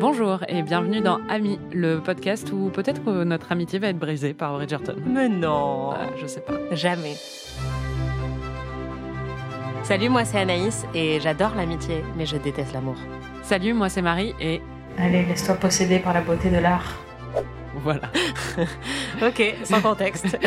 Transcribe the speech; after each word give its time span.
Bonjour 0.00 0.40
et 0.48 0.62
bienvenue 0.62 1.00
dans 1.00 1.18
Ami, 1.28 1.58
le 1.72 2.00
podcast 2.00 2.50
où 2.52 2.68
peut-être 2.70 3.02
que 3.04 3.24
notre 3.24 3.50
amitié 3.52 3.78
va 3.78 3.88
être 3.88 3.98
brisée 3.98 4.34
par 4.34 4.54
Bridgerton. 4.54 4.96
Mais 5.06 5.28
non, 5.28 5.92
Euh, 5.92 5.96
je 6.20 6.26
sais 6.26 6.40
pas. 6.40 6.54
jamais. 6.72 7.14
Salut, 9.84 10.08
moi 10.08 10.24
c'est 10.24 10.38
Anaïs 10.38 10.84
et 10.94 11.20
j'adore 11.20 11.54
l'amitié, 11.56 12.02
mais 12.16 12.26
je 12.26 12.36
déteste 12.36 12.72
l'amour. 12.74 12.96
Salut, 13.42 13.72
moi 13.72 13.88
c'est 13.88 14.02
Marie 14.02 14.34
et 14.40 14.60
Allez, 14.98 15.24
laisse-toi 15.24 15.54
posséder 15.56 15.98
par 15.98 16.12
la 16.14 16.20
beauté 16.22 16.50
de 16.50 16.58
l'art. 16.58 16.94
voilà. 17.76 18.10
Ok, 19.22 19.54
sans 19.64 19.80
contexte. 19.80 20.26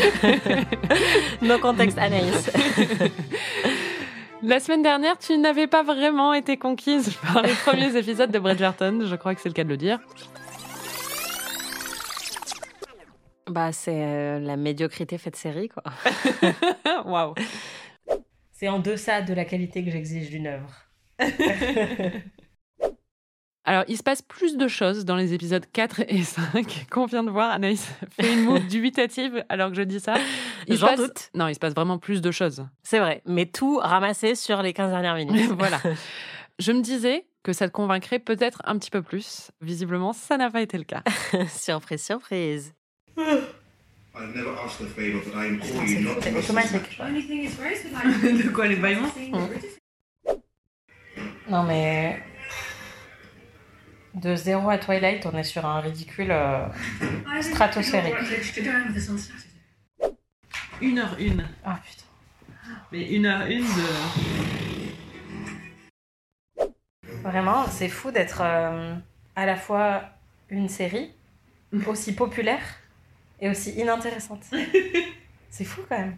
no 1.42 1.58
contexte, 1.58 1.98
Anaïs. 1.98 2.52
La 4.42 4.62
semaine 4.62 4.82
dernière, 4.82 5.18
tu 5.18 5.38
n'avais 5.38 5.68
pas 5.68 5.84
vraiment 5.84 6.34
été 6.34 6.56
conquise 6.56 7.14
par 7.34 7.42
les 7.42 7.54
premiers 7.54 7.96
épisodes 7.98 8.32
de 8.32 8.40
Bridgerton, 8.40 9.02
je 9.06 9.16
crois 9.16 9.36
que 9.36 9.42
c'est 9.42 9.50
le 9.50 9.54
cas 9.54 9.66
de 9.66 9.70
le 9.70 9.78
dire. 9.78 10.00
Bah, 13.48 13.72
c'est 13.72 14.04
euh, 14.04 14.40
la 14.40 14.56
médiocrité 14.56 15.18
faite 15.18 15.36
série, 15.36 15.70
quoi. 15.70 15.84
Waouh. 17.06 17.34
C'est 18.54 18.70
en 18.70 18.80
deçà 18.80 19.22
de 19.22 19.34
la 19.34 19.44
qualité 19.44 19.84
que 19.84 19.92
j'exige 19.92 20.30
d'une 20.30 20.48
œuvre. 20.48 20.74
Alors, 23.70 23.84
il 23.88 23.98
se 23.98 24.02
passe 24.02 24.24
plus 24.24 24.58
de 24.58 24.68
choses 24.68 25.06
dans 25.06 25.16
les 25.16 25.36
épisodes 25.36 25.64
4 25.72 26.02
et 26.08 26.24
5 26.24 26.88
qu'on 26.92 27.06
vient 27.06 27.24
de 27.24 27.30
voir. 27.30 27.52
Anaïs 27.52 27.88
fait 28.20 28.34
une 28.34 28.46
moue 28.46 28.58
dubitative 28.68 29.46
alors 29.48 29.70
que 29.70 29.76
je 29.76 29.84
dis 29.84 30.00
ça. 30.00 30.16
Il 30.66 30.74
se 30.74 30.80
J'en 30.80 30.88
passe- 30.88 30.98
doute. 31.00 31.30
Non, 31.36 31.48
il 31.48 31.54
se 31.54 31.60
passe 31.60 31.76
vraiment 31.76 32.00
plus 32.00 32.20
de 32.22 32.32
choses. 32.32 32.66
C'est 32.82 32.98
vrai, 32.98 33.22
mais 33.28 33.46
tout 33.46 33.78
ramassé 33.78 34.34
sur 34.34 34.64
les 34.64 34.74
15 34.74 34.90
dernières 34.90 35.14
minutes. 35.14 35.52
voilà. 35.58 35.80
Je 36.58 36.72
me 36.72 36.82
disais 36.82 37.28
que 37.44 37.54
ça 37.54 37.68
te 37.68 37.72
convaincrait 37.72 38.18
peut-être 38.18 38.60
un 38.66 38.76
petit 38.80 38.90
peu 38.90 39.04
plus. 39.04 39.52
Visiblement, 39.62 40.14
ça 40.14 40.36
n'a 40.38 40.50
pas 40.50 40.62
été 40.64 40.76
le 40.80 40.84
cas. 40.84 41.04
surprise, 41.48 42.04
surprise. 42.04 42.74
Non 51.50 51.64
mais... 51.64 52.20
De 54.16 54.36
zéro 54.36 54.70
à 54.70 54.78
Twilight, 54.78 55.26
on 55.26 55.38
est 55.38 55.44
sur 55.44 55.66
un 55.66 55.80
ridicule 55.82 56.32
euh, 56.32 56.66
stratosphérique. 57.42 58.16
Une 60.82 61.00
heure 61.00 61.16
une. 61.20 61.46
Ah 61.64 61.80
putain. 61.86 62.06
Mais 62.92 63.08
une 63.10 63.26
heure 63.26 63.46
une 63.46 63.64
de. 63.64 63.84
Vraiment, 67.22 67.68
c'est 67.68 67.90
fou 67.90 68.12
d'être 68.12 68.42
euh, 68.42 68.96
à 69.36 69.46
la 69.46 69.56
fois 69.56 70.04
une 70.50 70.70
série 70.70 71.12
aussi 71.88 72.14
populaire 72.14 72.64
et 73.40 73.50
aussi 73.50 73.72
inintéressante. 73.72 74.44
C'est 75.52 75.66
fou 75.66 75.82
quand 75.90 75.98
même. 75.98 76.16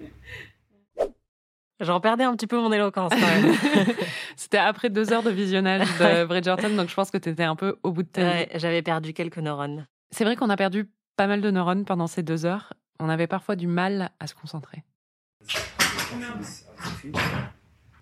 J'en 1.82 2.00
perdais 2.00 2.24
un 2.24 2.36
petit 2.36 2.48
peu 2.48 2.60
mon 2.60 2.72
éloquence 2.72 3.12
quand 3.12 3.20
même. 3.20 3.56
C'était 4.36 4.58
après 4.58 4.90
deux 4.90 5.12
heures 5.12 5.24
de 5.24 5.32
visionnage 5.32 5.88
de 6.00 6.26
Bridgerton, 6.26 6.70
donc 6.76 6.90
je 6.90 6.94
pense 6.94 7.10
que 7.10 7.18
tu 7.18 7.30
étais 7.30 7.44
un 7.44 7.56
peu 7.56 7.78
au 7.82 7.92
bout 7.92 8.04
de 8.04 8.08
ta. 8.08 8.22
Ouais, 8.22 8.50
J'avais 8.56 8.84
perdu 8.84 9.14
quelques 9.14 9.40
neurones. 9.40 9.88
C'est 10.12 10.24
vrai 10.24 10.36
qu'on 10.36 10.50
a 10.52 10.58
perdu 10.58 10.88
pas 11.18 11.26
mal 11.26 11.42
de 11.42 11.50
neurones 11.50 11.86
pendant 11.86 12.08
ces 12.08 12.22
deux 12.22 12.46
heures. 12.46 12.74
On 13.00 13.10
avait 13.10 13.28
parfois 13.28 13.56
du 13.56 13.66
mal 13.66 14.12
à 14.20 14.28
se 14.28 14.36
concentrer. 14.36 14.84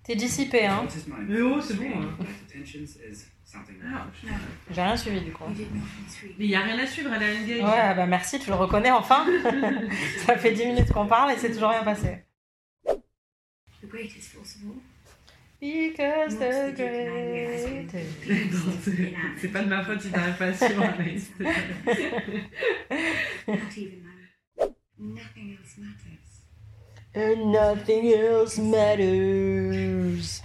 T'es 0.04 0.16
dissipé, 0.16 0.66
hein 0.66 0.84
Mais 1.28 1.42
oh, 1.42 1.62
c'est 1.62 1.76
bon. 1.76 1.86
J'ai 4.72 4.82
rien 4.82 4.98
suivi 4.98 5.22
du 5.22 5.32
coup. 5.32 5.44
Mais 6.38 6.46
il 6.46 6.50
n'y 6.50 6.56
a 6.56 6.62
rien 6.62 6.78
à 6.78 6.86
suivre, 6.86 7.12
elle 7.16 7.24
est 7.24 7.38
engagée. 7.38 7.64
Ouais, 7.64 7.96
bah 7.96 8.06
merci, 8.08 8.40
tu 8.40 8.50
le 8.50 8.56
reconnais 8.56 8.92
enfin. 8.92 9.26
Ça 10.26 10.36
fait 10.36 10.52
10 10.52 10.66
minutes 10.66 10.92
qu'on 10.92 11.08
parle 11.08 11.32
et 11.32 11.38
c'est 11.38 11.52
toujours 11.52 11.70
rien 11.70 11.84
passé. 11.84 12.26
Because 15.62 16.38
the 16.38 16.74
greatest. 16.76 17.96
C'est 19.42 19.50
pas 19.50 19.62
de 19.64 19.68
ma 19.70 19.84
faute 19.84 20.02
si 20.02 20.10
t'arrives 20.10 20.38
pas 20.38 20.46
à 20.46 20.54
suivre, 20.54 20.84
Anaïs. 20.84 21.30
And 27.16 27.52
nothing 27.52 28.14
else 28.14 28.58
matters. 28.60 30.42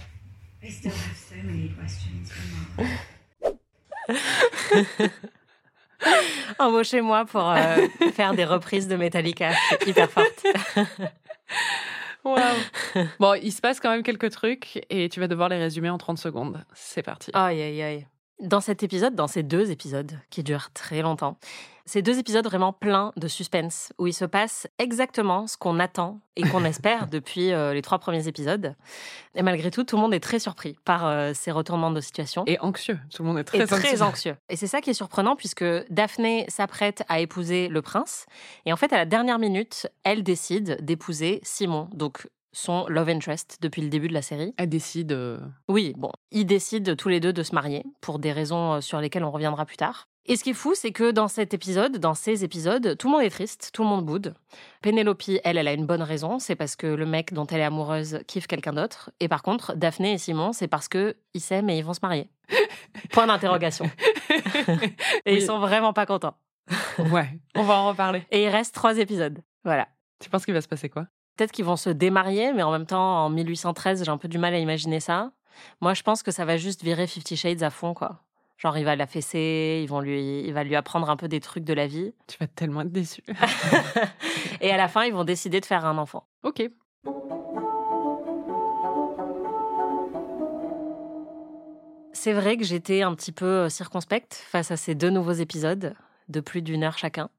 Embauchez-moi 6.59 7.25
pour 7.25 7.49
euh, 7.49 7.87
faire 8.13 8.33
des 8.33 8.45
reprises 8.45 8.87
de 8.87 8.95
Metallica 8.95 9.51
hyper 9.85 10.09
fortes. 10.09 10.45
Bon, 13.19 13.33
il 13.35 13.51
se 13.51 13.61
passe 13.61 13.79
quand 13.79 13.91
même 13.91 14.03
quelques 14.03 14.31
trucs 14.31 14.83
et 14.89 15.09
tu 15.09 15.19
vas 15.19 15.27
devoir 15.27 15.49
les 15.49 15.57
résumer 15.57 15.89
en 15.89 15.97
30 15.97 16.17
secondes. 16.17 16.63
C'est 16.73 17.03
parti. 17.03 17.31
Aïe, 17.33 17.61
aïe, 17.61 17.81
aïe. 17.81 18.07
Dans 18.41 18.59
cet 18.59 18.83
épisode, 18.83 19.15
dans 19.15 19.27
ces 19.27 19.43
deux 19.43 19.71
épisodes 19.71 20.11
qui 20.29 20.43
durent 20.43 20.71
très 20.73 21.01
longtemps, 21.01 21.37
ces 21.85 22.01
deux 22.01 22.19
épisodes 22.19 22.45
vraiment 22.45 22.73
pleins 22.73 23.13
de 23.15 23.27
suspense, 23.27 23.93
où 23.97 24.07
il 24.07 24.13
se 24.13 24.25
passe 24.25 24.67
exactement 24.77 25.47
ce 25.47 25.55
qu'on 25.55 25.79
attend 25.79 26.19
et 26.35 26.41
qu'on 26.41 26.65
espère 26.65 27.07
depuis 27.07 27.53
euh, 27.53 27.73
les 27.73 27.81
trois 27.81 27.99
premiers 27.99 28.27
épisodes. 28.27 28.75
Et 29.35 29.41
malgré 29.41 29.71
tout, 29.71 29.83
tout 29.83 29.95
le 29.95 30.01
monde 30.01 30.13
est 30.13 30.19
très 30.19 30.39
surpris 30.39 30.75
par 30.83 31.05
euh, 31.05 31.31
ces 31.33 31.51
retournements 31.51 31.91
de 31.91 32.01
situation. 32.01 32.43
Et 32.47 32.59
anxieux. 32.59 32.99
Tout 33.13 33.23
le 33.23 33.29
monde 33.29 33.37
est 33.37 33.43
très, 33.45 33.59
et 33.59 33.65
très 33.65 34.01
anxieux. 34.01 34.03
anxieux. 34.03 34.35
Et 34.49 34.57
c'est 34.57 34.67
ça 34.67 34.81
qui 34.81 34.89
est 34.89 34.95
surprenant 34.95 35.35
puisque 35.35 35.63
Daphné 35.89 36.45
s'apprête 36.49 37.03
à 37.07 37.19
épouser 37.19 37.69
le 37.69 37.81
prince. 37.81 38.25
Et 38.65 38.73
en 38.73 38.77
fait, 38.77 38.91
à 38.91 38.97
la 38.97 39.05
dernière 39.05 39.39
minute, 39.39 39.87
elle 40.03 40.23
décide 40.23 40.83
d'épouser 40.83 41.39
Simon, 41.43 41.87
donc 41.93 42.27
son 42.55 42.87
love 42.87 43.09
interest 43.09 43.57
depuis 43.61 43.81
le 43.81 43.89
début 43.89 44.07
de 44.07 44.13
la 44.13 44.21
série. 44.21 44.53
Elle 44.57 44.69
décide. 44.69 45.11
euh, 45.11 45.37
Oui, 45.67 45.93
bon, 45.97 46.11
ils 46.31 46.45
décident 46.45 46.95
tous 46.95 47.09
les 47.09 47.19
deux 47.19 47.33
de 47.33 47.43
se 47.43 47.53
marier 47.53 47.83
pour 48.01 48.17
des 48.17 48.31
raisons 48.31 48.73
euh, 48.75 48.81
sur 48.81 48.99
lesquelles 49.01 49.25
on 49.25 49.31
reviendra 49.31 49.65
plus 49.65 49.77
tard. 49.77 50.07
Et 50.27 50.37
ce 50.37 50.43
qui 50.43 50.51
est 50.51 50.53
fou, 50.53 50.73
c'est 50.73 50.91
que 50.91 51.11
dans 51.11 51.27
cet 51.27 51.53
épisode, 51.53 51.97
dans 51.97 52.15
ces 52.15 52.43
épisodes, 52.43 52.97
tout 52.97 53.07
le 53.07 53.11
monde 53.11 53.21
est 53.23 53.29
triste, 53.29 53.69
tout 53.73 53.83
le 53.83 53.89
monde 53.89 54.05
boude. 54.05 54.33
Pénélope, 54.81 55.21
elle, 55.43 55.57
elle 55.57 55.67
a 55.67 55.73
une 55.73 55.85
bonne 55.85 56.01
raison, 56.01 56.39
c'est 56.39 56.55
parce 56.55 56.75
que 56.75 56.87
le 56.87 57.05
mec 57.05 57.31
dont 57.33 57.45
elle 57.45 57.59
est 57.59 57.63
amoureuse 57.65 58.19
kiffe 58.25 58.47
quelqu'un 58.47 58.73
d'autre. 58.73 59.11
Et 59.19 59.27
par 59.27 59.43
contre, 59.43 59.75
Daphné 59.75 60.13
et 60.13 60.17
Simon, 60.17 60.51
c'est 60.53 60.67
parce 60.67 60.87
que 60.87 61.15
ils 61.35 61.41
s'aiment 61.41 61.69
et 61.69 61.77
ils 61.77 61.83
vont 61.85 61.93
se 61.93 61.99
marier. 62.01 62.27
Point 63.11 63.27
d'interrogation. 63.27 63.85
et 64.29 64.73
Oui. 65.27 65.33
ils 65.37 65.41
sont 65.41 65.59
vraiment 65.59 65.93
pas 65.93 66.05
contents. 66.05 66.37
Ouais, 67.11 67.29
on 67.55 67.63
va 67.63 67.75
en 67.75 67.89
reparler. 67.89 68.23
Et 68.31 68.43
il 68.43 68.49
reste 68.49 68.73
trois 68.73 68.97
épisodes. 68.97 69.43
Voilà. 69.63 69.87
Tu 70.19 70.29
penses 70.29 70.45
qu'il 70.45 70.53
va 70.53 70.61
se 70.61 70.67
passer 70.67 70.89
quoi? 70.89 71.05
Peut-être 71.35 71.51
qu'ils 71.51 71.65
vont 71.65 71.75
se 71.75 71.89
démarier, 71.89 72.53
mais 72.53 72.63
en 72.63 72.71
même 72.71 72.85
temps, 72.85 73.25
en 73.25 73.29
1813, 73.29 74.03
j'ai 74.05 74.11
un 74.11 74.17
peu 74.17 74.27
du 74.27 74.37
mal 74.37 74.53
à 74.53 74.59
imaginer 74.59 74.99
ça. 74.99 75.31
Moi, 75.81 75.93
je 75.93 76.01
pense 76.01 76.23
que 76.23 76.31
ça 76.31 76.45
va 76.45 76.57
juste 76.57 76.83
virer 76.83 77.07
Fifty 77.07 77.35
Shades 77.35 77.63
à 77.63 77.69
fond, 77.69 77.93
quoi. 77.93 78.21
Genre, 78.57 78.77
il 78.77 78.85
va 78.85 78.95
la 78.95 79.05
fesser, 79.05 79.81
ils 79.83 79.87
vont 79.87 79.99
lui, 79.99 80.41
il 80.45 80.53
va 80.53 80.63
lui 80.63 80.77
apprendre 80.77 81.09
un 81.09 81.17
peu 81.17 81.27
des 81.27 81.41
trucs 81.41 81.65
de 81.65 81.73
la 81.73 81.87
vie. 81.87 82.13
Tu 82.27 82.37
vas 82.39 82.47
tellement 82.47 82.81
être 82.81 82.91
déçu. 82.91 83.21
Et 84.61 84.71
à 84.71 84.77
la 84.77 84.87
fin, 84.87 85.03
ils 85.03 85.13
vont 85.13 85.25
décider 85.25 85.59
de 85.59 85.65
faire 85.65 85.85
un 85.85 85.97
enfant. 85.97 86.25
ok. 86.43 86.69
C'est 92.13 92.33
vrai 92.33 92.57
que 92.57 92.63
j'étais 92.63 93.03
un 93.03 93.13
petit 93.13 93.31
peu 93.31 93.45
euh, 93.45 93.69
circonspecte 93.69 94.33
face 94.33 94.71
à 94.71 94.77
ces 94.77 94.95
deux 94.95 95.11
nouveaux 95.11 95.33
épisodes 95.33 95.93
de 96.27 96.39
plus 96.39 96.63
d'une 96.63 96.83
heure 96.83 96.97
chacun. 96.97 97.29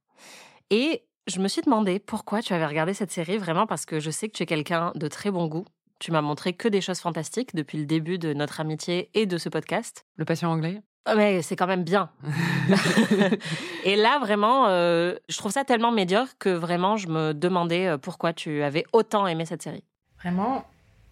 Et 0.70 1.02
je 1.26 1.40
me 1.40 1.48
suis 1.48 1.62
demandé 1.62 1.98
pourquoi 1.98 2.42
tu 2.42 2.52
avais 2.52 2.66
regardé 2.66 2.94
cette 2.94 3.10
série, 3.10 3.36
vraiment 3.36 3.66
parce 3.66 3.84
que 3.84 4.00
je 4.00 4.10
sais 4.10 4.28
que 4.28 4.36
tu 4.36 4.42
es 4.42 4.46
quelqu'un 4.46 4.92
de 4.94 5.08
très 5.08 5.30
bon 5.30 5.46
goût. 5.46 5.64
Tu 5.98 6.12
m'as 6.12 6.20
montré 6.20 6.52
que 6.52 6.68
des 6.68 6.80
choses 6.80 7.00
fantastiques 7.00 7.54
depuis 7.54 7.78
le 7.78 7.86
début 7.86 8.18
de 8.18 8.34
notre 8.34 8.60
amitié 8.60 9.10
et 9.14 9.26
de 9.26 9.38
ce 9.38 9.48
podcast. 9.48 10.04
Le 10.16 10.24
patient 10.24 10.50
anglais 10.50 10.82
Oh, 11.08 11.12
Mais 11.16 11.40
c'est 11.42 11.56
quand 11.56 11.68
même 11.68 11.84
bien. 11.84 12.10
et 13.84 13.96
là, 13.96 14.18
vraiment, 14.18 14.66
euh, 14.68 15.14
je 15.28 15.38
trouve 15.38 15.52
ça 15.52 15.64
tellement 15.64 15.92
médiocre 15.92 16.32
que 16.38 16.48
vraiment, 16.48 16.96
je 16.96 17.08
me 17.08 17.32
demandais 17.32 17.86
euh, 17.86 17.98
pourquoi 17.98 18.32
tu 18.32 18.62
avais 18.62 18.84
autant 18.92 19.26
aimé 19.26 19.46
cette 19.46 19.62
série. 19.62 19.84
Vraiment, 20.18 20.64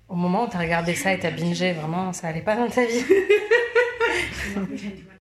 au 0.08 0.16
moment 0.16 0.44
où 0.44 0.48
t'as 0.48 0.58
regardé 0.58 0.94
ça 0.94 1.12
et 1.12 1.18
t'as 1.18 1.30
bingé, 1.30 1.72
vraiment, 1.72 2.12
ça 2.12 2.28
allait 2.28 2.42
pas 2.42 2.56
dans 2.56 2.68
ta 2.68 2.84
vie. 2.84 3.04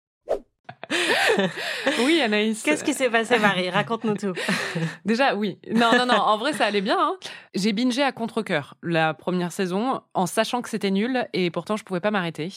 Oui, 2.04 2.20
Anaïs. 2.20 2.62
Qu'est-ce 2.62 2.84
qui 2.84 2.94
s'est 2.94 3.10
passé, 3.10 3.38
Marie? 3.38 3.70
Raconte-nous 3.70 4.14
tout. 4.16 4.32
Déjà, 5.04 5.34
oui. 5.34 5.58
Non, 5.72 5.90
non, 5.96 6.06
non. 6.06 6.14
En 6.14 6.36
vrai, 6.38 6.52
ça 6.52 6.66
allait 6.66 6.80
bien. 6.80 6.98
hein. 6.98 7.16
J'ai 7.54 7.72
bingé 7.72 8.02
à 8.02 8.12
contre-coeur 8.12 8.74
la 8.82 9.14
première 9.14 9.52
saison 9.52 10.00
en 10.14 10.26
sachant 10.26 10.62
que 10.62 10.68
c'était 10.68 10.90
nul 10.90 11.26
et 11.32 11.50
pourtant 11.50 11.76
je 11.76 11.84
pouvais 11.84 12.00
pas 12.00 12.10
m'arrêter. 12.10 12.50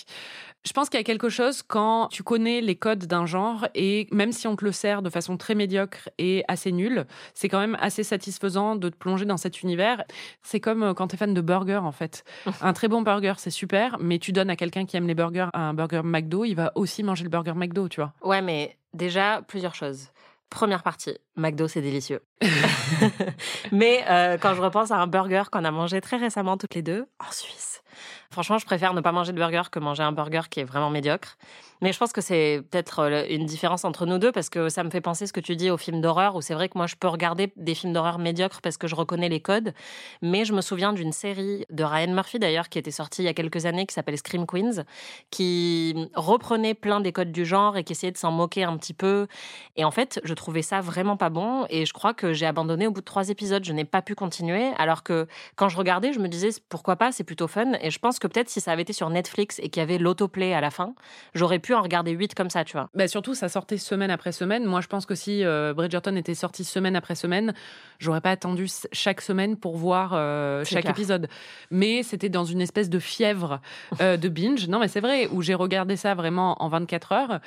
Je 0.65 0.73
pense 0.73 0.89
qu'il 0.89 0.99
y 0.99 1.01
a 1.01 1.03
quelque 1.03 1.29
chose 1.29 1.61
quand 1.61 2.07
tu 2.07 2.23
connais 2.23 2.59
les 2.59 2.75
codes 2.75 3.05
d'un 3.05 3.27
genre 3.27 3.67
et 3.75 4.07
même 4.11 4.31
si 4.31 4.47
on 4.47 4.55
te 4.55 4.65
le 4.65 4.71
sert 4.71 5.03
de 5.03 5.11
façon 5.11 5.37
très 5.37 5.53
médiocre 5.53 6.09
et 6.17 6.43
assez 6.47 6.71
nulle, 6.71 7.05
c'est 7.35 7.49
quand 7.49 7.59
même 7.59 7.77
assez 7.79 8.03
satisfaisant 8.03 8.75
de 8.75 8.89
te 8.89 8.95
plonger 8.95 9.25
dans 9.25 9.37
cet 9.37 9.61
univers. 9.61 10.03
C'est 10.41 10.59
comme 10.59 10.81
euh, 10.81 10.93
quand 10.95 11.09
tu 11.09 11.15
es 11.15 11.17
fan 11.17 11.35
de 11.35 11.41
burgers 11.41 11.75
en 11.83 11.91
fait. 11.91 12.23
Un 12.61 12.73
très 12.73 12.87
bon 12.87 13.03
burger, 13.03 13.33
c'est 13.37 13.51
super, 13.51 13.97
mais 13.99 14.17
tu 14.17 14.31
donnes 14.31 14.49
à 14.49 14.55
quelqu'un 14.55 14.85
qui 14.85 14.97
aime 14.97 15.07
les 15.07 15.15
burgers 15.15 15.49
un 15.53 15.73
burger 15.73 16.01
McDo, 16.03 16.45
il 16.45 16.55
va 16.55 16.71
aussi 16.75 17.03
manger 17.03 17.23
le 17.23 17.29
burger 17.29 17.53
McDo, 17.55 17.87
tu 17.87 18.01
vois. 18.01 18.13
Ouais, 18.23 18.41
mais 18.41 18.77
déjà, 18.93 19.41
plusieurs 19.47 19.75
choses. 19.75 20.09
Première 20.49 20.83
partie, 20.83 21.17
McDo, 21.35 21.67
c'est 21.67 21.81
délicieux. 21.81 22.21
mais 23.71 24.03
euh, 24.09 24.37
quand 24.37 24.53
je 24.55 24.61
repense 24.61 24.91
à 24.91 24.97
un 24.97 25.07
burger 25.07 25.43
qu'on 25.51 25.63
a 25.63 25.71
mangé 25.71 26.01
très 26.01 26.17
récemment 26.17 26.57
toutes 26.57 26.75
les 26.75 26.81
deux, 26.81 27.05
en 27.19 27.31
Suisse, 27.31 27.81
franchement, 28.29 28.57
je 28.57 28.65
préfère 28.65 28.93
ne 28.93 29.01
pas 29.01 29.11
manger 29.11 29.31
de 29.31 29.37
burger 29.37 29.63
que 29.71 29.79
manger 29.79 30.03
un 30.03 30.11
burger 30.11 30.41
qui 30.49 30.59
est 30.59 30.65
vraiment 30.65 30.89
médiocre. 30.89 31.37
Mais 31.81 31.91
je 31.91 31.99
pense 31.99 32.13
que 32.13 32.21
c'est 32.21 32.61
peut-être 32.69 32.99
euh, 32.99 33.25
une 33.29 33.45
différence 33.45 33.85
entre 33.85 34.05
nous 34.05 34.17
deux 34.17 34.31
parce 34.31 34.49
que 34.49 34.69
ça 34.69 34.83
me 34.83 34.89
fait 34.89 35.01
penser 35.01 35.27
ce 35.27 35.33
que 35.33 35.39
tu 35.39 35.55
dis 35.55 35.69
aux 35.69 35.77
films 35.77 36.01
d'horreur 36.01 36.35
où 36.35 36.41
c'est 36.41 36.53
vrai 36.53 36.69
que 36.69 36.77
moi 36.77 36.87
je 36.87 36.95
peux 36.95 37.07
regarder 37.07 37.51
des 37.57 37.75
films 37.75 37.93
d'horreur 37.93 38.17
médiocres 38.17 38.61
parce 38.61 38.77
que 38.77 38.87
je 38.87 38.95
reconnais 38.95 39.29
les 39.29 39.41
codes. 39.41 39.73
Mais 40.21 40.45
je 40.45 40.53
me 40.53 40.61
souviens 40.61 40.93
d'une 40.93 41.11
série 41.11 41.65
de 41.69 41.83
Ryan 41.83 42.13
Murphy 42.13 42.39
d'ailleurs 42.39 42.69
qui 42.69 42.79
était 42.79 42.91
sortie 42.91 43.23
il 43.23 43.25
y 43.25 43.29
a 43.29 43.33
quelques 43.33 43.65
années 43.65 43.85
qui 43.85 43.93
s'appelle 43.93 44.17
Scream 44.17 44.45
Queens 44.45 44.83
qui 45.31 46.09
reprenait 46.15 46.73
plein 46.73 47.01
des 47.01 47.11
codes 47.11 47.31
du 47.31 47.45
genre 47.45 47.77
et 47.77 47.83
qui 47.83 47.93
essayait 47.93 48.11
de 48.11 48.17
s'en 48.17 48.31
moquer 48.31 48.63
un 48.63 48.77
petit 48.77 48.93
peu. 48.93 49.27
Et 49.75 49.85
en 49.85 49.91
fait, 49.91 50.19
je 50.23 50.33
trouvais 50.33 50.61
ça 50.61 50.81
vraiment 50.81 51.17
pas 51.17 51.29
bon 51.29 51.65
et 51.69 51.85
je 51.85 51.93
crois 51.93 52.13
que 52.13 52.24
j'ai 52.33 52.45
abandonné 52.45 52.87
au 52.87 52.91
bout 52.91 53.01
de 53.01 53.05
trois 53.05 53.29
épisodes. 53.29 53.63
Je 53.63 53.73
n'ai 53.73 53.85
pas 53.85 54.01
pu 54.01 54.15
continuer 54.15 54.71
alors 54.77 55.03
que 55.03 55.27
quand 55.55 55.69
je 55.69 55.77
regardais, 55.77 56.13
je 56.13 56.19
me 56.19 56.27
disais 56.27 56.49
pourquoi 56.69 56.95
pas, 56.95 57.11
c'est 57.11 57.23
plutôt 57.23 57.47
fun. 57.47 57.73
Et 57.81 57.91
je 57.91 57.99
pense 57.99 58.19
que 58.19 58.27
peut-être 58.27 58.49
si 58.49 58.61
ça 58.61 58.71
avait 58.71 58.81
été 58.83 58.93
sur 58.93 59.09
Netflix 59.09 59.59
et 59.59 59.69
qu'il 59.69 59.81
y 59.81 59.83
avait 59.83 59.97
l'autoplay 59.97 60.53
à 60.53 60.61
la 60.61 60.71
fin, 60.71 60.95
j'aurais 61.33 61.59
pu 61.59 61.73
en 61.73 61.81
regarder 61.81 62.11
huit 62.11 62.35
comme 62.35 62.49
ça, 62.49 62.63
tu 62.63 62.73
vois. 62.73 62.89
Bah 62.93 63.07
surtout, 63.07 63.33
ça 63.33 63.49
sortait 63.49 63.77
semaine 63.77 64.11
après 64.11 64.31
semaine. 64.31 64.65
Moi, 64.65 64.81
je 64.81 64.87
pense 64.87 65.05
que 65.05 65.15
si 65.15 65.43
euh, 65.43 65.73
Bridgerton 65.73 66.15
était 66.15 66.35
sorti 66.35 66.63
semaine 66.63 66.95
après 66.95 67.15
semaine, 67.15 67.53
j'aurais 67.99 68.21
pas 68.21 68.31
attendu 68.31 68.67
chaque 68.91 69.21
semaine 69.21 69.57
pour 69.57 69.77
voir 69.77 70.11
euh, 70.13 70.63
chaque 70.63 70.81
clair. 70.81 70.93
épisode. 70.93 71.27
Mais 71.71 72.03
c'était 72.03 72.29
dans 72.29 72.45
une 72.45 72.61
espèce 72.61 72.89
de 72.89 72.99
fièvre 72.99 73.61
euh, 74.01 74.17
de 74.17 74.29
binge. 74.29 74.67
Non, 74.67 74.79
mais 74.79 74.87
c'est 74.87 75.01
vrai, 75.01 75.27
où 75.31 75.41
j'ai 75.41 75.55
regardé 75.55 75.95
ça 75.95 76.15
vraiment 76.15 76.61
en 76.61 76.69
24 76.69 77.11
heures. 77.11 77.39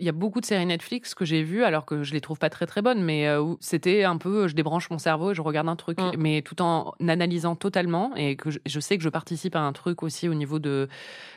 Il 0.00 0.06
y 0.06 0.08
a 0.08 0.12
beaucoup 0.12 0.40
de 0.40 0.44
séries 0.44 0.66
Netflix 0.66 1.14
que 1.14 1.24
j'ai 1.24 1.44
vues, 1.44 1.62
alors 1.62 1.84
que 1.86 2.02
je 2.02 2.12
les 2.14 2.20
trouve 2.20 2.36
pas 2.40 2.50
très 2.50 2.66
très 2.66 2.82
bonnes, 2.82 3.00
mais 3.04 3.28
euh, 3.28 3.54
c'était 3.60 4.02
un 4.02 4.16
peu, 4.16 4.48
je 4.48 4.54
débranche 4.56 4.90
mon 4.90 4.98
cerveau 4.98 5.30
et 5.30 5.34
je 5.36 5.40
regarde 5.40 5.68
un 5.68 5.76
truc, 5.76 6.00
Mm. 6.00 6.10
mais 6.18 6.42
tout 6.42 6.60
en 6.62 6.94
analysant 7.06 7.54
totalement 7.54 8.10
et 8.16 8.34
que 8.34 8.50
je, 8.50 8.58
je 8.66 8.80
sais 8.80 8.96
que 8.98 9.04
je 9.04 9.08
participe 9.08 9.54
à 9.54 9.60
un 9.60 9.72
truc 9.72 10.02
aussi 10.02 10.28
au 10.28 10.34
niveau 10.34 10.58
de 10.58 10.88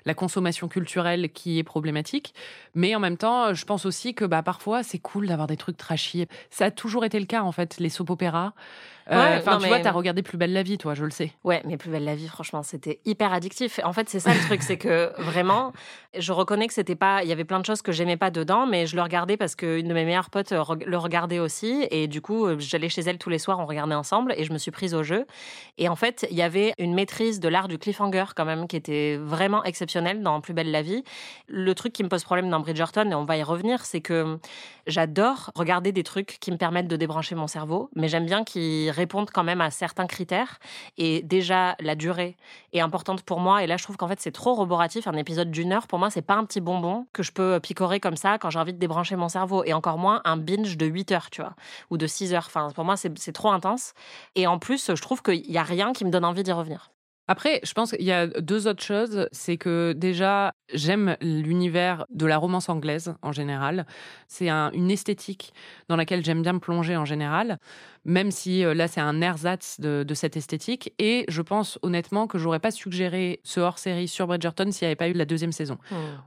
la 0.05 0.15
consommation 0.15 0.67
culturelle 0.67 1.29
qui 1.31 1.59
est 1.59 1.63
problématique. 1.63 2.33
Mais 2.73 2.95
en 2.95 2.99
même 2.99 3.17
temps, 3.17 3.53
je 3.53 3.63
pense 3.63 3.85
aussi 3.85 4.15
que 4.15 4.25
bah, 4.25 4.41
parfois, 4.41 4.81
c'est 4.81 4.97
cool 4.99 5.27
d'avoir 5.27 5.45
des 5.47 5.57
trucs 5.57 5.77
trashy. 5.77 6.25
Ça 6.49 6.65
a 6.65 6.71
toujours 6.71 7.05
été 7.05 7.19
le 7.19 7.27
cas, 7.27 7.43
en 7.43 7.51
fait, 7.51 7.77
les 7.77 7.89
soap 7.89 8.09
opéras. 8.09 8.53
Euh, 9.11 9.15
Ouais, 9.15 9.37
Enfin, 9.37 9.55
tu 9.57 9.63
mais- 9.63 9.67
vois, 9.69 9.79
t'as 9.79 9.91
regardé 9.91 10.21
Plus 10.23 10.37
belle 10.37 10.51
la 10.51 10.63
vie, 10.63 10.77
toi, 10.77 10.93
je 10.95 11.05
le 11.05 11.11
sais. 11.11 11.31
Ouais, 11.45 11.61
mais 11.65 11.77
plus 11.77 11.89
belle 11.89 12.03
la 12.03 12.15
vie, 12.15 12.27
franchement, 12.27 12.61
c'était 12.63 12.99
hyper 13.05 13.31
addictif. 13.31 13.79
En 13.85 13.93
fait, 13.93 14.09
c'est 14.09 14.19
ça 14.19 14.33
le 14.33 14.39
truc, 14.41 14.61
c'est 14.63 14.77
que 14.77 15.13
vraiment, 15.21 15.71
je 16.17 16.33
reconnais 16.33 16.67
que 16.67 16.73
c'était 16.73 16.95
pas, 16.95 17.23
il 17.23 17.29
y 17.29 17.31
avait 17.31 17.45
plein 17.45 17.61
de 17.61 17.65
choses 17.65 17.81
que 17.81 17.93
j'aimais 17.93 18.17
pas 18.17 18.31
mais 18.67 18.87
je 18.87 18.95
le 18.95 19.01
regardais 19.01 19.37
parce 19.37 19.55
qu'une 19.55 19.87
de 19.87 19.93
mes 19.93 20.05
meilleures 20.05 20.29
potes 20.29 20.51
euh, 20.51 20.63
le 20.85 20.97
regardait 20.97 21.39
aussi, 21.39 21.87
et 21.91 22.07
du 22.07 22.21
coup, 22.21 22.45
euh, 22.45 22.55
j'allais 22.59 22.89
chez 22.89 23.01
elle 23.01 23.17
tous 23.17 23.29
les 23.29 23.39
soirs, 23.39 23.59
on 23.59 23.65
regardait 23.65 23.95
ensemble, 23.95 24.33
et 24.37 24.43
je 24.43 24.53
me 24.53 24.57
suis 24.57 24.71
prise 24.71 24.93
au 24.93 25.03
jeu. 25.03 25.25
Et 25.77 25.89
en 25.89 25.95
fait, 25.95 26.27
il 26.31 26.37
y 26.37 26.41
avait 26.41 26.73
une 26.77 26.93
maîtrise 26.93 27.39
de 27.39 27.49
l'art 27.49 27.67
du 27.67 27.77
cliffhanger 27.77 28.25
quand 28.35 28.45
même 28.45 28.67
qui 28.67 28.75
était 28.75 29.17
vraiment 29.17 29.63
exceptionnelle 29.63 30.21
dans 30.21 30.41
Plus 30.41 30.53
belle 30.53 30.71
la 30.71 30.81
vie. 30.81 31.03
Le 31.47 31.73
truc 31.75 31.93
qui 31.93 32.03
me 32.03 32.09
pose 32.09 32.23
problème 32.23 32.49
dans 32.49 32.59
Bridgerton, 32.59 33.09
et 33.11 33.15
on 33.15 33.25
va 33.25 33.37
y 33.37 33.43
revenir, 33.43 33.85
c'est 33.85 34.01
que 34.01 34.39
j'adore 34.85 35.51
regarder 35.55 35.91
des 35.91 36.03
trucs 36.03 36.37
qui 36.39 36.51
me 36.51 36.57
permettent 36.57 36.87
de 36.87 36.95
débrancher 36.95 37.35
mon 37.35 37.47
cerveau, 37.47 37.89
mais 37.95 38.07
j'aime 38.07 38.25
bien 38.25 38.43
qu'ils 38.43 38.89
répondent 38.91 39.29
quand 39.31 39.43
même 39.43 39.61
à 39.61 39.71
certains 39.71 40.07
critères. 40.07 40.59
Et 40.97 41.21
déjà, 41.23 41.75
la 41.79 41.95
durée 41.95 42.37
est 42.73 42.79
importante 42.79 43.23
pour 43.23 43.39
moi. 43.39 43.63
Et 43.63 43.67
là, 43.67 43.77
je 43.77 43.83
trouve 43.83 43.97
qu'en 43.97 44.07
fait, 44.07 44.19
c'est 44.19 44.31
trop 44.31 44.53
roboratif. 44.53 45.07
Un 45.07 45.13
épisode 45.13 45.51
d'une 45.51 45.73
heure, 45.73 45.87
pour 45.87 45.99
moi, 45.99 46.09
c'est 46.09 46.21
pas 46.21 46.35
un 46.35 46.45
petit 46.45 46.61
bonbon 46.61 47.07
que 47.13 47.23
je 47.23 47.31
peux 47.31 47.59
picorer 47.59 47.99
comme 47.99 48.15
ça 48.15 48.36
quand 48.37 48.49
j'ai 48.49 48.59
envie 48.59 48.73
de 48.73 48.79
débrancher 48.79 49.15
mon 49.15 49.29
cerveau. 49.29 49.63
Et 49.63 49.73
encore 49.73 49.97
moins 49.97 50.21
un 50.25 50.37
binge 50.37 50.77
de 50.77 50.85
8 50.85 51.11
heures, 51.11 51.29
tu 51.29 51.41
vois, 51.41 51.55
ou 51.89 51.97
de 51.97 52.07
6 52.07 52.33
heures. 52.33 52.45
Enfin, 52.47 52.69
pour 52.75 52.85
moi, 52.85 52.95
c'est 52.97 53.33
trop 53.33 53.51
intense. 53.51 53.93
Et 54.35 54.47
en 54.47 54.59
plus, 54.59 54.93
je 54.95 55.01
trouve 55.01 55.21
qu'il 55.21 55.49
y 55.51 55.57
a 55.57 55.63
rien 55.63 55.93
qui 55.93 56.05
me 56.05 56.09
donne 56.09 56.25
envie 56.25 56.43
d'y 56.43 56.51
revenir. 56.51 56.91
Après, 57.27 57.59
je 57.63 57.73
pense 57.73 57.91
qu'il 57.91 58.03
y 58.05 58.11
a 58.11 58.27
deux 58.27 58.67
autres 58.67 58.83
choses. 58.83 59.27
C'est 59.31 59.57
que 59.57 59.93
déjà, 59.93 60.53
j'aime 60.73 61.17
l'univers 61.21 62.05
de 62.09 62.25
la 62.25 62.37
romance 62.37 62.69
anglaise 62.69 63.15
en 63.21 63.31
général. 63.31 63.85
C'est 64.27 64.49
un- 64.49 64.71
une 64.71 64.91
esthétique 64.91 65.53
dans 65.89 65.95
laquelle 65.95 66.23
j'aime 66.23 66.41
bien 66.41 66.53
me 66.53 66.59
plonger 66.59 66.95
en 66.97 67.05
général, 67.05 67.59
même 68.05 68.31
si 68.31 68.63
euh, 68.63 68.73
là, 68.73 68.87
c'est 68.87 69.01
un 69.01 69.19
ersatz 69.21 69.79
de, 69.79 70.03
de 70.03 70.13
cette 70.13 70.37
esthétique. 70.37 70.93
Et 70.99 71.25
je 71.27 71.41
pense 71.41 71.77
honnêtement 71.81 72.27
que 72.27 72.37
j'aurais 72.37 72.59
pas 72.59 72.71
suggéré 72.71 73.39
ce 73.43 73.59
hors-série 73.59 74.07
sur 74.07 74.27
Bridgerton 74.27 74.71
s'il 74.71 74.85
n'y 74.85 74.87
avait 74.87 74.95
pas 74.95 75.09
eu 75.09 75.13
la 75.13 75.25
deuxième 75.25 75.51
saison. 75.51 75.77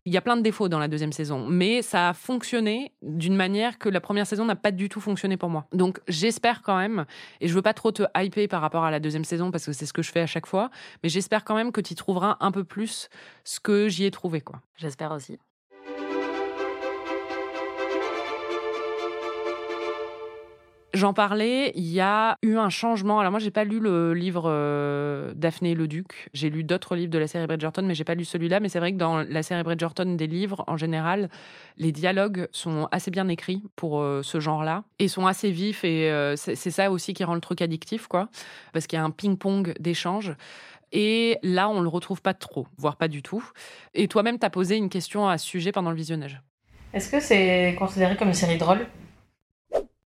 Il 0.04 0.12
y 0.12 0.16
a 0.16 0.20
plein 0.20 0.36
de 0.36 0.42
défauts 0.42 0.68
dans 0.68 0.78
la 0.78 0.88
deuxième 0.88 1.12
saison, 1.12 1.46
mais 1.46 1.82
ça 1.82 2.10
a 2.10 2.12
fonctionné 2.12 2.92
d'une 3.02 3.36
manière 3.36 3.78
que 3.78 3.88
la 3.88 4.00
première 4.00 4.26
saison 4.26 4.44
n'a 4.44 4.56
pas 4.56 4.70
du 4.70 4.88
tout 4.88 5.00
fonctionné 5.00 5.36
pour 5.36 5.48
moi. 5.48 5.66
Donc 5.72 6.00
j'espère 6.08 6.62
quand 6.62 6.76
même, 6.78 7.04
et 7.40 7.48
je 7.48 7.54
veux 7.54 7.62
pas 7.62 7.74
trop 7.74 7.92
te 7.92 8.02
hyper 8.16 8.48
par 8.48 8.60
rapport 8.60 8.84
à 8.84 8.90
la 8.90 9.00
deuxième 9.00 9.24
saison 9.24 9.50
parce 9.50 9.66
que 9.66 9.72
c'est 9.72 9.86
ce 9.86 9.92
que 9.92 10.02
je 10.02 10.10
fais 10.12 10.20
à 10.20 10.26
chaque 10.26 10.46
fois, 10.46 10.70
mais 11.02 11.08
j'espère 11.08 11.44
quand 11.44 11.54
même 11.54 11.72
que 11.72 11.80
tu 11.80 11.94
trouveras 11.94 12.36
un 12.40 12.52
peu 12.52 12.64
plus 12.64 13.08
ce 13.44 13.60
que 13.60 13.88
j'y 13.88 14.04
ai 14.04 14.10
trouvé. 14.10 14.40
quoi. 14.40 14.60
J'espère 14.76 15.12
aussi. 15.12 15.38
J'en 20.92 21.14
parlais, 21.14 21.70
il 21.76 21.86
y 21.86 22.00
a 22.00 22.36
eu 22.42 22.56
un 22.56 22.68
changement. 22.68 23.20
Alors 23.20 23.30
moi, 23.30 23.38
j'ai 23.38 23.52
pas 23.52 23.62
lu 23.62 23.78
le 23.78 24.12
livre 24.12 24.44
euh, 24.46 25.32
Daphné 25.36 25.70
et 25.70 25.74
le 25.76 25.86
Duc. 25.86 26.28
J'ai 26.34 26.50
lu 26.50 26.64
d'autres 26.64 26.96
livres 26.96 27.12
de 27.12 27.18
la 27.18 27.28
série 27.28 27.46
Bridgerton, 27.46 27.82
mais 27.82 27.94
j'ai 27.94 28.02
pas 28.02 28.16
lu 28.16 28.24
celui-là. 28.24 28.58
Mais 28.58 28.68
c'est 28.68 28.80
vrai 28.80 28.92
que 28.92 28.96
dans 28.96 29.18
la 29.18 29.42
série 29.44 29.62
Bridgerton 29.62 30.16
des 30.16 30.26
livres, 30.26 30.64
en 30.66 30.76
général, 30.76 31.30
les 31.78 31.92
dialogues 31.92 32.48
sont 32.50 32.88
assez 32.90 33.12
bien 33.12 33.28
écrits 33.28 33.62
pour 33.76 34.00
euh, 34.00 34.22
ce 34.24 34.40
genre-là 34.40 34.82
et 34.98 35.06
sont 35.06 35.26
assez 35.26 35.52
vifs. 35.52 35.84
Et 35.84 36.10
euh, 36.10 36.34
c'est 36.34 36.56
ça 36.56 36.90
aussi 36.90 37.14
qui 37.14 37.22
rend 37.22 37.34
le 37.34 37.40
truc 37.40 37.62
addictif, 37.62 38.08
quoi, 38.08 38.28
parce 38.72 38.88
qu'il 38.88 38.98
y 38.98 39.00
a 39.00 39.04
un 39.04 39.10
ping-pong 39.10 39.74
d'échanges. 39.78 40.34
Et 40.92 41.38
là, 41.42 41.68
on 41.68 41.80
le 41.80 41.88
retrouve 41.88 42.22
pas 42.22 42.34
trop, 42.34 42.66
voire 42.76 42.96
pas 42.96 43.08
du 43.08 43.22
tout. 43.22 43.44
Et 43.94 44.08
toi-même, 44.08 44.38
t'as 44.38 44.50
posé 44.50 44.76
une 44.76 44.88
question 44.88 45.28
à 45.28 45.38
ce 45.38 45.46
sujet 45.46 45.72
pendant 45.72 45.90
le 45.90 45.96
visionnage. 45.96 46.40
Est-ce 46.92 47.10
que 47.10 47.20
c'est 47.20 47.76
considéré 47.78 48.16
comme 48.16 48.28
une 48.28 48.34
série 48.34 48.58
drôle? 48.58 48.86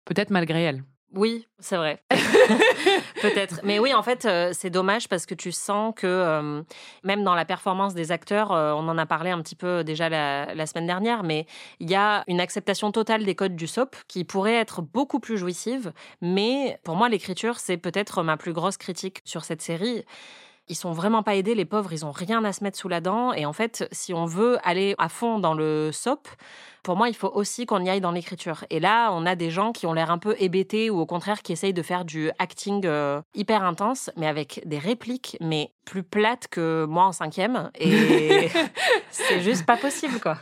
Peut-être 0.06 0.32
malgré 0.32 0.64
elle. 0.64 0.84
Oui, 1.16 1.48
c'est 1.60 1.78
vrai. 1.78 2.02
Peut-être. 3.22 3.60
Mais 3.64 3.78
oui, 3.78 3.94
en 3.94 4.02
fait, 4.02 4.26
euh, 4.26 4.50
c'est 4.52 4.72
dommage 4.72 5.08
parce 5.08 5.28
que 5.28 5.36
tu 5.36 5.52
sens 5.52 5.94
que 5.96 6.08
euh, 6.08 6.64
même 7.04 7.24
dans 7.24 7.36
la 7.36 7.46
performance 7.46 7.94
des 7.94 8.12
acteurs, 8.12 8.52
euh, 8.52 8.74
on 8.74 8.88
en 8.88 8.98
a 8.98 9.06
parlé 9.06 9.30
un 9.30 9.40
petit 9.42 9.56
peu 9.56 9.84
déjà 9.84 10.10
la, 10.10 10.56
la 10.56 10.66
semaine 10.66 10.88
dernière, 10.88 11.22
mais 11.22 11.46
il 11.80 11.90
y 11.90 11.94
a 11.94 12.24
une 12.28 12.40
acceptation 12.40 12.92
totale 12.92 13.26
des 13.26 13.36
codes 13.36 13.56
du 13.56 13.68
soap 13.68 13.96
qui 14.08 14.24
pourrait 14.24 14.56
être 14.56 14.82
beaucoup 14.82 15.20
plus 15.20 15.38
jouissive. 15.38 15.94
Mais 16.22 16.80
pour 16.84 16.96
moi, 16.96 17.10
l'écriture, 17.10 17.60
c'est 17.60 17.78
peut-être 17.78 18.24
ma 18.24 18.36
plus 18.36 18.54
grosse 18.54 18.78
critique 18.78 19.22
sur 19.24 19.44
cette 19.46 19.62
série. 19.62 20.04
Ils 20.70 20.76
sont 20.76 20.92
vraiment 20.92 21.24
pas 21.24 21.36
aidés, 21.36 21.56
les 21.56 21.66
pauvres, 21.66 21.92
ils 21.92 22.06
ont 22.06 22.12
rien 22.12 22.44
à 22.46 22.54
se 22.54 22.64
mettre 22.64 22.78
sous 22.78 22.88
la 22.88 23.02
dent. 23.02 23.34
Et 23.34 23.46
en 23.46 23.54
fait, 23.54 23.88
si 23.92 24.14
on 24.14 24.26
veut 24.26 24.58
aller 24.64 24.96
à 24.98 25.10
fond 25.10 25.40
dans 25.40 25.54
le 25.54 25.92
soap, 25.92 26.28
pour 26.84 26.96
moi, 26.96 27.10
il 27.10 27.16
faut 27.16 27.32
aussi 27.34 27.66
qu'on 27.66 27.84
y 27.84 27.90
aille 27.90 28.02
dans 28.02 28.12
l'écriture. 28.12 28.66
Et 28.70 28.80
là, 28.80 29.12
on 29.14 29.26
a 29.26 29.36
des 29.36 29.50
gens 29.50 29.72
qui 29.72 29.86
ont 29.86 29.94
l'air 29.94 30.12
un 30.12 30.18
peu 30.18 30.36
hébétés 30.40 30.90
ou 30.90 31.00
au 31.00 31.06
contraire 31.06 31.42
qui 31.42 31.54
essayent 31.54 31.74
de 31.74 31.82
faire 31.82 32.06
du 32.06 32.30
acting 32.40 32.86
euh, 32.86 33.22
hyper 33.36 33.64
intense, 33.64 34.10
mais 34.18 34.28
avec 34.28 34.62
des 34.66 34.80
répliques, 34.80 35.38
mais 35.40 35.72
plus 35.86 36.04
plates 36.04 36.48
que 36.50 36.86
moi 36.88 37.06
en 37.06 37.12
cinquième. 37.12 37.72
Et 37.80 38.50
c'est 39.12 39.42
juste 39.42 39.66
pas 39.66 39.78
possible, 39.78 40.20
quoi. 40.20 40.38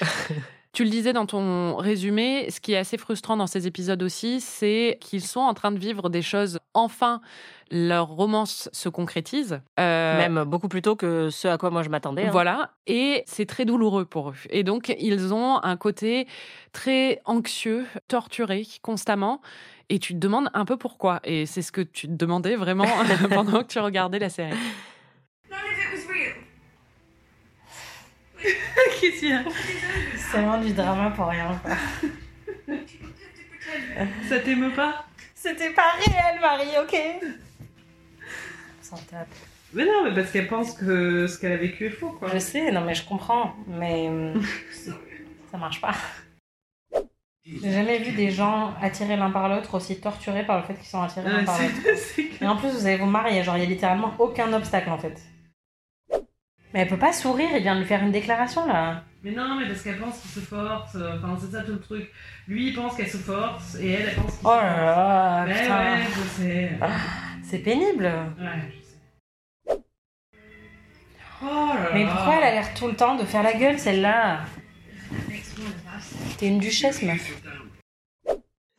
Tu 0.74 0.82
le 0.82 0.90
disais 0.90 1.12
dans 1.12 1.24
ton 1.24 1.76
résumé, 1.76 2.50
ce 2.50 2.58
qui 2.58 2.72
est 2.72 2.76
assez 2.76 2.98
frustrant 2.98 3.36
dans 3.36 3.46
ces 3.46 3.68
épisodes 3.68 4.02
aussi, 4.02 4.40
c'est 4.40 4.98
qu'ils 5.00 5.22
sont 5.22 5.38
en 5.38 5.54
train 5.54 5.70
de 5.70 5.78
vivre 5.78 6.10
des 6.10 6.20
choses. 6.20 6.58
Enfin, 6.74 7.20
leur 7.70 8.08
romance 8.08 8.68
se 8.72 8.88
concrétise. 8.88 9.60
Euh, 9.78 10.18
Même 10.18 10.42
beaucoup 10.42 10.66
plus 10.66 10.82
tôt 10.82 10.96
que 10.96 11.30
ce 11.30 11.46
à 11.46 11.58
quoi 11.58 11.70
moi 11.70 11.84
je 11.84 11.90
m'attendais. 11.90 12.24
hein. 12.24 12.30
Voilà, 12.32 12.72
et 12.88 13.22
c'est 13.24 13.46
très 13.46 13.64
douloureux 13.64 14.04
pour 14.04 14.30
eux. 14.30 14.34
Et 14.50 14.64
donc, 14.64 14.92
ils 14.98 15.32
ont 15.32 15.62
un 15.62 15.76
côté 15.76 16.26
très 16.72 17.20
anxieux, 17.24 17.86
torturé 18.08 18.66
constamment. 18.82 19.40
Et 19.90 20.00
tu 20.00 20.14
te 20.14 20.18
demandes 20.18 20.48
un 20.54 20.64
peu 20.64 20.76
pourquoi. 20.76 21.20
Et 21.22 21.46
c'est 21.46 21.62
ce 21.62 21.70
que 21.70 21.82
tu 21.82 22.08
te 22.08 22.12
demandais 22.12 22.56
vraiment 22.56 22.86
pendant 23.32 23.62
que 23.62 23.68
tu 23.68 23.78
regardais 23.78 24.18
la 24.18 24.28
série. 24.28 24.56
Qu'est-ce 29.00 29.18
qu'il 29.20 29.30
y 29.30 29.32
a 29.32 29.42
C'est 30.16 30.38
vraiment 30.38 30.58
du 30.58 30.72
drama 30.72 31.10
pour 31.10 31.26
rien. 31.26 31.60
quoi. 31.62 31.72
Ça 34.28 34.38
t'émeut 34.40 34.72
pas 34.72 35.04
C'était 35.34 35.70
pas 35.72 35.92
réel, 35.98 36.40
Marie, 36.40 36.78
ok 36.82 36.96
On 38.92 38.96
tape. 38.96 39.28
Mais 39.72 39.84
non, 39.84 40.04
mais 40.04 40.14
parce 40.14 40.30
qu'elle 40.30 40.46
pense 40.46 40.72
que 40.72 41.26
ce 41.26 41.38
qu'elle 41.38 41.52
a 41.52 41.56
vécu 41.56 41.86
est 41.86 41.90
faux, 41.90 42.10
quoi. 42.10 42.28
Je 42.32 42.38
sais, 42.38 42.70
non 42.70 42.82
mais 42.82 42.94
je 42.94 43.04
comprends, 43.04 43.54
mais 43.66 44.08
hum, 44.08 44.40
ça 45.50 45.58
marche 45.58 45.80
pas. 45.80 45.94
J'ai 47.44 47.72
jamais 47.72 47.98
vu 47.98 48.12
des 48.12 48.30
gens 48.30 48.72
attirés 48.80 49.16
l'un 49.16 49.30
par 49.30 49.48
l'autre 49.48 49.74
aussi 49.74 50.00
torturés 50.00 50.46
par 50.46 50.58
le 50.58 50.64
fait 50.64 50.74
qu'ils 50.74 50.86
sont 50.86 51.02
attirés 51.02 51.28
l'un 51.28 51.38
Ouais, 51.40 51.44
par 51.44 51.60
l'autre. 51.60 51.74
Et 52.40 52.46
en 52.46 52.56
plus, 52.56 52.68
vous 52.70 52.86
allez 52.86 52.96
vous 52.96 53.04
marier, 53.06 53.42
genre, 53.42 53.56
il 53.56 53.64
y 53.64 53.66
a 53.66 53.68
littéralement 53.68 54.14
aucun 54.18 54.50
obstacle 54.52 54.88
en 54.90 54.96
fait. 54.98 55.20
Mais 56.74 56.80
elle 56.80 56.88
peut 56.88 56.98
pas 56.98 57.12
sourire, 57.12 57.48
il 57.54 57.62
vient 57.62 57.76
de 57.76 57.80
lui 57.80 57.86
faire 57.86 58.02
une 58.02 58.10
déclaration 58.12 58.66
là. 58.66 59.04
Mais 59.22 59.30
non, 59.30 59.54
mais 59.58 59.66
parce 59.66 59.80
qu'elle 59.82 59.96
pense 59.98 60.18
qu'il 60.20 60.30
se 60.30 60.40
force. 60.40 60.96
euh, 60.96 61.16
Enfin, 61.16 61.38
c'est 61.40 61.56
ça 61.56 61.62
tout 61.62 61.72
le 61.72 61.80
truc. 61.80 62.10
Lui, 62.48 62.68
il 62.68 62.74
pense 62.74 62.96
qu'elle 62.96 63.08
se 63.08 63.16
force 63.16 63.76
et 63.76 63.90
elle, 63.92 64.08
elle 64.08 64.14
pense 64.16 64.32
qu'il 64.36 64.40
Oh 64.46 64.50
se 64.50 64.56
là 64.56 64.60
force. 64.60 64.84
là, 64.84 65.44
Mais 65.46 65.62
putain. 65.62 65.78
ouais, 65.78 66.02
je 66.14 66.42
sais. 66.42 66.70
C'est 67.44 67.58
pénible. 67.60 68.04
Ouais, 68.04 68.72
je 69.68 69.72
sais. 69.72 69.80
Oh 71.42 71.46
là 71.74 71.90
Mais 71.94 72.04
là. 72.04 72.10
pourquoi 72.12 72.36
elle 72.38 72.42
a 72.44 72.50
l'air 72.52 72.74
tout 72.74 72.88
le 72.88 72.94
temps 72.96 73.14
de 73.16 73.24
faire 73.24 73.42
la 73.42 73.52
gueule 73.54 73.78
celle-là? 73.78 74.40
T'es 76.38 76.48
une 76.48 76.58
duchesse, 76.58 77.02
meuf. 77.02 77.40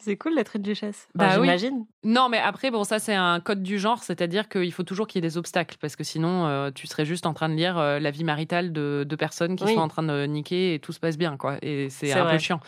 C'est 0.05 0.17
cool 0.17 0.35
d'être 0.35 0.55
une 0.55 0.61
duchesse. 0.61 1.07
Bah 1.15 1.29
oui. 1.39 1.45
J'imagine. 1.47 1.85
Non, 2.03 2.29
mais 2.29 2.37
après, 2.37 2.69
bon, 2.69 2.83
ça, 2.83 2.99
c'est 2.99 3.15
un 3.15 3.39
code 3.39 3.63
du 3.63 3.79
genre, 3.79 4.03
c'est-à-dire 4.03 4.47
qu'il 4.47 4.71
faut 4.71 4.83
toujours 4.83 5.07
qu'il 5.07 5.17
y 5.21 5.25
ait 5.25 5.27
des 5.29 5.37
obstacles, 5.37 5.77
parce 5.81 5.95
que 5.95 6.03
sinon, 6.03 6.45
euh, 6.45 6.69
tu 6.73 6.85
serais 6.85 7.05
juste 7.05 7.25
en 7.25 7.33
train 7.33 7.49
de 7.49 7.55
lire 7.55 7.77
euh, 7.79 7.99
la 7.99 8.11
vie 8.11 8.23
maritale 8.23 8.71
de, 8.71 9.03
de 9.09 9.15
personnes 9.15 9.55
qui 9.55 9.63
Oui. 9.63 9.73
sont 9.73 9.79
en 9.81 9.87
train 9.87 10.03
de 10.03 10.25
niquer 10.27 10.75
et 10.75 10.79
tout 10.79 10.91
se 10.93 10.99
passe 10.99 11.17
bien, 11.17 11.35
quoi. 11.37 11.57
Et 11.63 11.89
c'est 11.89 12.07
C'est 12.07 12.13
un 12.19 12.23
vrai. 12.25 12.33
peu 12.33 12.37
chiant. 12.39 12.59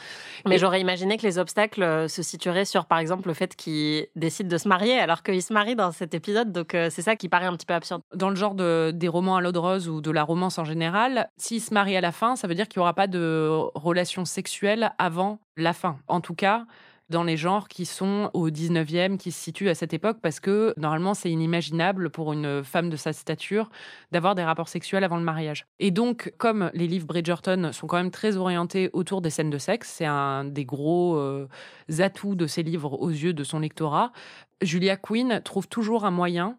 Mais 0.48 0.56
Et- 0.56 0.58
j'aurais 0.58 0.82
imaginé 0.82 1.18
que 1.18 1.22
les 1.24 1.38
obstacles 1.38 1.84
euh, 1.84 2.08
se 2.08 2.24
situeraient 2.24 2.66
sur, 2.66 2.86
par 2.86 2.98
exemple, 2.98 3.28
le 3.28 3.36
fait 3.36 3.56
qu'il 3.56 4.08
décide 4.16 4.48
de 4.48 4.58
se 4.58 4.68
marier 4.68 4.98
alors 5.00 5.22
qu'il 5.22 5.42
se 5.44 5.54
marie 5.54 5.76
dans 5.76 5.92
cet 5.92 6.16
épisode. 6.16 6.52
Donc 6.52 6.74
euh, 6.74 6.90
c'est 6.90 7.04
ça 7.04 7.16
qui 7.16 7.30
paraît 7.30 7.46
un 7.46 7.56
petit 7.56 7.66
peu 7.68 7.76
absurde. 7.76 8.02
Dans 8.16 8.30
le 8.30 8.36
genre 8.36 8.56
de, 8.56 8.92
des 8.92 9.08
romans 9.08 9.36
à 9.38 9.42
l'eau 9.42 9.52
de 9.52 9.60
rose 9.60 9.88
ou 9.88 10.02
de 10.02 10.10
la 10.12 10.24
romance 10.24 10.58
en 10.58 10.66
général, 10.66 11.30
s'il 11.38 11.62
se 11.62 11.74
marie 11.74 11.96
à 11.96 12.02
la 12.02 12.12
fin, 12.12 12.36
ça 12.36 12.48
veut 12.48 12.56
dire 12.56 12.68
qu'il 12.68 12.80
n'y 12.80 12.82
aura 12.82 12.94
pas 12.96 13.08
de 13.08 13.48
relation 13.76 14.26
sexuelle 14.26 14.94
avant 14.98 15.40
la 15.58 15.74
fin. 15.74 15.98
En 16.08 16.22
tout 16.22 16.34
cas, 16.36 16.66
dans 17.10 17.24
les 17.24 17.38
genres 17.38 17.68
qui 17.68 17.86
sont 17.86 18.30
au 18.34 18.50
19e, 18.50 19.18
qui 19.18 19.32
se 19.32 19.42
situent 19.42 19.70
à 19.70 19.76
cette 19.76 19.94
époque, 19.94 20.18
parce 20.22 20.40
que 20.40 20.74
normalement, 20.78 21.14
c'est 21.14 21.32
inimaginable 21.32 22.10
pour 22.10 22.34
une 22.34 22.64
femme 22.64 22.90
de 22.90 22.96
sa 22.96 23.14
stature 23.14 23.70
d'avoir 24.12 24.36
des 24.36 24.44
rapports 24.44 24.68
sexuels 24.68 25.04
avant 25.04 25.18
le 25.18 25.24
mariage. 25.24 25.66
Et 25.80 25.92
donc, 25.92 26.34
comme 26.38 26.70
les 26.74 26.88
livres 26.88 27.08
Bridgerton 27.08 27.72
sont 27.72 27.88
quand 27.88 27.98
même 27.98 28.12
très 28.12 28.36
orientés 28.36 28.90
autour 28.94 29.22
des 29.22 29.30
scènes 29.30 29.50
de 29.50 29.58
sexe, 29.58 29.94
c'est 29.98 30.06
un 30.06 30.44
des 30.44 30.66
gros 30.66 31.18
euh, 31.18 31.48
atouts 32.00 32.36
de 32.36 32.48
ces 32.48 32.64
livres 32.64 33.00
aux 33.00 33.10
yeux 33.10 33.34
de 33.34 33.44
son 33.44 33.60
lectorat, 33.60 34.12
Julia 34.62 34.98
Quinn 34.98 35.42
trouve 35.44 35.68
toujours 35.68 36.06
un 36.06 36.12
moyen 36.12 36.58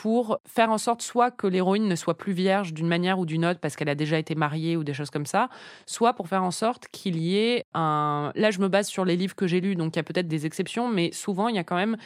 pour 0.00 0.38
faire 0.46 0.70
en 0.70 0.78
sorte 0.78 1.02
soit 1.02 1.32
que 1.32 1.48
l'héroïne 1.48 1.88
ne 1.88 1.96
soit 1.96 2.16
plus 2.16 2.32
vierge 2.32 2.72
d'une 2.72 2.86
manière 2.86 3.18
ou 3.18 3.26
d'une 3.26 3.44
autre 3.44 3.58
parce 3.58 3.74
qu'elle 3.74 3.88
a 3.88 3.96
déjà 3.96 4.16
été 4.16 4.36
mariée 4.36 4.76
ou 4.76 4.84
des 4.84 4.94
choses 4.94 5.10
comme 5.10 5.26
ça, 5.26 5.48
soit 5.86 6.12
pour 6.12 6.28
faire 6.28 6.44
en 6.44 6.52
sorte 6.52 6.86
qu'il 6.92 7.18
y 7.18 7.36
ait 7.36 7.64
un... 7.74 8.30
Là, 8.36 8.52
je 8.52 8.60
me 8.60 8.68
base 8.68 8.86
sur 8.86 9.04
les 9.04 9.16
livres 9.16 9.34
que 9.34 9.48
j'ai 9.48 9.60
lus, 9.60 9.74
donc 9.74 9.96
il 9.96 9.98
y 9.98 9.98
a 9.98 10.04
peut-être 10.04 10.28
des 10.28 10.46
exceptions, 10.46 10.88
mais 10.88 11.10
souvent, 11.10 11.48
il 11.48 11.56
y 11.56 11.58
a 11.58 11.64
quand 11.64 11.74
même 11.74 11.96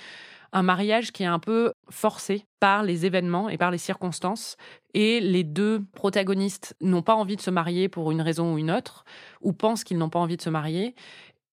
un 0.54 0.62
mariage 0.62 1.12
qui 1.12 1.22
est 1.22 1.26
un 1.26 1.38
peu 1.38 1.74
forcé 1.90 2.46
par 2.60 2.82
les 2.82 3.04
événements 3.04 3.50
et 3.50 3.58
par 3.58 3.70
les 3.70 3.76
circonstances. 3.76 4.56
Et 4.94 5.20
les 5.20 5.44
deux 5.44 5.82
protagonistes 5.92 6.74
n'ont 6.80 7.02
pas 7.02 7.14
envie 7.14 7.36
de 7.36 7.42
se 7.42 7.50
marier 7.50 7.90
pour 7.90 8.10
une 8.10 8.22
raison 8.22 8.54
ou 8.54 8.58
une 8.58 8.70
autre, 8.70 9.04
ou 9.42 9.52
pensent 9.52 9.84
qu'ils 9.84 9.98
n'ont 9.98 10.08
pas 10.08 10.18
envie 10.18 10.38
de 10.38 10.42
se 10.42 10.50
marier. 10.50 10.94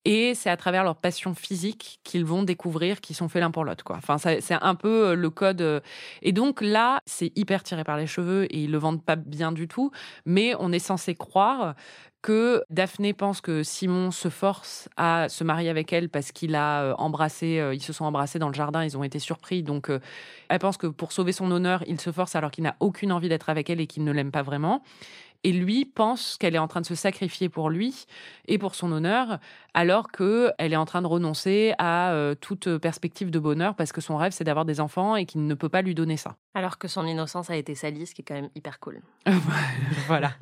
Et 0.05 0.33
c'est 0.33 0.49
à 0.49 0.55
travers 0.57 0.83
leur 0.83 0.95
passion 0.95 1.35
physique 1.35 1.99
qu'ils 2.03 2.25
vont 2.25 2.43
découvrir 2.43 3.01
qu'ils 3.01 3.15
sont 3.15 3.27
faits 3.27 3.41
l'un 3.41 3.51
pour 3.51 3.65
l'autre. 3.65 3.83
Enfin, 3.89 4.17
c'est 4.17 4.53
un 4.61 4.75
peu 4.75 5.09
euh, 5.09 5.15
le 5.15 5.29
code. 5.29 5.61
euh. 5.61 5.79
Et 6.21 6.31
donc 6.31 6.61
là, 6.61 6.99
c'est 7.05 7.31
hyper 7.35 7.63
tiré 7.63 7.83
par 7.83 7.97
les 7.97 8.07
cheveux 8.07 8.45
et 8.45 8.63
ils 8.63 8.71
le 8.71 8.77
vendent 8.77 9.03
pas 9.03 9.17
bien 9.17 9.51
du 9.51 9.67
tout. 9.67 9.91
Mais 10.25 10.53
on 10.59 10.71
est 10.71 10.79
censé 10.79 11.15
croire 11.15 11.75
que 12.21 12.63
Daphné 12.69 13.13
pense 13.13 13.39
que 13.39 13.63
Simon 13.63 14.11
se 14.11 14.29
force 14.29 14.89
à 14.97 15.29
se 15.29 15.43
marier 15.43 15.69
avec 15.69 15.93
elle 15.93 16.09
parce 16.09 16.31
qu'il 16.31 16.55
a 16.55 16.81
euh, 16.83 16.93
embrassé, 16.97 17.61
ils 17.73 17.81
se 17.83 17.93
sont 17.93 18.05
embrassés 18.05 18.39
dans 18.39 18.49
le 18.49 18.53
jardin, 18.53 18.83
ils 18.83 18.97
ont 18.97 19.03
été 19.03 19.19
surpris. 19.19 19.63
Donc 19.63 19.89
elle 20.49 20.59
pense 20.59 20.77
que 20.77 20.87
pour 20.87 21.11
sauver 21.11 21.31
son 21.31 21.49
honneur, 21.51 21.83
il 21.87 21.99
se 21.99 22.11
force 22.11 22.35
alors 22.35 22.51
qu'il 22.51 22.63
n'a 22.63 22.75
aucune 22.79 23.11
envie 23.11 23.29
d'être 23.29 23.49
avec 23.49 23.69
elle 23.69 23.79
et 23.81 23.87
qu'il 23.87 24.03
ne 24.03 24.11
l'aime 24.11 24.31
pas 24.31 24.43
vraiment. 24.43 24.81
Et 25.43 25.53
lui 25.53 25.85
pense 25.85 26.37
qu'elle 26.37 26.55
est 26.55 26.59
en 26.59 26.67
train 26.67 26.81
de 26.81 26.85
se 26.85 26.95
sacrifier 26.95 27.47
pour 27.47 27.69
lui 27.69 28.05
et 28.47 28.57
pour 28.57 28.75
son 28.75 28.91
honneur, 28.91 29.39
alors 29.73 30.11
que 30.11 30.51
elle 30.57 30.73
est 30.73 30.77
en 30.77 30.85
train 30.85 31.01
de 31.01 31.07
renoncer 31.07 31.73
à 31.77 32.11
euh, 32.11 32.35
toute 32.35 32.77
perspective 32.77 33.31
de 33.31 33.39
bonheur 33.39 33.75
parce 33.75 33.93
que 33.93 34.01
son 34.01 34.17
rêve 34.17 34.33
c'est 34.33 34.43
d'avoir 34.43 34.65
des 34.65 34.81
enfants 34.81 35.15
et 35.15 35.25
qu'il 35.25 35.47
ne 35.47 35.53
peut 35.53 35.69
pas 35.69 35.81
lui 35.81 35.95
donner 35.95 36.17
ça. 36.17 36.35
Alors 36.55 36.77
que 36.77 36.89
son 36.89 37.05
innocence 37.05 37.49
a 37.49 37.55
été 37.55 37.73
salie, 37.73 38.05
ce 38.05 38.13
qui 38.13 38.21
est 38.21 38.25
quand 38.25 38.33
même 38.33 38.49
hyper 38.55 38.79
cool. 38.79 39.01
voilà. 40.07 40.33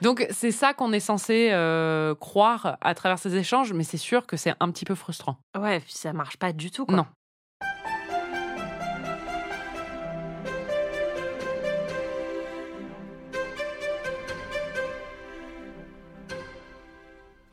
Donc 0.00 0.26
c'est 0.30 0.52
ça 0.52 0.74
qu'on 0.74 0.92
est 0.92 1.00
censé 1.00 1.48
euh, 1.52 2.14
croire 2.14 2.78
à 2.80 2.94
travers 2.94 3.18
ces 3.18 3.34
échanges, 3.36 3.72
mais 3.72 3.84
c'est 3.84 3.96
sûr 3.96 4.26
que 4.26 4.36
c'est 4.36 4.54
un 4.60 4.70
petit 4.70 4.84
peu 4.84 4.94
frustrant. 4.94 5.38
Ouais, 5.58 5.82
ça 5.88 6.12
marche 6.12 6.36
pas 6.36 6.52
du 6.52 6.70
tout. 6.70 6.86
Quoi. 6.86 6.96
Non. 6.96 7.06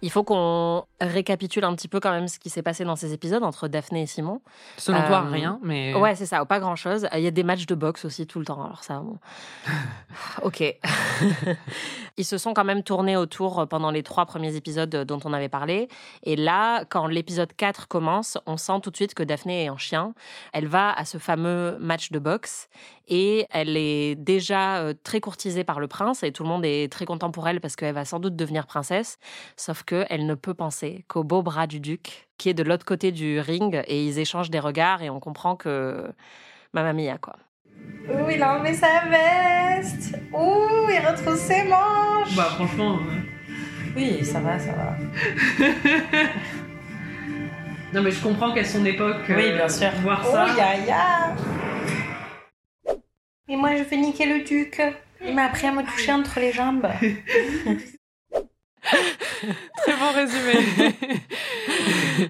Il 0.03 0.10
faut 0.12 0.24
qu'on 0.24 0.84
récapitule 1.00 1.63
un 1.63 1.75
petit 1.75 1.88
peu 1.88 2.00
quand 2.00 2.12
même 2.12 2.27
ce 2.27 2.39
qui 2.39 2.50
s'est 2.50 2.62
passé 2.63 2.84
dans 2.84 2.96
ces 2.96 3.13
épisodes 3.13 3.43
entre 3.43 3.67
Daphné 3.67 4.01
et 4.03 4.05
Simon. 4.08 4.41
Selon 4.77 5.01
toi, 5.08 5.24
Euh, 5.27 5.29
rien, 5.31 5.60
mais 5.62 5.93
Ouais, 5.93 6.15
c'est 6.15 6.25
ça, 6.25 6.43
pas 6.46 6.60
grand 6.60 6.75
chose. 6.75 7.08
Il 7.13 7.22
y 7.22 7.27
a 7.27 7.31
des 7.31 7.43
matchs 7.43 7.65
de 7.67 7.75
boxe 7.75 8.05
aussi 8.05 8.25
tout 8.25 8.39
le 8.39 8.46
temps, 8.46 8.63
alors 8.63 8.84
ça, 8.84 9.00
bon. 9.00 9.17
ok. 10.43 10.63
Ils 12.18 12.25
se 12.25 12.38
sont 12.38 12.53
quand 12.53 12.63
même 12.63 12.84
tournés 12.84 13.18
autour 13.18 13.68
pendant 13.68 13.91
les 13.91 14.03
trois 14.03 14.25
premiers 14.25 14.56
épisodes 14.56 14.89
dont 14.89 15.20
on 15.25 15.34
avait 15.34 15.50
parlé. 15.50 15.88
Et 16.24 16.36
là, 16.36 16.86
quand 16.86 17.08
l'épisode 17.08 17.53
4 17.53 17.88
commence, 17.88 18.38
on 18.46 18.58
sent 18.58 18.80
tout 18.84 18.91
de 18.91 18.96
suite 18.96 19.13
que 19.13 19.24
Daphné 19.24 19.65
est 19.65 19.70
en 19.70 19.77
chien. 19.77 20.13
Elle 20.53 20.68
va 20.68 20.91
à 20.91 21.06
ce 21.06 21.18
fameux 21.18 21.77
match 21.80 22.12
de 22.12 22.20
boxe 22.20 22.70
et 23.08 23.46
elle 23.51 23.77
est 23.77 24.15
déjà 24.15 24.77
euh, 24.77 24.94
très 25.03 25.20
courtisée 25.20 25.63
par 25.63 25.80
le 25.80 25.88
prince 25.88 26.24
et 26.24 26.32
tout 26.32 26.44
le 26.44 26.50
monde 26.50 26.65
est 26.65 26.91
très 26.91 27.06
content 27.06 27.32
pour 27.32 27.48
elle 27.48 27.62
parce 27.62 27.75
qu'elle 27.75 27.94
va 27.94 28.06
sans 28.06 28.20
doute 28.20 28.36
devenir 28.36 28.68
princesse. 28.68 29.18
Sauf 29.58 29.84
qu'elle 29.84 30.25
ne 30.25 30.36
peut 30.36 30.53
penser 30.53 31.06
qu'au 31.08 31.24
beau 31.24 31.41
bras 31.41 31.68
du 31.68 31.80
duc 31.80 32.30
qui 32.38 32.50
est 32.50 32.53
de 32.53 32.63
l'autre 32.63 32.86
côté 32.86 33.12
du 33.12 33.39
ring 33.39 33.84
et 33.88 34.06
ils 34.06 34.20
échangent 34.20 34.50
des 34.50 34.60
regards 34.60 35.01
et 35.01 35.10
on 35.10 35.20
comprend 35.20 35.56
que 35.56 36.12
mamma 36.74 36.94
mia 36.94 37.18
quoi. 37.18 37.36
Ouh, 38.10 38.30
il 38.30 38.42
a 38.42 38.56
enlevé 38.58 38.74
sa 38.74 39.06
veste. 39.10 40.18
Ouh, 40.34 40.90
il 40.90 41.00
retrousse 41.08 41.40
ses 41.40 41.63
manches. 41.63 42.36
bah 42.36 42.50
franchement. 42.56 43.00
Oui, 43.96 44.24
ça 44.25 44.40
va, 44.40 44.58
ça 44.60 44.72
va. 44.74 44.98
Non 47.94 48.01
mais 48.01 48.12
je 48.12 48.22
comprends 48.24 48.54
qu'à 48.54 48.63
son 48.63 48.86
époque, 48.86 49.18
Oui, 49.28 49.51
bien 49.51 49.68
sûr. 49.68 49.92
voir 50.01 50.22
Oh, 50.25 50.32
ça. 50.32 50.48
ya 50.58 50.78
ya. 50.88 51.36
Et 53.50 53.58
moi, 53.58 53.75
je 53.75 53.84
vais 53.84 53.98
niquer 53.98 54.25
le 54.28 54.46
duc. 54.46 54.82
Il 55.22 55.36
m'a 55.36 55.44
appris 55.48 55.68
à 55.68 55.74
me 55.74 55.84
toucher 55.84 56.13
entre 56.13 56.40
les 56.40 56.54
jambes. 56.54 56.88
Très 58.84 59.94
bon 59.98 60.12
résumé. 60.14 60.94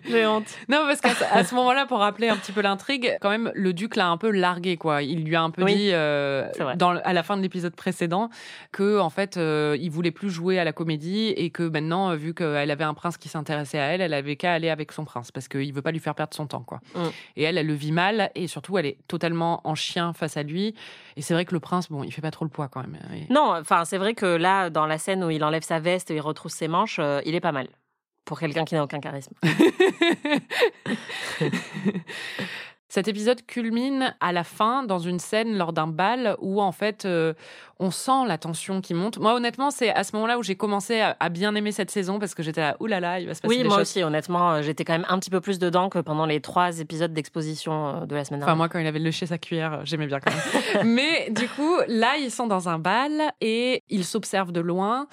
J'ai 0.10 0.26
honte. 0.26 0.46
Non, 0.70 0.86
parce 0.88 1.02
qu'à 1.02 1.44
ce- 1.44 1.56
moment-là, 1.56 1.86
pour 1.86 2.00
rappeler 2.00 2.30
un 2.30 2.38
petit 2.38 2.52
peu 2.52 2.62
l'intrigue, 2.62 3.18
quand 3.22 3.30
même, 3.30 3.52
le 3.56 3.74
duc 3.74 3.96
l'a 3.96 4.08
un 4.10 4.18
peu 4.18 4.30
largué, 4.32 4.78
quoi. 4.78 5.02
Il 5.02 5.24
lui 5.26 5.36
a 5.36 5.42
un 5.42 5.50
peu 5.50 5.64
Oui, 5.64 5.76
dit, 5.76 5.90
euh, 5.94 6.48
dans, 6.76 6.92
à 6.98 7.14
la 7.14 7.24
fin 7.24 7.36
de 7.38 7.42
l'épisode 7.42 7.76
précédent, 7.76 8.30
que 8.72 9.00
en 9.00 9.10
fait, 9.10 9.38
euh, 9.38 9.78
il 9.80 9.90
voulait 9.92 10.12
plus 10.12 10.30
jouer 10.30 10.60
à 10.60 10.64
la 10.64 10.72
comédie 10.74 11.30
et 11.30 11.50
que 11.50 11.64
maintenant, 11.64 12.12
euh, 12.12 12.16
vu 12.16 12.34
qu'elle 12.34 12.72
avait 12.72 12.84
un 12.84 12.94
prince 12.94 13.18
qui 13.18 13.30
s'intéressait 13.30 13.80
à 13.80 13.86
elle, 13.88 14.02
elle 14.02 14.14
avait 14.14 14.36
qu'à 14.36 14.54
aller 14.54 14.70
avec 14.70 14.92
son 14.92 15.06
prince 15.06 15.32
parce 15.32 15.48
qu'il 15.48 15.74
veut 15.74 15.82
pas 15.82 15.92
lui 15.92 16.00
faire 16.00 16.16
perdre 16.16 16.34
son 16.34 16.48
temps, 16.48 16.62
quoi. 16.64 16.80
Mm. 16.96 17.00
Et 17.38 17.44
elle, 17.44 17.58
elle 17.58 17.68
le 17.68 17.74
vit 17.74 17.92
mal 17.92 18.30
et 18.36 18.48
surtout, 18.48 18.78
elle 18.78 18.86
est 18.86 18.98
totalement 19.08 19.62
en 19.66 19.76
chien 19.76 20.14
face 20.14 20.38
à 20.38 20.44
lui. 20.44 20.76
Et 21.18 21.22
c'est 21.22 21.34
vrai 21.34 21.46
que 21.46 21.54
le 21.54 21.60
prince, 21.60 21.90
bon, 21.90 22.04
il 22.04 22.12
fait 22.12 22.22
pas 22.22 22.32
trop 22.32 22.46
le 22.46 22.52
poids 22.52 22.68
quand 22.70 22.82
même. 22.82 22.98
Et- 23.14 23.32
Non, 23.34 23.54
enfin 23.60 23.84
c'est 23.86 23.98
vrai 23.98 24.14
que 24.14 24.26
là 24.26 24.70
dans 24.70 24.86
la 24.86 24.98
scène 24.98 25.24
où 25.24 25.30
il 25.30 25.44
enlève 25.44 25.64
sa 25.64 25.80
veste 25.80 26.10
et 26.12 26.16
il 26.16 26.22
retrousse 26.42 26.54
ses 26.58 26.68
manches, 26.68 26.98
euh, 27.00 27.22
il 27.26 27.36
est 27.36 27.40
pas 27.40 27.52
mal 27.52 27.68
pour 28.26 28.40
quelqu'un 28.40 28.66
qui 28.66 28.74
n'a 28.76 28.84
aucun 28.84 29.00
charisme. 29.00 29.34
Cet 32.90 33.08
épisode 33.08 33.46
culmine 33.46 34.14
à 34.20 34.34
la 34.34 34.44
fin 34.44 34.84
dans 34.84 35.00
une 35.00 35.20
scène 35.20 35.58
lors 35.58 35.72
d'un 35.72 35.88
bal 35.88 36.36
où 36.40 36.62
en 36.62 36.74
fait 36.74 37.06
euh, 37.06 37.34
on 37.80 37.90
sent 37.90 38.26
la 38.28 38.38
tension 38.38 38.82
qui 38.82 38.94
monte. 38.94 39.18
Moi 39.18 39.34
honnêtement 39.34 39.72
c'est 39.72 39.92
à 39.94 40.04
ce 40.04 40.14
moment-là 40.18 40.38
où 40.38 40.44
j'ai 40.44 40.58
commencé 40.58 41.00
à, 41.00 41.16
à 41.22 41.30
bien 41.30 41.56
aimer 41.56 41.72
cette 41.72 41.90
saison 41.90 42.20
parce 42.20 42.36
que 42.36 42.44
j'étais 42.44 42.60
là 42.60 42.76
oulala 42.82 43.22
il 43.22 43.28
va 43.28 43.34
se 43.34 43.40
passer 43.40 43.56
Oui, 43.56 43.62
des 43.62 43.68
moi 43.70 43.78
choses. 43.78 43.84
aussi, 43.84 44.04
honnêtement, 44.04 44.56
euh, 44.56 44.62
j'étais 44.62 44.84
quand 44.84 44.92
même 44.92 45.06
un 45.08 45.20
petit 45.20 45.30
peu 45.30 45.40
plus 45.40 45.58
dedans 45.58 45.88
que 45.88 46.00
pendant 46.00 46.26
les 46.26 46.42
trois 46.42 46.80
épisodes 46.82 47.14
d'exposition 47.14 48.06
de 48.06 48.14
la 48.14 48.26
semaine 48.26 48.42
Enfin 48.42 48.48
dernière. 48.48 48.56
moi 48.58 48.68
quand 48.68 48.80
il 48.80 48.88
avait 48.88 49.00
léché 49.00 49.26
sa 49.26 49.38
cuillère 49.38 49.86
j'aimais 49.86 50.08
bien 50.08 50.20
quand 50.20 50.34
même. 50.34 50.88
Mais 50.94 51.30
du 51.30 51.48
coup 51.48 51.78
là 51.88 52.18
ils 52.18 52.30
sont 52.30 52.48
dans 52.48 52.68
un 52.68 52.78
bal 52.78 53.22
et 53.40 53.84
ils 53.90 54.04
s'observent 54.04 54.52
de 54.52 54.60
loin. 54.62 55.08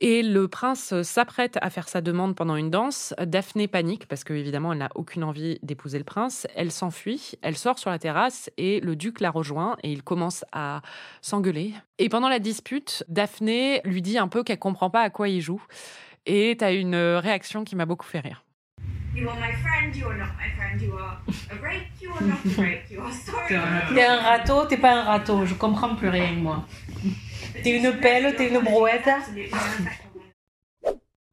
Et 0.00 0.22
le 0.22 0.48
prince 0.48 1.02
s'apprête 1.02 1.56
à 1.62 1.70
faire 1.70 1.88
sa 1.88 2.00
demande 2.00 2.34
pendant 2.34 2.56
une 2.56 2.70
danse. 2.70 3.14
Daphné 3.24 3.68
panique 3.68 4.06
parce 4.06 4.24
que 4.24 4.32
évidemment 4.32 4.72
elle 4.72 4.80
n'a 4.80 4.90
aucune 4.94 5.24
envie 5.24 5.58
d'épouser 5.62 5.98
le 5.98 6.04
prince. 6.04 6.46
Elle 6.54 6.72
s'enfuit, 6.72 7.32
elle 7.42 7.56
sort 7.56 7.78
sur 7.78 7.90
la 7.90 7.98
terrasse 7.98 8.50
et 8.56 8.80
le 8.80 8.96
duc 8.96 9.20
la 9.20 9.30
rejoint 9.30 9.76
et 9.82 9.92
ils 9.92 10.02
commencent 10.02 10.44
à 10.52 10.82
s'engueuler. 11.22 11.72
Et 11.98 12.08
pendant 12.08 12.28
la 12.28 12.40
dispute, 12.40 13.04
Daphné 13.08 13.80
lui 13.84 14.02
dit 14.02 14.18
un 14.18 14.28
peu 14.28 14.42
qu'elle 14.42 14.58
comprend 14.58 14.90
pas 14.90 15.02
à 15.02 15.10
quoi 15.10 15.28
il 15.28 15.40
joue. 15.40 15.62
Et 16.26 16.56
t'as 16.58 16.74
une 16.74 16.96
réaction 16.96 17.64
qui 17.64 17.76
m'a 17.76 17.86
beaucoup 17.86 18.06
fait 18.06 18.20
rire. 18.20 18.44
You 19.14 19.28
are 19.28 19.36
my 19.38 19.52
friend, 19.62 19.94
you 19.94 20.06
are 20.08 20.16
not 20.16 20.30
my 20.36 20.50
friend, 20.56 20.80
you 20.80 20.92
are 20.98 21.18
a 21.50 21.62
rake, 21.62 21.86
you 22.02 22.10
are 22.10 22.22
not 22.26 22.38
a 22.44 22.48
rake, 22.62 22.90
you 22.90 23.00
are 23.00 23.12
sorry. 23.12 23.54
T'es 23.94 24.02
un 24.04 24.16
râteau, 24.20 24.64
t'es 24.66 24.76
pas 24.76 24.92
un 24.92 25.02
râteau. 25.04 25.46
Je 25.46 25.54
comprends 25.54 25.94
plus 25.94 26.08
rien, 26.08 26.32
moi. 26.32 26.64
T'es 27.62 27.76
une 27.76 27.92
pelle, 28.00 28.34
t'es 28.36 28.48
une 28.48 28.58
brouette. 28.60 29.08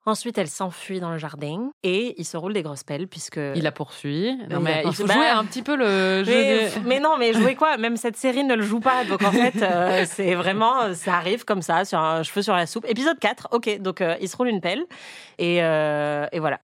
Ensuite, 0.06 0.38
elle 0.40 0.48
s'enfuit 0.48 1.00
dans 1.00 1.12
le 1.12 1.20
jardin 1.20 1.72
et 1.84 2.16
il 2.20 2.26
se 2.26 2.36
roule 2.36 2.54
des 2.54 2.64
grosses 2.64 2.84
pelles 2.84 3.08
puisque. 3.08 3.40
Il 3.56 3.62
la 3.64 3.72
poursuit. 3.72 4.36
Non, 4.50 4.58
Il 4.58 4.64
mais 4.64 4.82
il 4.86 4.94
faut 4.94 5.06
jouer 5.06 5.16
Bah, 5.16 5.38
un 5.38 5.46
petit 5.46 5.62
peu 5.62 5.76
le 5.76 6.24
jeu. 6.24 6.32
Mais, 6.32 6.70
des- 6.70 6.80
mais 6.88 7.00
non, 7.00 7.18
mais 7.18 7.34
jouer 7.40 7.54
quoi? 7.56 7.78
Même 7.78 7.98
cette 7.98 8.18
série 8.18 8.44
ne 8.44 8.56
le 8.56 8.64
joue 8.64 8.80
pas. 8.80 9.06
Donc 9.06 9.22
en 9.24 9.32
fait, 9.32 9.62
euh, 9.62 10.06
c'est 10.08 10.34
vraiment, 10.34 10.82
euh, 10.84 10.94
ça 10.96 11.16
arrive 11.18 11.46
comme 11.46 11.62
ça, 11.62 11.86
sur 11.86 12.00
un 12.00 12.24
cheveu 12.24 12.42
sur 12.42 12.56
la 12.56 12.66
soupe. 12.66 12.86
Épisode 12.90 13.20
4, 13.20 13.50
ok, 13.52 13.80
donc 13.80 14.02
euh, 14.02 14.16
il 14.22 14.28
se 14.28 14.36
roule 14.38 14.48
une 14.50 14.62
pelle. 14.62 14.84
Et, 15.38 15.64
euh, 15.64 16.26
et 16.32 16.40
voilà. 16.40 16.60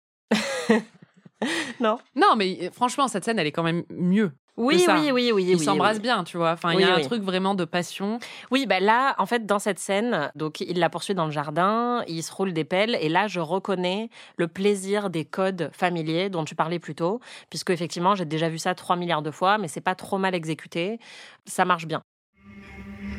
non 1.80 1.98
Non, 2.16 2.36
mais 2.36 2.58
euh, 2.62 2.70
franchement, 2.72 3.08
cette 3.08 3.26
scène, 3.26 3.40
elle 3.40 3.48
est 3.48 3.52
quand 3.52 3.64
même 3.64 3.84
mieux. 3.90 4.32
Oui, 4.58 4.80
ça. 4.80 4.96
oui, 4.96 5.12
oui, 5.12 5.32
oui. 5.34 5.46
Ils 5.50 5.58
oui, 5.58 5.66
s'embrassent 5.66 5.98
oui. 5.98 6.04
bien, 6.04 6.24
tu 6.24 6.38
vois. 6.38 6.52
Enfin, 6.54 6.72
il 6.72 6.78
Oui, 6.78 6.84
y 6.84 6.86
a 6.86 6.96
un 6.96 7.02
truc 7.02 7.22
vraiment 7.22 7.56
de 7.56 7.66
passion. 7.66 8.20
Oui, 8.52 8.66
ben 8.66 8.82
là, 8.82 9.14
en 9.18 9.26
fait, 9.26 9.46
dans 9.46 9.60
cette 9.60 9.80
scène, 9.80 10.32
donc 10.36 10.62
il 10.62 10.80
la 10.80 10.90
poursuit 10.90 11.14
dans 11.14 11.26
le 11.26 11.32
jardin, 11.32 12.04
il 12.08 12.24
se 12.24 12.32
roule 12.34 12.54
des 12.54 12.64
pelles, 12.64 12.98
et 13.02 13.10
là, 13.10 13.28
je 13.28 13.42
reconnais 13.42 14.10
le 14.38 14.48
plaisir 14.48 15.10
des 15.10 15.26
codes 15.26 15.70
familiers 15.74 16.30
dont 16.30 16.46
tu 16.46 16.56
parlais 16.56 16.80
plus 16.80 16.96
tôt, 16.96 17.20
puisque 17.50 17.72
effectivement, 17.72 18.16
j'ai 18.16 18.24
déjà 18.24 18.48
vu 18.48 18.58
ça 18.58 18.74
3 18.76 18.96
milliards 18.96 19.22
de 19.22 19.32
fois, 19.32 19.58
mais 19.58 19.68
c'est 19.68 19.82
pas 19.82 19.96
trop 19.96 20.18
mal 20.18 20.34
exécuté, 20.34 21.00
ça 21.46 21.66
marche 21.66 21.86
bien. 21.86 22.02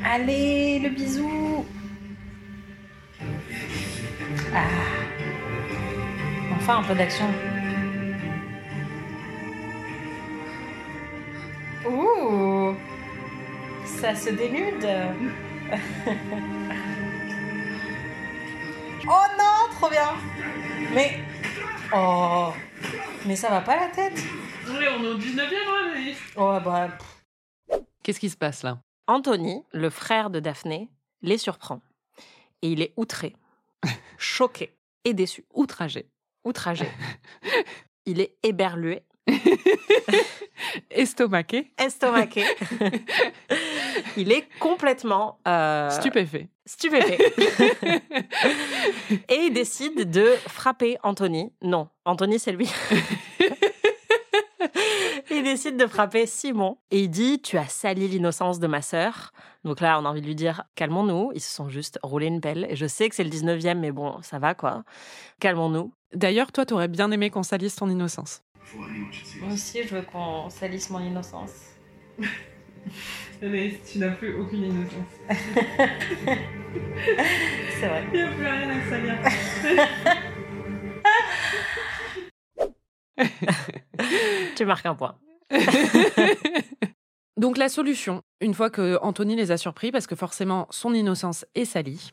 Allez, 0.04 0.78
le 0.78 0.88
bisou. 0.88 1.66
Ah. 4.54 4.64
Enfin, 6.56 6.78
un 6.78 6.82
peu 6.82 6.94
d'action. 6.94 7.26
Ouh, 11.88 12.74
ça 13.84 14.14
se 14.14 14.30
dénude. 14.30 14.84
oh 19.08 19.24
non, 19.38 19.70
trop 19.72 19.90
bien. 19.90 20.10
Mais 20.94 21.18
oh, 21.94 22.48
mais 23.26 23.36
ça 23.36 23.50
va 23.50 23.60
pas 23.60 23.76
la 23.76 23.88
tête? 23.88 24.18
Oui, 24.68 24.84
on 24.98 25.04
est 25.04 25.08
au 25.08 25.18
19e, 25.18 26.14
Oh 26.36 26.58
bah. 26.64 26.88
Qu'est-ce 28.02 28.20
qui 28.20 28.30
se 28.30 28.36
passe 28.36 28.62
là? 28.62 28.78
Anthony, 29.06 29.62
le 29.72 29.90
frère 29.90 30.30
de 30.30 30.40
Daphné, 30.40 30.90
les 31.22 31.38
surprend. 31.38 31.80
Et 32.62 32.72
il 32.72 32.82
est 32.82 32.92
outré, 32.96 33.36
choqué 34.18 34.74
et 35.04 35.14
déçu, 35.14 35.44
Outragé. 35.54 36.08
outragé. 36.44 36.88
Il 38.06 38.20
est 38.20 38.36
éberlué, 38.42 39.02
Estomaqué. 40.90 41.70
estomaqué. 41.78 42.44
il 44.16 44.32
est 44.32 44.46
complètement 44.60 45.38
euh, 45.46 45.90
Stupéfait. 45.90 46.48
stupéfait. 46.64 47.18
et 49.28 49.34
il 49.46 49.52
décide 49.52 50.10
de 50.10 50.26
frapper 50.48 50.96
Anthony. 51.02 51.52
Non, 51.62 51.88
Anthony, 52.04 52.38
c'est 52.38 52.52
lui. 52.52 52.70
il 55.30 55.42
décide 55.42 55.76
de 55.76 55.86
frapper 55.86 56.26
Simon 56.26 56.78
et 56.90 57.00
il 57.00 57.08
dit 57.10 57.40
Tu 57.40 57.58
as 57.58 57.68
sali 57.68 58.08
l'innocence 58.08 58.58
de 58.58 58.66
ma 58.66 58.82
sœur. 58.82 59.32
Donc 59.64 59.80
là, 59.80 59.98
on 60.00 60.04
a 60.04 60.08
envie 60.08 60.20
de 60.22 60.26
lui 60.26 60.34
dire 60.34 60.64
Calmons-nous. 60.76 61.32
Ils 61.34 61.40
se 61.40 61.52
sont 61.54 61.68
juste 61.68 61.98
roulés 62.02 62.26
une 62.26 62.40
pelle. 62.40 62.66
Et 62.70 62.76
je 62.76 62.86
sais 62.86 63.08
que 63.08 63.14
c'est 63.14 63.24
le 63.24 63.30
19e, 63.30 63.78
mais 63.78 63.92
bon, 63.92 64.20
ça 64.22 64.38
va 64.38 64.54
quoi. 64.54 64.84
Calmons-nous. 65.40 65.92
D'ailleurs, 66.14 66.52
toi, 66.52 66.64
t'aurais 66.64 66.88
bien 66.88 67.10
aimé 67.10 67.30
qu'on 67.30 67.42
salisse 67.42 67.76
ton 67.76 67.90
innocence. 67.90 68.42
Moi 68.74 68.86
us. 69.48 69.52
aussi, 69.52 69.82
je 69.84 69.94
veux 69.94 70.02
qu'on 70.02 70.50
salisse 70.50 70.90
mon 70.90 71.00
innocence. 71.00 71.74
Mais 73.42 73.78
tu 73.90 73.98
n'as 73.98 74.10
plus 74.10 74.34
aucune 74.34 74.64
innocence. 74.64 75.20
C'est 77.78 77.88
vrai. 77.88 78.04
Il 78.12 78.20
n'y 78.20 78.22
a 78.22 78.28
plus 78.28 78.46
rien 78.46 78.70
à 78.70 78.88
salir. 78.88 79.14
Tu 84.56 84.64
marques 84.64 84.86
un 84.86 84.94
point. 84.94 85.18
Donc 87.38 87.58
la 87.58 87.68
solution, 87.68 88.22
une 88.40 88.54
fois 88.54 88.70
que 88.70 88.98
Anthony 89.02 89.36
les 89.36 89.50
a 89.50 89.58
surpris, 89.58 89.92
parce 89.92 90.06
que 90.06 90.16
forcément 90.16 90.66
son 90.70 90.94
innocence 90.94 91.44
est 91.54 91.66
salie, 91.66 92.12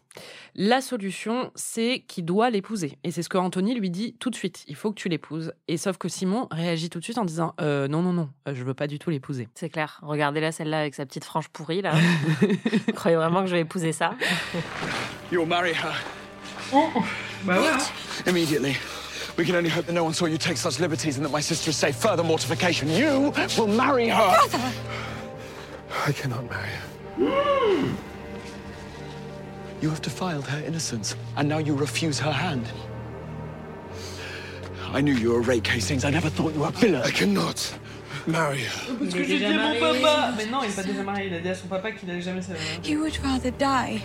la 0.53 0.81
solution 0.81 1.49
c'est 1.55 2.03
qu'il 2.09 2.25
doit 2.25 2.49
l'épouser. 2.49 2.97
Et 3.05 3.11
c'est 3.11 3.23
ce 3.23 3.29
que 3.29 3.37
Anthony 3.37 3.73
lui 3.73 3.89
dit 3.89 4.17
tout 4.19 4.29
de 4.29 4.35
suite. 4.35 4.65
Il 4.67 4.75
faut 4.75 4.89
que 4.91 4.99
tu 4.99 5.07
l'épouses. 5.07 5.53
Et 5.69 5.77
sauf 5.77 5.97
que 5.97 6.09
Simon 6.09 6.47
réagit 6.51 6.89
tout 6.89 6.99
de 6.99 7.05
suite 7.05 7.17
en 7.17 7.23
disant 7.23 7.53
euh, 7.61 7.87
non 7.87 8.01
non 8.01 8.11
non, 8.11 8.29
euh, 8.49 8.53
je 8.53 8.63
veux 8.65 8.73
pas 8.73 8.87
du 8.87 8.99
tout 8.99 9.09
l'épouser. 9.09 9.47
C'est 9.55 9.69
clair. 9.69 9.99
Regardez-là, 10.03 10.51
celle-là 10.51 10.81
avec 10.81 10.93
sa 10.93 11.05
petite 11.05 11.23
frange 11.23 11.47
pourrie, 11.47 11.81
là. 11.81 11.93
Vous 12.41 12.93
croyez 12.93 13.15
vraiment 13.15 13.41
que 13.43 13.47
je 13.47 13.53
vais 13.55 13.61
épouser 13.61 13.93
ça 13.93 14.15
You'll 15.31 15.47
marry 15.47 15.71
her 15.71 15.93
Bah 17.45 17.59
ouais. 17.61 17.67
hein. 17.67 17.77
immediately. 18.27 18.75
We 19.37 19.47
can 19.47 19.55
only 19.55 19.69
hope 19.69 19.85
that 19.87 19.93
no 19.93 20.03
one 20.03 20.13
saw 20.13 20.27
you 20.27 20.37
take 20.37 20.57
such 20.57 20.79
liberties 20.79 21.17
and 21.17 21.23
that 21.25 21.31
my 21.31 21.41
sister 21.41 21.71
is 21.71 21.75
safe. 21.75 21.95
Further 21.95 22.23
mortification. 22.23 22.87
You 22.89 23.31
will 23.57 23.67
marry 23.67 24.09
her. 24.09 24.37
I 26.05 26.11
cannot 26.11 26.43
marry 26.49 26.69
her. 26.69 26.87
Hmm. 27.17 27.95
You 29.81 29.89
have 29.89 30.01
defiled 30.01 30.47
her 30.47 30.59
innocence, 30.65 31.15
and 31.37 31.47
now 31.49 31.57
you 31.59 31.75
refuse 31.75 32.19
her 32.19 32.31
hand. 32.31 32.65
I 34.93 35.01
knew 35.01 35.13
you 35.13 35.31
were 35.33 35.41
rake 35.41 35.67
Hastings. 35.67 36.05
I 36.05 36.09
never 36.11 36.29
thought 36.29 36.53
you 36.53 36.61
were 36.61 36.67
a 36.67 36.71
villain. 36.71 37.01
I 37.01 37.11
cannot 37.11 37.73
marry 38.27 38.59
her. 38.63 38.95
Parce 38.99 38.99
Il 39.01 39.13
que 39.13 39.19
est 39.21 39.25
j'ai 39.27 39.39
dit 39.39 39.53
mon 39.57 39.79
papa. 39.79 40.33
Mais 40.37 40.45
non, 40.45 40.59
il 40.63 40.69
est 40.69 40.75
pas 40.75 40.83
déjà 40.83 41.03
marié. 41.03 41.27
Il 41.27 41.33
a 41.33 41.39
dit 41.39 41.49
à 41.49 41.55
son 41.55 41.67
papa 41.67 41.91
qu'il 41.91 42.09
allait 42.11 42.21
jamais 42.21 42.41
se 42.41 42.51
You 42.87 42.99
would 43.01 43.17
rather 43.23 43.51
die 43.51 44.01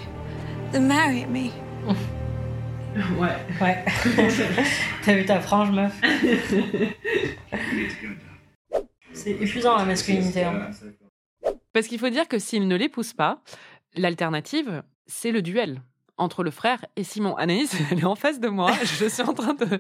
than 0.73 0.87
marry 0.89 1.27
me. 1.27 1.51
Ouais. 3.17 3.37
Ouais. 3.61 3.85
T'as 5.05 5.13
vu 5.15 5.25
ta 5.25 5.41
frange, 5.41 5.71
meuf 5.71 5.93
We 6.03 6.11
need 7.73 7.91
to. 8.01 8.09
C'est 9.13 9.31
épuisant 9.33 9.77
la 9.77 9.85
masculinité. 9.85 10.43
hein. 10.45 10.71
Parce 11.73 11.87
qu'il 11.87 11.99
faut 11.99 12.09
dire 12.09 12.29
que 12.29 12.39
s'il 12.39 12.69
ne 12.69 12.77
l'épouse 12.77 13.13
pas, 13.13 13.43
l'alternative 13.95 14.83
c'est 15.09 15.33
le 15.33 15.43
duel 15.43 15.83
entre 16.19 16.43
le 16.43 16.51
frère 16.51 16.85
et 16.97 17.05
Simon. 17.05 17.37
Anaïs, 17.37 17.75
elle 17.91 18.01
est 18.01 18.05
en 18.05 18.17
face 18.17 18.41
de 18.41 18.49
moi. 18.49 18.73
Je 18.83 19.07
suis 19.07 19.23
en 19.23 19.35
train 19.35 19.55
de, 19.55 19.79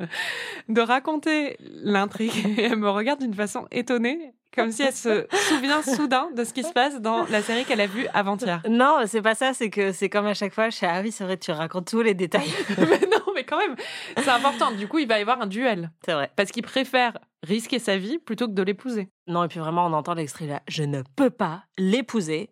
de 0.68 0.81
raconter 0.81 1.57
l'intrigue 1.61 2.55
et 2.59 2.64
elle 2.64 2.77
me 2.77 2.88
regarde 2.88 3.20
d'une 3.20 3.35
façon 3.35 3.66
étonnée, 3.70 4.33
comme 4.55 4.70
si 4.70 4.83
elle 4.83 4.94
se 4.94 5.27
souvient 5.48 5.83
soudain 5.83 6.31
de 6.35 6.44
ce 6.44 6.53
qui 6.53 6.62
se 6.62 6.72
passe 6.72 7.01
dans 7.01 7.27
la 7.27 7.42
série 7.42 7.64
qu'elle 7.64 7.81
a 7.81 7.87
vue 7.87 8.07
avant-hier. 8.14 8.62
Non, 8.68 9.01
c'est 9.07 9.22
pas 9.22 9.35
ça. 9.35 9.53
C'est 9.53 9.70
que 9.70 9.92
c'est 9.92 10.09
comme 10.09 10.27
à 10.27 10.35
chaque 10.35 10.55
fois. 10.55 10.70
Je 10.70 10.77
suis 10.77 10.87
ah 10.87 11.01
oui, 11.03 11.12
c'est 11.12 11.24
vrai, 11.24 11.37
tu 11.37 11.51
racontes 11.51 11.88
tous 11.88 12.03
les 12.03 12.14
détails. 12.14 12.51
mais 12.79 13.01
non, 13.01 13.33
mais 13.35 13.44
quand 13.44 13.59
même, 13.59 13.77
c'est 14.16 14.29
important. 14.29 14.70
Du 14.72 14.88
coup, 14.88 14.98
il 14.98 15.09
va 15.09 15.18
y 15.18 15.22
avoir 15.22 15.40
un 15.40 15.46
duel 15.46 15.90
c'est 16.05 16.12
vrai. 16.12 16.31
parce 16.37 16.51
qu'il 16.51 16.62
préfère 16.62 17.18
risquer 17.42 17.79
sa 17.79 17.96
vie 17.96 18.18
plutôt 18.18 18.46
que 18.46 18.53
de 18.53 18.62
l'épouser. 18.62 19.09
Non, 19.27 19.44
et 19.44 19.48
puis 19.48 19.61
vraiment, 19.61 19.87
on 19.87 19.92
entend 19.92 20.14
l'extrait 20.14 20.46
là. 20.46 20.62
Je 20.68 20.83
ne 20.83 21.03
peux 21.16 21.31
pas 21.31 21.64
l'épouser. 21.79 22.51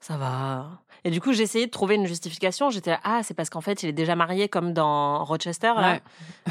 Ça 0.00 0.16
va. 0.16 0.82
Et 1.04 1.10
du 1.10 1.20
coup, 1.20 1.32
j'ai 1.32 1.42
essayé 1.42 1.66
de 1.66 1.70
trouver 1.70 1.94
une 1.94 2.06
justification. 2.06 2.70
J'étais 2.70 2.90
là, 2.90 3.00
ah, 3.04 3.22
c'est 3.22 3.34
parce 3.34 3.50
qu'en 3.50 3.60
fait, 3.60 3.82
il 3.82 3.88
est 3.88 3.92
déjà 3.92 4.14
marié 4.14 4.48
comme 4.48 4.72
dans 4.72 5.24
Rochester, 5.24 5.72
là. 5.76 5.92
Ouais. 5.94 6.02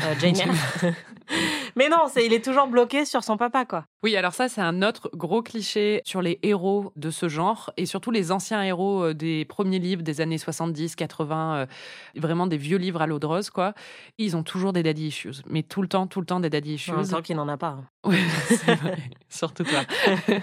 Euh, 0.04 0.16
Jane. 0.20 0.36
Mais 1.78 1.90
non, 1.90 2.06
c'est 2.08 2.26
il 2.26 2.32
est 2.34 2.44
toujours 2.44 2.68
bloqué 2.68 3.04
sur 3.06 3.24
son 3.24 3.36
papa, 3.38 3.66
quoi. 3.66 3.86
Oui, 4.04 4.16
alors 4.16 4.34
ça, 4.34 4.48
c'est 4.48 4.62
un 4.62 4.82
autre 4.82 5.10
gros 5.14 5.42
cliché 5.42 6.02
sur 6.06 6.22
les 6.22 6.40
héros 6.42 6.94
de 6.96 7.10
ce 7.10 7.28
genre, 7.28 7.72
et 7.76 7.86
surtout 7.86 8.12
les 8.12 8.32
anciens 8.32 8.64
héros 8.64 9.04
euh, 9.04 9.14
des 9.14 9.44
premiers 9.46 9.80
livres 9.80 10.02
des 10.02 10.22
années 10.22 10.38
70, 10.38 10.96
80, 10.96 11.56
euh, 11.56 11.66
vraiment 12.16 12.48
des 12.48 12.58
vieux 12.58 12.78
livres 12.78 13.02
à 13.02 13.08
l'eau 13.08 13.20
de 13.20 13.26
rose, 13.26 13.50
quoi. 13.50 13.74
Ils 14.18 14.38
ont 14.38 14.44
toujours 14.44 14.72
des 14.72 14.84
daddy 14.84 15.08
issues, 15.08 15.42
mais 15.48 15.64
tout 15.64 15.82
le 15.82 15.88
temps, 15.88 16.08
tout 16.08 16.22
le 16.22 16.26
temps 16.26 16.40
des 16.40 16.50
daddy 16.50 16.76
issues. 16.76 16.92
Temps 17.10 17.22
qu'il 17.22 17.36
n'en 17.36 17.48
a 17.50 17.58
pas. 17.58 17.68
hein. 17.80 17.86
Oui, 18.06 18.18
c'est 18.48 18.76
vrai. 18.76 18.98
Surtout 19.30 19.64
toi. 19.64 19.82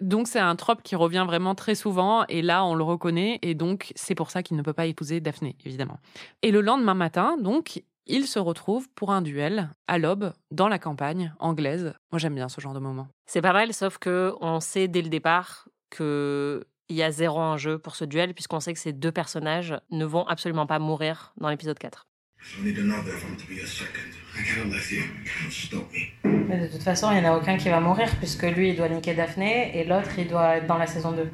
Donc 0.00 0.28
c'est 0.28 0.38
un 0.38 0.56
trope 0.56 0.82
qui 0.82 0.94
revient 0.94 1.24
vraiment 1.26 1.54
très 1.54 1.74
souvent 1.74 2.26
et 2.28 2.42
là 2.42 2.66
on 2.66 2.74
le 2.74 2.84
reconnaît 2.84 3.38
et 3.40 3.54
donc 3.54 3.92
c'est 3.96 4.14
pour 4.14 4.30
ça 4.30 4.42
qu'il 4.42 4.58
ne 4.58 4.62
peut 4.62 4.74
pas 4.74 4.84
épouser 4.84 5.20
Daphné 5.20 5.56
évidemment. 5.64 5.98
Et 6.42 6.50
le 6.50 6.60
lendemain 6.60 6.92
matin 6.92 7.38
donc 7.40 7.82
il 8.06 8.26
se 8.26 8.38
retrouve 8.38 8.88
pour 8.94 9.10
un 9.12 9.22
duel 9.22 9.70
à 9.86 9.98
l'aube 9.98 10.32
dans 10.50 10.68
la 10.68 10.78
campagne 10.78 11.34
anglaise. 11.38 11.94
Moi 12.12 12.18
j'aime 12.18 12.34
bien 12.34 12.48
ce 12.48 12.60
genre 12.60 12.74
de 12.74 12.78
moment. 12.78 13.08
C'est 13.26 13.42
pas 13.42 13.52
mal, 13.52 13.72
sauf 13.72 13.98
que 13.98 14.32
on 14.40 14.60
sait 14.60 14.88
dès 14.88 15.02
le 15.02 15.08
départ 15.08 15.68
que 15.90 16.64
il 16.88 16.94
y 16.96 17.02
a 17.02 17.10
zéro 17.10 17.40
enjeu 17.40 17.78
pour 17.78 17.96
ce 17.96 18.04
duel, 18.04 18.32
puisqu'on 18.32 18.60
sait 18.60 18.72
que 18.72 18.78
ces 18.78 18.92
deux 18.92 19.10
personnages 19.10 19.74
ne 19.90 20.04
vont 20.04 20.24
absolument 20.26 20.66
pas 20.66 20.78
mourir 20.78 21.32
dans 21.36 21.48
l'épisode 21.48 21.78
4. 21.78 22.06
I 22.60 22.64
need 22.64 22.78
another 22.78 23.12
of 23.12 23.20
them 23.22 23.36
to 23.36 23.44
be 23.52 23.58
a 23.60 23.66
second. 23.66 24.12
I 24.38 24.44
cannot 24.44 24.70
let 24.72 24.92
you. 24.92 24.98
You 25.00 25.24
cannot 25.24 25.50
stop 25.50 25.92
me. 25.92 26.46
Mais 26.48 26.60
de 26.60 26.66
toute 26.72 26.82
façon, 26.84 27.10
il 27.10 27.20
n'y 27.20 27.26
en 27.26 27.32
a 27.34 27.36
aucun 27.36 27.56
qui 27.56 27.68
va 27.70 27.80
mourir, 27.80 28.08
puisque 28.18 28.44
lui, 28.44 28.68
il 28.70 28.76
doit 28.76 28.88
niquer 28.88 29.14
Daphné, 29.14 29.76
et 29.76 29.84
l'autre, 29.84 30.10
il 30.16 30.28
doit 30.28 30.58
être 30.58 30.68
dans 30.68 30.78
la 30.78 30.86
saison 30.86 31.10
2. 31.10 31.28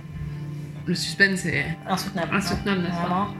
Le 0.86 0.94
suspense 0.94 1.44
est 1.44 1.66
Insoutenable. 1.86 2.34
insoutenable, 2.34 2.80
n'est-ce 2.82 2.92
pas? 2.94 3.00
Vraiment. 3.02 3.34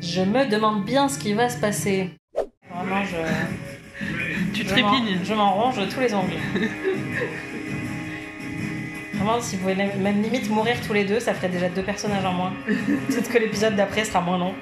Je 0.00 0.20
me 0.22 0.48
demande 0.48 0.84
bien 0.84 1.08
ce 1.08 1.18
qui 1.18 1.32
va 1.34 1.48
se 1.48 1.58
passer. 1.60 2.10
Vraiment, 2.70 3.04
je... 3.04 3.16
Tu 4.54 4.64
je 4.64 4.74
m'en- 4.74 4.88
trépignes. 4.90 5.18
Je 5.24 5.34
m'en 5.34 5.52
ronge 5.54 5.80
tous 5.92 6.00
les 6.00 6.14
ongles. 6.14 6.36
Vraiment, 9.14 9.40
si 9.40 9.56
vous 9.56 9.62
pouvez 9.62 9.74
même 9.74 10.22
limite 10.22 10.48
mourir 10.48 10.76
tous 10.86 10.92
les 10.92 11.04
deux, 11.04 11.18
ça 11.20 11.34
ferait 11.34 11.48
déjà 11.48 11.68
deux 11.68 11.82
personnages 11.82 12.24
en 12.24 12.32
moins. 12.32 12.52
Peut-être 13.08 13.30
que 13.30 13.38
l'épisode 13.38 13.74
d'après 13.74 14.04
sera 14.04 14.20
moins 14.20 14.38
long. 14.38 14.54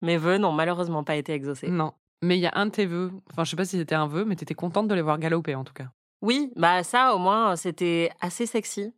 Mes 0.00 0.16
vœux 0.16 0.38
n'ont 0.38 0.52
malheureusement 0.52 1.02
pas 1.04 1.16
été 1.16 1.32
exaucés. 1.32 1.68
Non. 1.68 1.92
Mais 2.22 2.38
il 2.38 2.40
y 2.40 2.46
a 2.46 2.52
un 2.54 2.66
de 2.66 2.70
tes 2.70 2.86
vœux, 2.86 3.10
enfin 3.32 3.42
je 3.44 3.50
sais 3.50 3.56
pas 3.56 3.64
si 3.64 3.76
c'était 3.76 3.96
un 3.96 4.06
vœu, 4.06 4.24
mais 4.24 4.36
t'étais 4.36 4.54
contente 4.54 4.86
de 4.86 4.94
les 4.94 5.02
voir 5.02 5.18
galoper 5.18 5.56
en 5.56 5.64
tout 5.64 5.72
cas. 5.72 5.86
Oui, 6.22 6.52
bah 6.54 6.84
ça 6.84 7.16
au 7.16 7.18
moins 7.18 7.56
c'était 7.56 8.10
assez 8.20 8.46
sexy. 8.46 8.94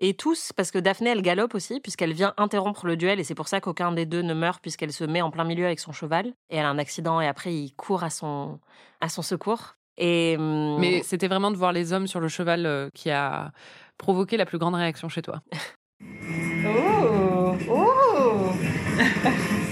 Et 0.00 0.14
tous, 0.14 0.52
parce 0.52 0.70
que 0.70 0.78
Daphné 0.78 1.10
elle 1.10 1.22
galope 1.22 1.54
aussi, 1.54 1.80
puisqu'elle 1.80 2.12
vient 2.12 2.34
interrompre 2.36 2.86
le 2.86 2.96
duel, 2.96 3.20
et 3.20 3.24
c'est 3.24 3.34
pour 3.34 3.48
ça 3.48 3.60
qu'aucun 3.60 3.92
des 3.92 4.06
deux 4.06 4.22
ne 4.22 4.34
meurt, 4.34 4.60
puisqu'elle 4.60 4.92
se 4.92 5.04
met 5.04 5.22
en 5.22 5.30
plein 5.30 5.44
milieu 5.44 5.66
avec 5.66 5.78
son 5.80 5.92
cheval, 5.92 6.26
et 6.50 6.56
elle 6.56 6.64
a 6.64 6.68
un 6.68 6.78
accident, 6.78 7.20
et 7.20 7.28
après 7.28 7.54
il 7.54 7.72
court 7.74 8.02
à 8.02 8.10
son, 8.10 8.58
à 9.00 9.08
son 9.08 9.22
secours. 9.22 9.76
Et, 9.96 10.34
hum, 10.38 10.78
Mais 10.80 11.02
c'était 11.02 11.28
vraiment 11.28 11.52
de 11.52 11.56
voir 11.56 11.72
les 11.72 11.92
hommes 11.92 12.08
sur 12.08 12.18
le 12.20 12.28
cheval 12.28 12.66
euh, 12.66 12.88
qui 12.94 13.10
a 13.10 13.52
provoqué 13.96 14.36
la 14.36 14.44
plus 14.46 14.58
grande 14.58 14.74
réaction 14.74 15.08
chez 15.08 15.22
toi. 15.22 15.40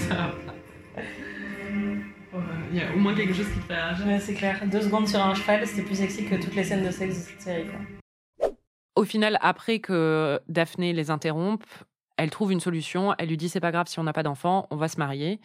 Ça. 0.08 0.30
Ouais, 2.32 2.40
Il 2.72 2.78
y 2.78 2.80
a 2.80 2.94
au 2.94 2.98
moins 2.98 3.14
quelque 3.14 3.34
chose 3.34 3.48
qui 3.52 3.58
te 3.58 3.64
fait 3.66 3.74
réagir. 3.74 4.06
Ouais, 4.06 4.20
c'est 4.20 4.34
clair. 4.34 4.60
Deux 4.66 4.82
secondes 4.82 5.08
sur 5.08 5.20
un 5.20 5.34
cheval, 5.34 5.66
c'était 5.66 5.82
plus 5.82 5.96
sexy 5.96 6.24
que 6.24 6.36
toutes 6.36 6.54
les 6.54 6.64
scènes 6.64 6.84
de 6.84 6.90
sexe 6.90 7.14
de 7.14 7.20
cette 7.20 7.42
série. 7.42 7.64
Quoi. 7.66 8.01
Au 8.94 9.04
final, 9.04 9.38
après 9.40 9.78
que 9.80 10.40
Daphné 10.48 10.92
les 10.92 11.10
interrompe, 11.10 11.64
elle 12.16 12.30
trouve 12.30 12.52
une 12.52 12.60
solution. 12.60 13.14
Elle 13.18 13.28
lui 13.28 13.36
dit 13.36 13.48
c'est 13.48 13.60
pas 13.60 13.72
grave 13.72 13.86
si 13.88 13.98
on 13.98 14.04
n'a 14.04 14.12
pas 14.12 14.22
d'enfant, 14.22 14.66
on 14.70 14.76
va 14.76 14.88
se 14.88 14.98
marier. 14.98 15.40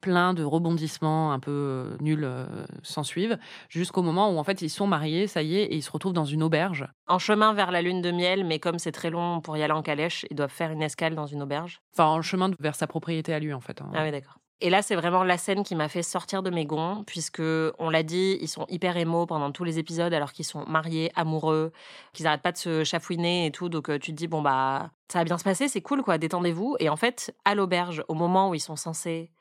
Plein 0.00 0.32
de 0.32 0.42
rebondissements 0.42 1.30
un 1.32 1.38
peu 1.38 1.50
euh, 1.50 1.96
nuls 2.00 2.24
euh, 2.24 2.46
s'en 2.82 3.02
suivent, 3.04 3.36
jusqu'au 3.68 4.02
moment 4.02 4.30
où 4.34 4.38
en 4.38 4.44
fait 4.44 4.62
ils 4.62 4.70
sont 4.70 4.86
mariés, 4.86 5.26
ça 5.26 5.42
y 5.42 5.56
est, 5.58 5.64
et 5.64 5.74
ils 5.76 5.82
se 5.82 5.90
retrouvent 5.90 6.14
dans 6.14 6.24
une 6.24 6.42
auberge. 6.42 6.88
en 7.06 7.18
chemin 7.18 7.52
vers 7.52 7.70
la 7.70 7.82
lune 7.82 8.00
de 8.00 8.10
miel, 8.10 8.44
mais 8.46 8.58
comme 8.58 8.78
c'est 8.78 8.92
très 8.92 9.10
long 9.10 9.42
pour 9.42 9.58
y 9.58 9.62
aller 9.62 9.74
en 9.74 9.82
calèche, 9.82 10.24
ils 10.30 10.36
doivent 10.36 10.50
faire 10.50 10.70
une 10.70 10.80
escale 10.82 11.14
dans 11.14 11.26
une 11.26 11.42
auberge. 11.42 11.82
Enfin, 11.92 12.06
en 12.06 12.22
chemin 12.22 12.50
vers 12.60 12.76
sa 12.76 12.86
propriété 12.86 13.34
à 13.34 13.40
lui 13.40 13.52
en 13.52 13.60
fait. 13.60 13.82
hein. 13.82 13.90
Ah 13.94 14.02
oui, 14.02 14.10
d'accord. 14.10 14.38
Et 14.62 14.68
là, 14.68 14.82
c'est 14.82 14.94
vraiment 14.94 15.24
la 15.24 15.38
scène 15.38 15.62
qui 15.62 15.74
m'a 15.74 15.88
fait 15.88 16.02
sortir 16.02 16.42
de 16.42 16.50
mes 16.50 16.66
gonds, 16.66 17.02
puisque 17.06 17.42
on 17.78 17.88
l'a 17.88 18.02
dit, 18.02 18.36
ils 18.42 18.48
sont 18.48 18.66
hyper 18.68 18.96
émo 18.96 19.24
pendant 19.24 19.52
tous 19.52 19.64
les 19.64 19.78
épisodes, 19.78 20.12
alors 20.12 20.32
qu'ils 20.32 20.44
sont 20.44 20.66
mariés, 20.66 21.10
amoureux, 21.14 21.72
qu'ils 22.12 22.26
arrêtent 22.26 22.42
pas 22.42 22.52
de 22.52 22.58
se 22.58 22.84
chafouiner 22.84 23.46
et 23.46 23.50
tout. 23.50 23.70
Donc 23.70 23.88
euh, 23.88 23.98
tu 23.98 24.10
te 24.10 24.16
dis 24.16 24.28
bon 24.28 24.42
bah 24.42 24.90
ça 25.08 25.18
va 25.20 25.24
bien 25.24 25.38
se 25.38 25.44
passer, 25.44 25.68
c'est 25.68 25.80
cool 25.80 26.02
quoi, 26.02 26.18
détendez-vous. 26.18 26.76
Et 26.78 26.90
en 26.90 26.96
fait, 26.96 27.34
à 27.46 27.54
l'auberge, 27.54 28.04
au 28.08 28.14
moment 28.14 28.50
où 28.50 28.54
ils 28.54 28.60
sont 28.60 28.76
censés 28.76 29.32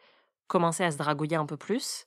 commencer 0.48 0.84
à 0.84 0.92
se 0.92 0.98
dragouiller 0.98 1.36
un 1.36 1.46
peu 1.46 1.58
plus, 1.58 2.06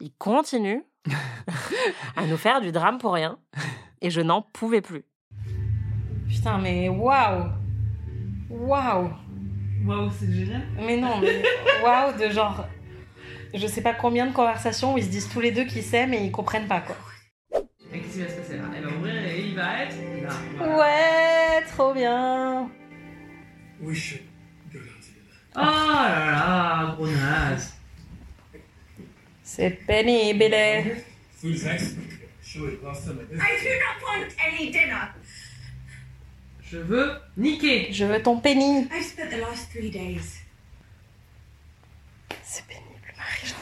ils 0.00 0.12
continuent 0.14 0.82
à 2.16 2.26
nous 2.26 2.36
faire 2.38 2.60
du 2.62 2.72
drame 2.72 2.98
pour 2.98 3.12
rien. 3.12 3.38
Et 4.00 4.10
je 4.10 4.20
n'en 4.22 4.40
pouvais 4.40 4.80
plus. 4.80 5.04
Putain, 6.28 6.58
mais 6.58 6.88
waouh 6.88 7.50
Waouh 8.50 9.10
Waouh, 9.84 10.10
c'est 10.18 10.32
génial. 10.32 10.62
Mais 10.78 10.96
non, 10.96 11.20
mais 11.20 11.42
waouh 11.82 12.18
de 12.18 12.28
genre. 12.30 12.66
Je 13.54 13.66
sais 13.66 13.82
pas 13.82 13.94
combien 13.94 14.26
de 14.26 14.32
conversations 14.32 14.94
où 14.94 14.98
ils 14.98 15.04
se 15.04 15.08
disent 15.08 15.28
tous 15.28 15.40
les 15.40 15.50
deux 15.50 15.64
qu'ils 15.64 15.82
s'aiment 15.82 16.14
et 16.14 16.24
ils 16.24 16.32
comprennent 16.32 16.68
pas 16.68 16.80
quoi. 16.80 16.96
Et 17.92 18.00
qu'est-ce 18.00 18.12
qui 18.12 18.20
va 18.20 18.28
se 18.28 18.34
passer 18.34 18.56
là? 18.56 18.64
Elle 18.76 18.84
va 18.84 18.90
ouvrir 18.96 19.14
et 19.14 19.40
il 19.40 19.54
va 19.54 19.84
être 19.84 19.96
là. 20.22 20.30
Voilà. 20.56 20.78
Ouais, 20.78 21.62
trop 21.66 21.94
bien 21.94 22.68
We 23.80 23.96
should 23.96 24.22
go 24.72 24.78
down 24.78 24.88
together. 25.00 25.52
Oh 25.54 25.60
là 25.60 26.30
là, 26.30 26.94
gros 26.96 27.06
naze. 27.06 27.74
C'est 29.42 29.70
pénible. 29.86 30.42
I 30.42 30.98
do 31.42 31.48
not 33.84 33.98
want 34.02 34.34
any 34.38 34.70
dinner. 34.70 35.12
Je 36.70 36.78
veux 36.78 37.12
niquer. 37.36 37.92
Je 37.92 38.04
veux 38.04 38.20
ton 38.22 38.40
penny. 38.40 38.88
I've 38.90 39.04
spent 39.04 39.30
the 39.30 39.38
last 39.40 39.70
three 39.70 39.90
days 39.90 40.40
C'est 42.42 42.64
pénible, 42.66 43.14
Marie. 43.16 43.52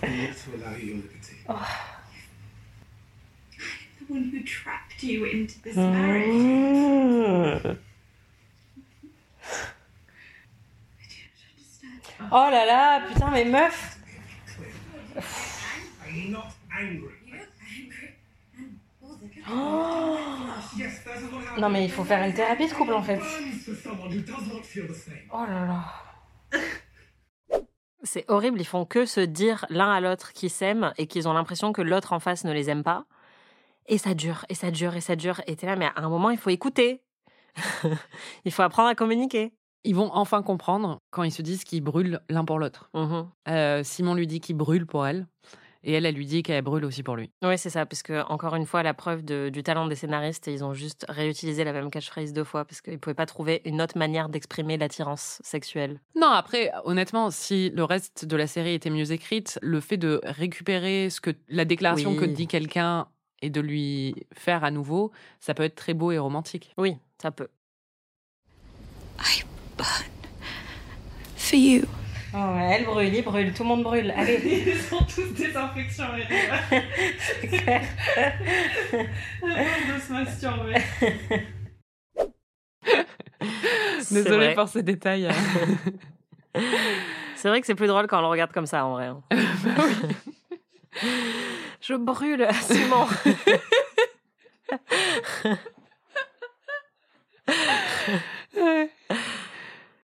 To 0.00 0.54
allow 0.56 0.76
you 0.76 0.86
your 0.86 0.96
liberty. 0.96 1.36
the 3.98 4.04
one 4.08 4.30
who 4.30 4.42
trapped 4.44 5.02
you 5.02 5.24
into 5.26 5.58
Mm. 5.58 5.62
this 5.62 5.76
marriage. 5.76 6.28
Mmh. 6.28 7.76
Oh 12.32 12.48
là 12.50 12.64
là, 12.66 13.00
putain, 13.08 13.30
mais 13.30 13.44
meuf 13.44 13.98
I'm 16.08 16.32
not 16.32 16.52
angry. 16.72 17.12
Oh. 19.50 20.16
Non 21.58 21.68
mais 21.68 21.84
il 21.84 21.90
faut 21.90 22.04
faire 22.04 22.22
une 22.26 22.34
thérapie 22.34 22.68
de 22.68 22.72
couple 22.72 22.92
en 22.92 23.02
fait. 23.02 23.20
Oh 25.32 25.44
là 25.48 25.66
là. 25.66 26.60
C'est 28.02 28.24
horrible, 28.28 28.60
ils 28.60 28.66
font 28.66 28.84
que 28.84 29.04
se 29.04 29.20
dire 29.20 29.66
l'un 29.68 29.90
à 29.90 30.00
l'autre 30.00 30.32
qu'ils 30.32 30.50
s'aiment 30.50 30.92
et 30.96 31.06
qu'ils 31.06 31.28
ont 31.28 31.32
l'impression 31.32 31.72
que 31.72 31.82
l'autre 31.82 32.12
en 32.12 32.20
face 32.20 32.44
ne 32.44 32.52
les 32.52 32.70
aime 32.70 32.84
pas. 32.84 33.06
Et 33.88 33.98
ça 33.98 34.14
dure, 34.14 34.44
et 34.48 34.54
ça 34.54 34.70
dure, 34.70 34.96
et 34.96 35.00
ça 35.00 35.16
dure. 35.16 35.40
Et 35.46 35.56
t'es 35.56 35.66
là, 35.66 35.76
mais 35.76 35.86
à 35.86 35.92
un 35.96 36.08
moment, 36.08 36.30
il 36.30 36.38
faut 36.38 36.50
écouter. 36.50 37.02
il 38.44 38.52
faut 38.52 38.62
apprendre 38.62 38.88
à 38.88 38.94
communiquer. 38.94 39.52
Ils 39.84 39.94
vont 39.94 40.10
enfin 40.12 40.42
comprendre 40.42 40.98
quand 41.10 41.22
ils 41.22 41.32
se 41.32 41.42
disent 41.42 41.64
qu'ils 41.64 41.82
brûlent 41.82 42.20
l'un 42.28 42.44
pour 42.44 42.58
l'autre. 42.58 42.90
Mhm. 42.94 43.28
Euh, 43.48 43.82
Simon 43.84 44.14
lui 44.14 44.26
dit 44.26 44.40
qu'il 44.40 44.56
brûle 44.56 44.86
pour 44.86 45.06
elle, 45.06 45.26
et 45.86 45.92
elle, 45.92 46.04
elle 46.04 46.14
lui 46.16 46.26
dit 46.26 46.42
qu'elle 46.42 46.62
brûle 46.62 46.84
aussi 46.84 47.02
pour 47.02 47.16
lui. 47.16 47.30
Oui, 47.42 47.56
c'est 47.56 47.70
ça, 47.70 47.86
parce 47.86 48.02
que 48.02 48.22
encore 48.30 48.54
une 48.56 48.66
fois, 48.66 48.82
la 48.82 48.92
preuve 48.92 49.24
de- 49.24 49.48
du 49.48 49.62
talent 49.62 49.86
des 49.86 49.94
scénaristes, 49.94 50.48
ils 50.48 50.62
ont 50.64 50.74
juste 50.74 51.06
réutilisé 51.08 51.64
la 51.64 51.72
même 51.72 51.90
catchphrase 51.90 52.32
deux 52.34 52.44
fois 52.44 52.64
parce 52.64 52.80
qu'ils 52.82 52.94
ne 52.94 52.98
pouvaient 52.98 53.14
pas 53.14 53.24
trouver 53.24 53.62
une 53.64 53.80
autre 53.80 53.96
manière 53.96 54.28
d'exprimer 54.28 54.76
l'attirance 54.76 55.40
sexuelle. 55.44 56.00
Non, 56.14 56.26
après, 56.28 56.72
honnêtement, 56.84 57.30
si 57.30 57.70
le 57.70 57.84
reste 57.84 58.24
de 58.26 58.36
la 58.36 58.46
série 58.46 58.74
était 58.74 58.90
mieux 58.90 59.12
écrite, 59.12 59.58
le 59.62 59.80
fait 59.80 59.96
de 59.96 60.20
récupérer 60.24 61.08
ce 61.08 61.20
que 61.20 61.30
la 61.48 61.64
déclaration 61.64 62.10
Oui. 62.10 62.16
que 62.18 62.24
dit 62.24 62.46
quelqu'un 62.48 63.06
et 63.42 63.50
de 63.50 63.60
lui 63.60 64.14
faire 64.34 64.64
à 64.64 64.70
nouveau, 64.70 65.12
ça 65.40 65.54
peut 65.54 65.62
être 65.62 65.76
très 65.76 65.94
beau 65.94 66.10
et 66.10 66.18
romantique. 66.18 66.74
Oui, 66.78 66.96
ça 67.22 67.30
peut. 67.30 67.48
I 69.20 69.42
burn 69.78 70.10
for 71.36 71.58
you. 71.58 71.82
Oh 72.38 72.54
elle 72.60 72.84
brûle, 72.84 73.14
il 73.14 73.24
brûle, 73.24 73.52
tout 73.54 73.62
le 73.62 73.68
monde 73.68 73.82
brûle. 73.82 74.10
Allez, 74.14 74.40
Ils 74.66 74.76
sont 74.78 75.02
tous 75.04 75.32
des 75.32 75.56
infections. 75.56 76.04
et- 76.18 76.26
c'est 77.18 77.48
clair. 77.48 77.82
de 79.42 80.00
se 80.00 80.12
masturber. 80.12 80.74
C'est 84.00 84.14
Désolée 84.14 84.46
vrai. 84.46 84.54
pour 84.54 84.68
ces 84.68 84.82
détails. 84.82 85.28
C'est 87.36 87.48
vrai 87.50 87.60
que 87.60 87.66
c'est 87.66 87.74
plus 87.74 87.86
drôle 87.86 88.06
quand 88.06 88.18
on 88.18 88.22
le 88.22 88.26
regarde 88.28 88.50
comme 88.52 88.64
ça, 88.66 88.84
en 88.86 88.92
vrai. 88.92 89.06
hein. 89.06 89.20
Je 91.82 91.94
brûle, 91.94 92.48
Simon. 92.62 93.06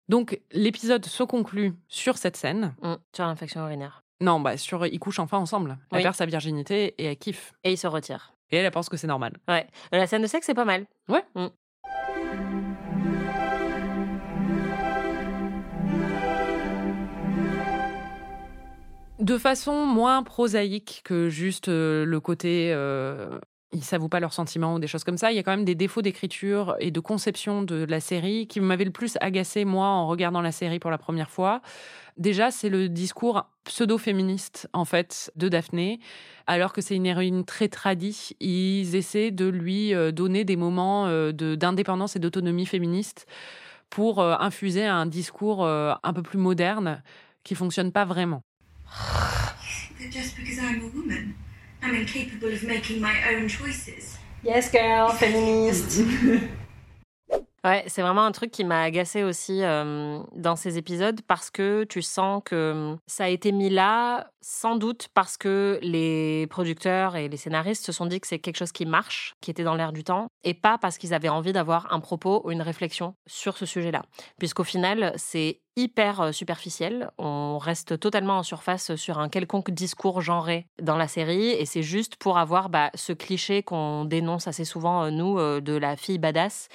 Donc, 0.09 0.39
l'épisode 0.51 1.05
se 1.05 1.23
conclut 1.23 1.73
sur 1.87 2.17
cette 2.17 2.35
scène. 2.35 2.73
Mm, 2.81 2.95
Sur 3.15 3.25
l'infection 3.25 3.61
urinaire. 3.65 4.01
Non, 4.21 4.39
bah 4.41 4.57
sur 4.57 4.85
ils 4.85 4.99
couchent 4.99 5.19
enfin 5.19 5.37
ensemble. 5.37 5.77
Elle 5.91 5.97
Oui. 5.97 6.03
perd 6.03 6.15
sa 6.15 6.25
virginité 6.25 6.95
et 6.97 7.05
elle 7.05 7.15
kiffe. 7.17 7.53
Et 7.63 7.71
il 7.71 7.77
se 7.77 7.87
retire. 7.87 8.33
Et 8.51 8.57
elle, 8.57 8.65
elle 8.65 8.71
pense 8.71 8.89
que 8.89 8.97
c'est 8.97 9.07
normal. 9.07 9.37
Ouais. 9.47 9.67
La 9.91 10.07
scène 10.07 10.23
de 10.23 10.27
sexe, 10.27 10.47
c'est 10.47 10.53
pas 10.55 10.65
mal. 10.65 10.85
Ouais. 11.07 11.23
Mm. 11.35 11.47
De 19.19 19.37
façon 19.37 19.85
moins 19.85 20.23
prosaïque 20.23 21.01
que 21.03 21.27
juste 21.29 21.67
euh, 21.67 22.05
le 22.05 22.19
côté 22.21 22.71
euh, 22.73 23.37
ils 23.71 23.83
s'avouent 23.83 24.09
pas 24.09 24.19
leurs 24.19 24.33
sentiments 24.33 24.75
ou 24.75 24.79
des 24.79 24.87
choses 24.87 25.03
comme 25.03 25.17
ça, 25.17 25.31
il 25.31 25.35
y 25.35 25.39
a 25.39 25.43
quand 25.43 25.51
même 25.51 25.65
des 25.65 25.75
défauts 25.75 26.01
d'écriture 26.01 26.75
et 26.79 26.89
de 26.89 26.99
conception 26.99 27.61
de 27.61 27.85
la 27.87 27.99
série 27.99 28.47
qui 28.47 28.59
m'avaient 28.59 28.85
le 28.85 28.91
plus 28.91 29.17
agacé 29.21 29.63
moi 29.63 29.87
en 29.87 30.07
regardant 30.07 30.41
la 30.41 30.51
série 30.51 30.79
pour 30.79 30.89
la 30.89 30.97
première 30.97 31.29
fois. 31.29 31.61
Déjà, 32.17 32.51
c'est 32.51 32.69
le 32.69 32.89
discours 32.89 33.45
pseudo-féministe 33.63 34.67
en 34.73 34.85
fait 34.85 35.31
de 35.35 35.47
Daphné, 35.49 35.99
alors 36.47 36.73
que 36.73 36.81
c'est 36.81 36.95
une 36.95 37.05
héroïne 37.05 37.45
très 37.45 37.67
tradie. 37.69 38.35
Ils 38.39 38.95
essaient 38.95 39.31
de 39.31 39.47
lui 39.47 39.93
euh, 39.93 40.11
donner 40.11 40.45
des 40.45 40.55
moments 40.55 41.05
euh, 41.07 41.31
d'indépendance 41.31 42.15
et 42.15 42.19
d'autonomie 42.19 42.65
féministe 42.65 43.27
pour 43.89 44.19
euh, 44.19 44.35
infuser 44.39 44.85
un 44.85 45.05
discours 45.05 45.65
un 45.65 46.13
peu 46.13 46.21
plus 46.23 46.37
moderne 46.37 47.03
qui 47.43 47.55
fonctionne 47.55 47.91
pas 47.91 48.05
vraiment. 48.05 48.41
I'm 51.81 51.95
incapable 51.95 52.53
of 52.53 52.63
making 52.63 53.01
my 53.01 53.15
own 53.31 53.47
choices. 53.47 54.17
Yes, 54.43 54.71
girl, 54.71 55.11
féministe. 55.11 56.01
Ouais, 57.65 57.83
c'est 57.87 58.01
vraiment 58.01 58.23
un 58.23 58.31
truc 58.31 58.51
qui 58.51 58.63
m'a 58.63 58.83
agacé 58.83 59.23
aussi 59.23 59.63
euh, 59.63 60.21
dans 60.33 60.55
ces 60.55 60.77
épisodes 60.77 61.21
parce 61.27 61.49
que 61.49 61.83
tu 61.83 62.01
sens 62.01 62.41
que 62.45 62.55
euh, 62.55 62.95
ça 63.05 63.25
a 63.25 63.27
été 63.27 63.51
mis 63.51 63.69
là 63.69 64.31
sans 64.39 64.77
doute 64.77 65.09
parce 65.13 65.35
que 65.35 65.77
les 65.81 66.47
producteurs 66.47 67.17
et 67.17 67.27
les 67.27 67.35
scénaristes 67.35 67.85
se 67.85 67.91
sont 67.91 68.05
dit 68.05 68.21
que 68.21 68.27
c'est 68.27 68.39
quelque 68.39 68.57
chose 68.57 68.71
qui 68.71 68.85
marche, 68.85 69.35
qui 69.41 69.51
était 69.51 69.65
dans 69.65 69.75
l'air 69.75 69.91
du 69.91 70.05
temps, 70.05 70.29
et 70.45 70.53
pas 70.53 70.77
parce 70.77 70.97
qu'ils 70.97 71.13
avaient 71.13 71.27
envie 71.27 71.51
d'avoir 71.51 71.91
un 71.91 71.99
propos 71.99 72.41
ou 72.45 72.51
une 72.51 72.61
réflexion 72.61 73.15
sur 73.27 73.57
ce 73.57 73.65
sujet-là. 73.65 74.03
Puisqu'au 74.37 74.63
final, 74.63 75.11
c'est 75.17 75.59
hyper 75.75 76.21
euh, 76.21 76.31
superficiel, 76.31 77.09
on 77.17 77.57
reste 77.57 77.99
totalement 77.99 78.37
en 78.39 78.43
surface 78.43 78.95
sur 78.95 79.19
un 79.19 79.29
quelconque 79.29 79.71
discours 79.71 80.21
genré 80.21 80.67
dans 80.81 80.97
la 80.97 81.07
série, 81.07 81.49
et 81.49 81.65
c'est 81.65 81.83
juste 81.83 82.15
pour 82.17 82.37
avoir 82.37 82.69
bah, 82.69 82.89
ce 82.95 83.13
cliché 83.13 83.63
qu'on 83.63 84.05
dénonce 84.05 84.47
assez 84.47 84.65
souvent, 84.65 85.03
euh, 85.03 85.09
nous, 85.11 85.39
euh, 85.39 85.61
de 85.61 85.73
la 85.73 85.95
fille 85.95 86.17
badass 86.19 86.67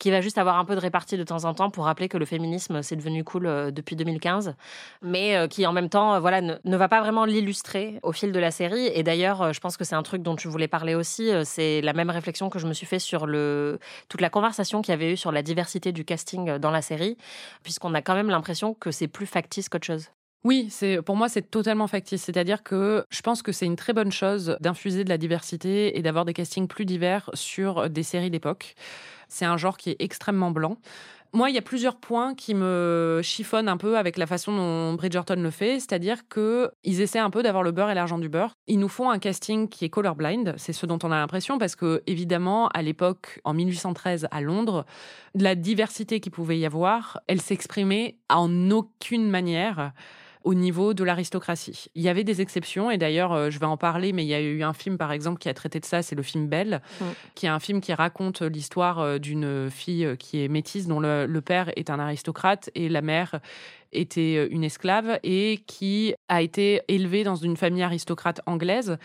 qui 0.00 0.10
va 0.10 0.22
juste 0.22 0.38
avoir 0.38 0.56
un 0.58 0.64
peu 0.64 0.74
de 0.74 0.80
répartie 0.80 1.18
de 1.18 1.22
temps 1.22 1.44
en 1.44 1.52
temps 1.52 1.70
pour 1.70 1.84
rappeler 1.84 2.08
que 2.08 2.16
le 2.16 2.24
féminisme 2.24 2.82
c'est 2.82 2.96
devenu 2.96 3.22
cool 3.22 3.46
euh, 3.46 3.70
depuis 3.70 3.96
2015, 3.96 4.54
mais 5.02 5.36
euh, 5.36 5.46
qui 5.46 5.66
en 5.66 5.72
même 5.72 5.90
temps 5.90 6.14
euh, 6.14 6.20
voilà 6.20 6.40
ne, 6.40 6.76
va 6.76 6.88
pas 6.88 7.00
vraiment 7.00 7.26
l'illustrer 7.26 8.00
au 8.02 8.12
fil 8.12 8.32
de 8.32 8.38
la 8.40 8.50
série. 8.50 8.86
Et 8.94 9.02
d'ailleurs, 9.02 9.42
euh, 9.42 9.52
je 9.52 9.60
pense 9.60 9.76
que 9.76 9.84
c'est 9.84 9.94
un 9.94 10.02
truc 10.02 10.22
dont 10.22 10.36
tu 10.36 10.48
voulais 10.48 10.68
parler 10.68 10.94
aussi. 10.94 11.30
euh, 11.30 11.42
C'est 11.44 11.82
la 11.82 11.92
même 11.92 12.08
réflexion 12.08 12.48
que 12.48 12.58
je 12.58 12.66
me 12.66 12.72
suis 12.72 12.86
fait 12.86 12.98
sur 12.98 13.26
le 13.26 13.78
toute 14.08 14.22
la 14.22 14.30
conversation 14.30 14.80
qu'il 14.80 14.92
y 14.92 14.94
avait 14.94 15.12
eu 15.12 15.16
sur 15.18 15.32
la 15.32 15.42
diversité 15.42 15.92
du 15.92 16.06
casting 16.06 16.48
euh, 16.48 16.58
dans 16.58 16.70
la 16.70 16.80
série, 16.80 17.18
puisqu'on 17.62 17.92
a 17.92 18.00
quand 18.00 18.14
même 18.14 18.30
l'impression 18.30 18.39
que 18.78 18.90
c'est 18.90 19.08
plus 19.08 19.26
factice 19.26 19.68
qu'autre 19.68 19.86
chose. 19.86 20.08
Oui, 20.42 20.68
c'est 20.70 21.02
pour 21.02 21.16
moi 21.16 21.28
c'est 21.28 21.50
totalement 21.50 21.86
factice. 21.86 22.22
C'est-à-dire 22.22 22.62
que 22.62 23.04
je 23.10 23.20
pense 23.20 23.42
que 23.42 23.52
c'est 23.52 23.66
une 23.66 23.76
très 23.76 23.92
bonne 23.92 24.12
chose 24.12 24.56
d'infuser 24.60 25.04
de 25.04 25.10
la 25.10 25.18
diversité 25.18 25.98
et 25.98 26.02
d'avoir 26.02 26.24
des 26.24 26.32
castings 26.32 26.66
plus 26.66 26.86
divers 26.86 27.28
sur 27.34 27.90
des 27.90 28.02
séries 28.02 28.30
d'époque. 28.30 28.74
C'est 29.28 29.44
un 29.44 29.58
genre 29.58 29.76
qui 29.76 29.90
est 29.90 29.96
extrêmement 29.98 30.50
blanc. 30.50 30.78
Moi, 31.32 31.48
il 31.48 31.54
y 31.54 31.58
a 31.58 31.62
plusieurs 31.62 31.96
points 31.96 32.34
qui 32.34 32.54
me 32.54 33.20
chiffonnent 33.22 33.68
un 33.68 33.76
peu 33.76 33.96
avec 33.96 34.18
la 34.18 34.26
façon 34.26 34.56
dont 34.56 34.94
Bridgerton 34.94 35.36
le 35.36 35.50
fait, 35.50 35.74
c'est-à-dire 35.74 36.26
que 36.28 36.72
ils 36.82 37.00
essaient 37.00 37.20
un 37.20 37.30
peu 37.30 37.44
d'avoir 37.44 37.62
le 37.62 37.70
beurre 37.70 37.90
et 37.90 37.94
l'argent 37.94 38.18
du 38.18 38.28
beurre. 38.28 38.54
Ils 38.66 38.80
nous 38.80 38.88
font 38.88 39.10
un 39.10 39.20
casting 39.20 39.68
qui 39.68 39.84
est 39.84 39.90
colorblind, 39.90 40.54
c'est 40.56 40.72
ce 40.72 40.86
dont 40.86 40.98
on 41.04 41.12
a 41.12 41.16
l'impression 41.16 41.56
parce 41.58 41.76
que 41.76 42.02
évidemment, 42.08 42.66
à 42.68 42.82
l'époque 42.82 43.40
en 43.44 43.54
1813 43.54 44.26
à 44.32 44.40
Londres, 44.40 44.84
la 45.34 45.54
diversité 45.54 46.18
qu'il 46.18 46.32
pouvait 46.32 46.58
y 46.58 46.66
avoir, 46.66 47.20
elle 47.28 47.40
s'exprimait 47.40 48.18
en 48.28 48.70
aucune 48.72 49.30
manière 49.30 49.92
au 50.44 50.54
niveau 50.54 50.94
de 50.94 51.04
l'aristocratie. 51.04 51.90
Il 51.94 52.02
y 52.02 52.08
avait 52.08 52.24
des 52.24 52.40
exceptions, 52.40 52.90
et 52.90 52.98
d'ailleurs, 52.98 53.32
euh, 53.32 53.50
je 53.50 53.58
vais 53.58 53.66
en 53.66 53.76
parler, 53.76 54.12
mais 54.12 54.24
il 54.24 54.28
y 54.28 54.34
a 54.34 54.40
eu 54.40 54.62
un 54.62 54.72
film, 54.72 54.96
par 54.98 55.12
exemple, 55.12 55.38
qui 55.38 55.48
a 55.48 55.54
traité 55.54 55.80
de 55.80 55.84
ça, 55.84 56.02
c'est 56.02 56.14
le 56.14 56.22
film 56.22 56.48
Belle, 56.48 56.80
Mm. 57.00 57.04
qui 57.34 57.46
est 57.46 57.50
un 57.50 57.60
film 57.60 57.80
qui 57.80 57.92
raconte 57.92 58.42
l'histoire 58.42 58.98
euh, 59.00 59.18
d'une 59.18 59.70
fille 59.70 60.04
euh, 60.04 60.16
qui 60.16 60.42
est 60.42 60.48
métisse, 60.48 60.86
dont 60.86 61.00
le, 61.00 61.26
le 61.26 61.40
père 61.40 61.70
est 61.76 61.90
un 61.90 61.98
aristocrate 61.98 62.70
et 62.74 62.88
la 62.88 63.02
mère 63.02 63.40
était 63.92 64.36
euh, 64.38 64.48
une 64.50 64.64
esclave, 64.64 65.18
et 65.22 65.62
qui 65.66 66.14
a 66.28 66.42
été 66.42 66.82
élevée 66.88 67.24
dans 67.24 67.36
une 67.36 67.56
famille 67.56 67.82
aristocrate 67.82 68.40
anglaise, 68.46 68.96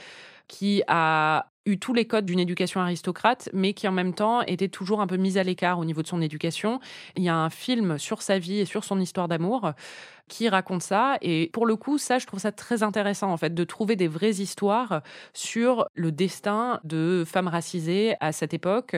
qui 0.47 0.83
a 0.87 1.47
eu 1.65 1.79
tous 1.79 1.95
les 1.95 2.05
codes 2.05 2.25
d'une 2.25 2.39
éducation 2.39 2.79
aristocrate, 2.79 3.49
mais 3.51 3.73
qui 3.73 3.87
en 3.87 3.91
même 3.91 4.13
temps 4.13 4.41
était 4.43 4.67
toujours 4.67 5.01
un 5.01 5.07
peu 5.07 5.17
mise 5.17 5.39
à 5.39 5.43
l'écart 5.43 5.79
au 5.79 5.85
niveau 5.85 6.03
de 6.03 6.07
son 6.07 6.21
éducation. 6.21 6.79
Il 7.15 7.23
y 7.23 7.29
a 7.29 7.35
un 7.35 7.49
film 7.49 7.97
sur 7.97 8.21
sa 8.21 8.37
vie 8.37 8.59
et 8.59 8.65
sur 8.65 8.83
son 8.83 8.99
histoire 8.99 9.27
d'amour 9.27 9.71
qui 10.27 10.49
raconte 10.49 10.81
ça. 10.81 11.17
Et 11.21 11.49
pour 11.53 11.65
le 11.65 11.75
coup, 11.75 11.97
ça, 11.97 12.19
je 12.19 12.25
trouve 12.25 12.39
ça 12.39 12.51
très 12.51 12.83
intéressant, 12.83 13.31
en 13.31 13.37
fait, 13.37 13.53
de 13.53 13.63
trouver 13.63 13.95
des 13.95 14.07
vraies 14.07 14.35
histoires 14.35 15.01
sur 15.33 15.85
le 15.93 16.11
destin 16.11 16.79
de 16.83 17.23
femmes 17.25 17.47
racisées 17.47 18.15
à 18.19 18.31
cette 18.31 18.53
époque. 18.53 18.95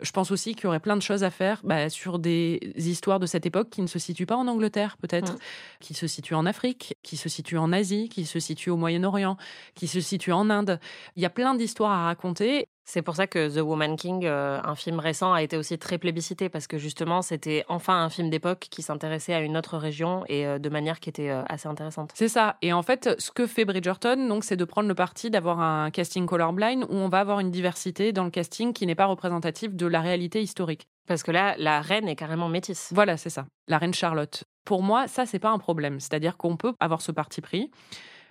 Je 0.00 0.10
pense 0.12 0.30
aussi 0.30 0.54
qu'il 0.54 0.64
y 0.64 0.66
aurait 0.68 0.80
plein 0.80 0.96
de 0.96 1.02
choses 1.02 1.24
à 1.24 1.30
faire 1.30 1.60
bah, 1.64 1.88
sur 1.90 2.18
des 2.18 2.60
histoires 2.76 3.20
de 3.20 3.26
cette 3.26 3.46
époque 3.46 3.70
qui 3.70 3.82
ne 3.82 3.86
se 3.86 3.98
situent 3.98 4.26
pas 4.26 4.36
en 4.36 4.48
Angleterre, 4.48 4.96
peut-être, 4.98 5.34
Mm. 5.34 5.38
qui 5.80 5.94
se 5.94 6.06
situent 6.06 6.34
en 6.34 6.46
Afrique, 6.46 6.96
qui 7.02 7.16
se 7.16 7.28
situent 7.28 7.58
en 7.58 7.72
Asie, 7.72 8.08
qui 8.08 8.24
se 8.26 8.40
situent 8.40 8.70
au 8.70 8.76
Moyen-Orient, 8.76 9.36
qui 9.74 9.86
se 9.86 10.00
situent 10.00 10.32
en 10.32 10.48
Inde. 10.50 10.80
Il 11.16 11.22
y 11.22 11.26
a 11.26 11.30
plein 11.30 11.54
d'histoires 11.54 11.92
à 11.92 12.04
raconter. 12.06 12.68
C'est 12.84 13.02
pour 13.02 13.14
ça 13.14 13.26
que 13.26 13.48
The 13.48 13.62
Woman 13.62 13.96
King, 13.96 14.24
euh, 14.24 14.60
un 14.64 14.74
film 14.74 14.98
récent, 14.98 15.32
a 15.32 15.42
été 15.42 15.56
aussi 15.56 15.78
très 15.78 15.98
plébiscité 15.98 16.48
parce 16.48 16.66
que 16.66 16.78
justement, 16.78 17.22
c'était 17.22 17.64
enfin 17.68 18.02
un 18.02 18.10
film 18.10 18.30
d'époque 18.30 18.66
qui 18.70 18.82
s'intéressait 18.82 19.34
à 19.34 19.40
une 19.40 19.56
autre 19.56 19.78
région 19.78 20.24
et 20.28 20.46
euh, 20.46 20.58
de 20.58 20.68
manière 20.68 20.98
qui 20.98 21.08
était 21.08 21.30
euh, 21.30 21.42
assez 21.48 21.68
intéressante. 21.68 22.10
C'est 22.14 22.28
ça. 22.28 22.56
Et 22.62 22.72
en 22.72 22.82
fait, 22.82 23.10
ce 23.18 23.30
que 23.30 23.46
fait 23.46 23.64
Bridgerton, 23.64 24.26
donc, 24.28 24.44
c'est 24.44 24.56
de 24.56 24.64
prendre 24.64 24.88
le 24.88 24.94
parti 24.94 25.30
d'avoir 25.30 25.60
un 25.60 25.90
casting 25.90 26.26
colorblind 26.26 26.84
où 26.84 26.96
on 26.96 27.08
va 27.08 27.20
avoir 27.20 27.40
une 27.40 27.50
diversité 27.50 28.12
dans 28.12 28.24
le 28.24 28.30
casting 28.30 28.72
qui 28.72 28.86
n'est 28.86 28.94
pas 28.94 29.06
représentative 29.06 29.76
de 29.76 29.86
la 29.86 30.00
réalité 30.00 30.42
historique. 30.42 30.88
Parce 31.06 31.22
que 31.22 31.30
là, 31.30 31.54
la 31.58 31.80
reine 31.80 32.08
est 32.08 32.16
carrément 32.16 32.48
métisse. 32.48 32.90
Voilà, 32.92 33.16
c'est 33.16 33.30
ça. 33.30 33.46
La 33.68 33.78
reine 33.78 33.94
Charlotte. 33.94 34.44
Pour 34.64 34.82
moi, 34.82 35.08
ça, 35.08 35.26
c'est 35.26 35.38
pas 35.38 35.50
un 35.50 35.58
problème. 35.58 36.00
C'est-à-dire 36.00 36.36
qu'on 36.36 36.56
peut 36.56 36.74
avoir 36.80 37.02
ce 37.02 37.12
parti 37.12 37.40
pris. 37.40 37.70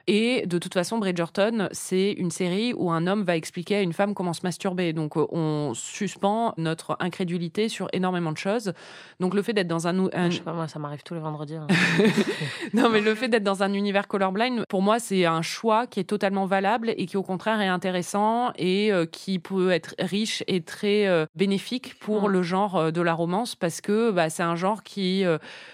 Et 0.07 0.45
de 0.47 0.57
toute 0.57 0.73
façon, 0.73 0.97
Bridgerton, 0.97 1.69
c'est 1.71 2.11
une 2.13 2.31
série 2.31 2.73
où 2.73 2.91
un 2.91 3.05
homme 3.07 3.23
va 3.23 3.35
expliquer 3.35 3.75
à 3.75 3.81
une 3.81 3.93
femme 3.93 4.13
comment 4.13 4.33
se 4.33 4.41
masturber. 4.43 4.91
Donc, 4.93 5.17
euh, 5.17 5.25
on 5.31 5.73
suspend 5.75 6.53
notre 6.57 6.97
incrédulité 6.99 7.69
sur 7.69 7.87
énormément 7.93 8.31
de 8.31 8.37
choses. 8.37 8.73
Donc, 9.19 9.33
le 9.35 9.41
fait 9.41 9.53
d'être 9.53 9.67
dans 9.67 9.87
un, 9.87 10.07
un- 10.13 10.29
Je 10.29 10.37
sais 10.37 10.41
pas, 10.43 10.53
moi, 10.53 10.67
ça 10.67 10.79
m'arrive 10.79 11.03
tous 11.03 11.13
les 11.13 11.19
vendredis. 11.19 11.55
hein. 11.55 11.67
non, 12.73 12.89
mais 12.89 13.01
le 13.01 13.13
fait 13.15 13.27
d'être 13.27 13.43
dans 13.43 13.63
un 13.63 13.73
univers 13.73 14.07
colorblind, 14.07 14.63
pour 14.69 14.81
moi, 14.81 14.99
c'est 14.99 15.25
un 15.25 15.41
choix 15.41 15.85
qui 15.87 15.99
est 15.99 16.03
totalement 16.05 16.45
valable 16.45 16.93
et 16.97 17.05
qui, 17.05 17.17
au 17.17 17.23
contraire, 17.23 17.61
est 17.61 17.67
intéressant 17.67 18.51
et 18.57 18.91
euh, 18.91 19.05
qui 19.05 19.39
peut 19.39 19.71
être 19.71 19.95
riche 19.99 20.43
et 20.47 20.61
très 20.61 21.07
euh, 21.07 21.25
bénéfique 21.35 21.99
pour 21.99 22.29
le 22.29 22.41
genre 22.41 22.91
de 22.91 23.01
la 23.01 23.13
romance 23.13 23.55
parce 23.55 23.81
que 23.81 24.11
bah, 24.11 24.29
c'est 24.29 24.43
un 24.43 24.55
genre 24.55 24.83
qui 24.83 25.23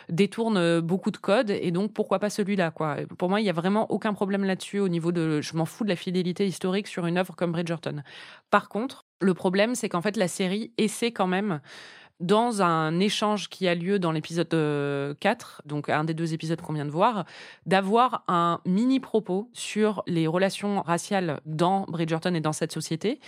détourne 0.10 0.80
beaucoup 0.82 1.12
de 1.12 1.18
codes 1.18 1.50
et 1.50 1.72
donc 1.72 1.94
pourquoi 1.94 2.20
pas 2.20 2.30
celui-là, 2.30 2.72
quoi. 2.72 2.98
Pour 3.18 3.30
moi, 3.30 3.42
il 3.42 3.46
y 3.46 3.50
a 3.50 3.54
vraiment 3.54 3.90
aucun 3.92 4.14
problème 4.16 4.44
là-dessus 4.44 4.80
au 4.80 4.90
niveau 4.90 5.12
de. 5.12 5.42
Je 5.42 5.56
m'en 5.56 5.66
fous 5.66 5.84
de 5.84 5.90
la 5.90 5.96
fidélité 5.96 6.48
historique 6.48 6.88
sur 6.88 7.06
une 7.06 7.18
œuvre 7.18 7.36
comme 7.36 7.52
Bridgerton. 7.52 8.02
Par 8.50 8.70
contre, 8.70 9.06
le 9.22 9.34
problème, 9.34 9.76
c'est 9.76 9.90
qu'en 9.90 10.02
fait, 10.02 10.18
la 10.18 10.28
série 10.28 10.72
essaie 10.78 11.12
quand 11.12 11.28
même 11.28 11.62
dans 12.20 12.62
un 12.62 13.00
échange 13.00 13.50
qui 13.50 13.68
a 13.68 13.76
lieu 13.76 14.00
dans 14.00 14.12
l'épisode 14.12 14.54
euh, 14.54 15.14
4, 15.20 15.64
donc 15.66 15.90
un 15.90 16.06
des 16.06 16.14
deux 16.14 16.34
épisodes 16.34 16.62
qu'on 16.62 16.74
vient 16.74 16.86
de 16.86 16.92
voir, 16.92 17.26
d'avoir 17.66 18.24
un 18.28 18.62
mini 18.66 19.00
propos 19.00 19.50
sur 19.54 20.02
les 20.08 20.26
relations 20.28 20.82
raciales 20.82 21.42
dans 21.46 21.86
Bridgerton 21.90 22.34
et 22.34 22.42
dans 22.42 22.54
cette 22.54 22.72
société. 22.72 23.20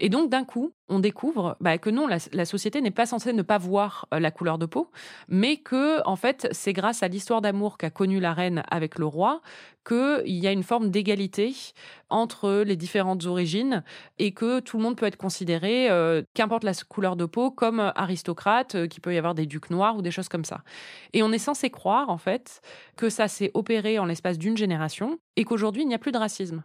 Et 0.00 0.08
donc, 0.08 0.30
d'un 0.30 0.44
coup, 0.44 0.72
on 0.88 0.98
découvre 0.98 1.56
bah, 1.60 1.78
que 1.78 1.90
non, 1.90 2.08
la, 2.08 2.44
société 2.44 2.80
n'est 2.80 2.90
pas 2.90 3.06
censée 3.06 3.32
ne 3.32 3.42
pas 3.42 3.58
voir 3.58 4.06
euh, 4.12 4.18
la 4.18 4.30
couleur 4.30 4.58
de 4.58 4.66
peau, 4.66 4.90
mais 5.28 5.58
que, 5.58 6.06
en 6.06 6.16
fait, 6.16 6.48
c'est 6.52 6.72
grâce 6.72 7.02
à 7.02 7.08
l'histoire 7.08 7.42
d'amour 7.42 7.78
qu'a 7.78 7.90
connue 7.90 8.18
la 8.18 8.32
reine 8.32 8.62
avec 8.70 8.98
le 8.98 9.06
roi 9.06 9.40
qu'il 9.86 10.22
y 10.26 10.46
a 10.46 10.52
une 10.52 10.62
forme 10.62 10.90
d'égalité 10.90 11.54
entre 12.10 12.62
les 12.66 12.76
différentes 12.76 13.24
origines 13.24 13.82
et 14.18 14.32
que 14.32 14.60
tout 14.60 14.76
le 14.76 14.82
monde 14.82 14.96
peut 14.96 15.06
être 15.06 15.16
considéré, 15.16 15.88
euh, 15.90 16.22
qu'importe 16.34 16.64
la 16.64 16.72
couleur 16.88 17.16
de 17.16 17.24
peau, 17.24 17.50
comme 17.50 17.92
aristocrate, 17.94 18.74
euh, 18.74 18.86
qu'il 18.86 19.00
peut 19.00 19.14
y 19.14 19.18
avoir 19.18 19.34
des 19.34 19.46
ducs 19.46 19.70
noirs 19.70 19.96
ou 19.96 20.02
des 20.02 20.10
choses 20.10 20.28
comme 20.28 20.44
ça. 20.44 20.62
Et 21.12 21.22
on 21.22 21.32
est 21.32 21.38
censé 21.38 21.70
croire, 21.70 22.10
en 22.10 22.18
fait, 22.18 22.60
que 22.96 23.08
ça 23.08 23.28
s'est 23.28 23.50
opéré 23.54 23.98
en 23.98 24.04
l'espace 24.04 24.38
d'une 24.38 24.56
génération 24.56 25.18
et 25.36 25.44
qu'aujourd'hui, 25.44 25.82
il 25.82 25.88
n'y 25.88 25.94
a 25.94 25.98
plus 25.98 26.12
de 26.12 26.18
racisme. 26.18 26.62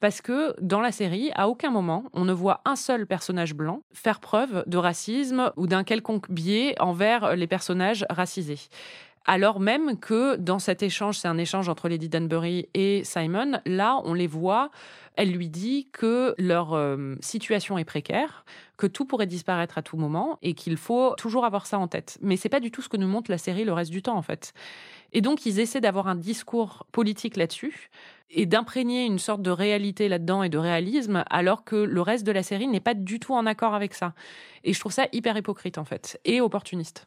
Parce 0.00 0.20
que 0.20 0.54
dans 0.60 0.80
la 0.80 0.92
série, 0.92 1.30
à 1.34 1.48
aucun 1.48 1.70
moment, 1.70 2.04
on 2.12 2.24
ne 2.24 2.32
voit 2.32 2.60
un 2.64 2.76
seul 2.78 3.06
personnage 3.06 3.54
blanc 3.54 3.82
faire 3.92 4.20
preuve 4.20 4.64
de 4.66 4.78
racisme 4.78 5.52
ou 5.56 5.66
d'un 5.66 5.84
quelconque 5.84 6.30
biais 6.30 6.74
envers 6.80 7.36
les 7.36 7.46
personnages 7.46 8.06
racisés. 8.08 8.70
Alors 9.28 9.60
même 9.60 9.98
que 9.98 10.36
dans 10.36 10.58
cet 10.58 10.82
échange, 10.82 11.18
c'est 11.18 11.28
un 11.28 11.36
échange 11.36 11.68
entre 11.68 11.90
Lady 11.90 12.08
Danbury 12.08 12.70
et 12.72 13.04
Simon, 13.04 13.60
là, 13.66 14.00
on 14.04 14.14
les 14.14 14.26
voit, 14.26 14.70
elle 15.16 15.30
lui 15.30 15.50
dit 15.50 15.90
que 15.92 16.34
leur 16.38 16.72
euh, 16.72 17.14
situation 17.20 17.76
est 17.76 17.84
précaire, 17.84 18.46
que 18.78 18.86
tout 18.86 19.04
pourrait 19.04 19.26
disparaître 19.26 19.76
à 19.76 19.82
tout 19.82 19.98
moment 19.98 20.38
et 20.40 20.54
qu'il 20.54 20.78
faut 20.78 21.14
toujours 21.18 21.44
avoir 21.44 21.66
ça 21.66 21.78
en 21.78 21.88
tête. 21.88 22.16
Mais 22.22 22.38
c'est 22.38 22.48
pas 22.48 22.60
du 22.60 22.70
tout 22.70 22.80
ce 22.80 22.88
que 22.88 22.96
nous 22.96 23.06
montre 23.06 23.30
la 23.30 23.36
série 23.36 23.64
le 23.66 23.74
reste 23.74 23.90
du 23.90 24.00
temps, 24.00 24.16
en 24.16 24.22
fait. 24.22 24.54
Et 25.12 25.20
donc, 25.20 25.46
ils 25.46 25.58
essaient 25.58 25.80
d'avoir 25.80 26.08
un 26.08 26.14
discours 26.14 26.86
politique 26.92 27.36
là-dessus 27.36 27.90
et 28.30 28.46
d'imprégner 28.46 29.06
une 29.06 29.18
sorte 29.18 29.42
de 29.42 29.50
réalité 29.50 30.08
là-dedans 30.08 30.42
et 30.42 30.48
de 30.48 30.58
réalisme, 30.58 31.24
alors 31.30 31.64
que 31.64 31.76
le 31.76 32.00
reste 32.02 32.26
de 32.26 32.32
la 32.32 32.42
série 32.42 32.66
n'est 32.66 32.80
pas 32.80 32.94
du 32.94 33.18
tout 33.18 33.34
en 33.34 33.46
accord 33.46 33.74
avec 33.74 33.94
ça. 33.94 34.12
Et 34.64 34.72
je 34.72 34.80
trouve 34.80 34.92
ça 34.92 35.06
hyper 35.12 35.36
hypocrite, 35.36 35.78
en 35.78 35.84
fait, 35.84 36.20
et 36.24 36.40
opportuniste. 36.40 37.06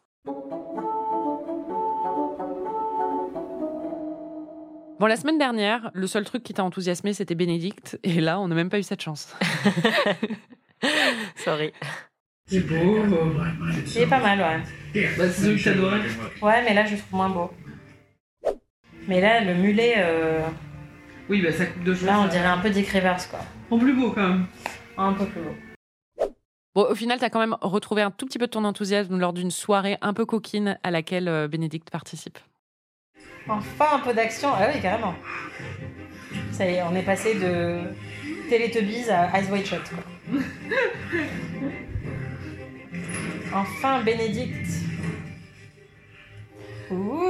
Bon, 4.99 5.07
la 5.07 5.15
semaine 5.15 5.39
dernière, 5.39 5.89
le 5.93 6.05
seul 6.05 6.23
truc 6.25 6.43
qui 6.43 6.53
t'a 6.53 6.63
enthousiasmé, 6.63 7.13
c'était 7.13 7.33
Bénédicte. 7.33 7.99
Et 8.03 8.21
là, 8.21 8.39
on 8.39 8.47
n'a 8.47 8.55
même 8.55 8.69
pas 8.69 8.77
eu 8.77 8.83
cette 8.83 9.01
chance. 9.01 9.35
Sorry. 11.37 11.71
C'est 12.45 12.59
beau. 12.59 13.03
Il 13.95 14.01
est 14.01 14.07
pas 14.07 14.19
mal, 14.19 14.39
ouais. 14.39 15.03
Bah, 15.17 15.29
c'est 15.29 15.43
celui 15.43 15.57
que 15.57 15.63
t'adorais. 15.63 16.01
Ouais, 16.41 16.63
mais 16.63 16.73
là, 16.73 16.85
je 16.85 16.91
le 16.91 16.97
trouve 16.99 17.13
moins 17.15 17.29
beau. 17.29 17.49
Mais 19.07 19.19
là, 19.21 19.41
le 19.41 19.53
mulet, 19.55 19.95
euh, 19.97 20.41
Oui, 21.29 21.41
bah 21.41 21.51
ça 21.51 21.65
coupe 21.65 21.83
de 21.83 21.93
choses. 21.93 22.05
là, 22.05 22.19
on 22.19 22.27
dirait 22.27 22.45
un 22.45 22.57
peu 22.59 22.69
Dick 22.69 22.87
Rivers, 22.89 23.29
quoi. 23.29 23.39
En 23.69 23.77
plus 23.79 23.93
beau 23.93 24.11
quand 24.11 24.27
même. 24.27 24.45
Un 24.97 25.13
peu 25.13 25.25
plus 25.25 25.41
beau. 25.41 25.55
Bon, 26.75 26.83
au 26.89 26.95
final, 26.95 27.19
t'as 27.19 27.29
quand 27.29 27.39
même 27.39 27.57
retrouvé 27.61 28.01
un 28.01 28.11
tout 28.11 28.25
petit 28.25 28.39
peu 28.39 28.45
de 28.45 28.51
ton 28.51 28.63
enthousiasme 28.63 29.19
lors 29.19 29.33
d'une 29.33 29.51
soirée 29.51 29.97
un 30.01 30.13
peu 30.13 30.25
coquine 30.25 30.77
à 30.83 30.91
laquelle 30.91 31.27
euh, 31.27 31.47
Bénédicte 31.47 31.89
participe. 31.89 32.39
Enfin, 33.49 33.85
un 33.95 33.99
peu 33.99 34.13
d'action. 34.13 34.49
Ah 34.53 34.67
oui, 34.73 34.79
carrément. 34.81 35.15
Ça 36.51 36.65
y 36.69 36.75
est, 36.75 36.83
on 36.83 36.95
est 36.95 37.01
passé 37.03 37.33
de 37.35 37.79
Teletubbies 38.49 39.09
à 39.09 39.37
Eyes 39.37 39.51
Wide 39.51 39.65
Shut, 39.65 39.81
quoi. 39.89 40.39
Enfin, 43.53 44.01
Bénédicte. 44.03 44.69
Ouh 46.91 47.21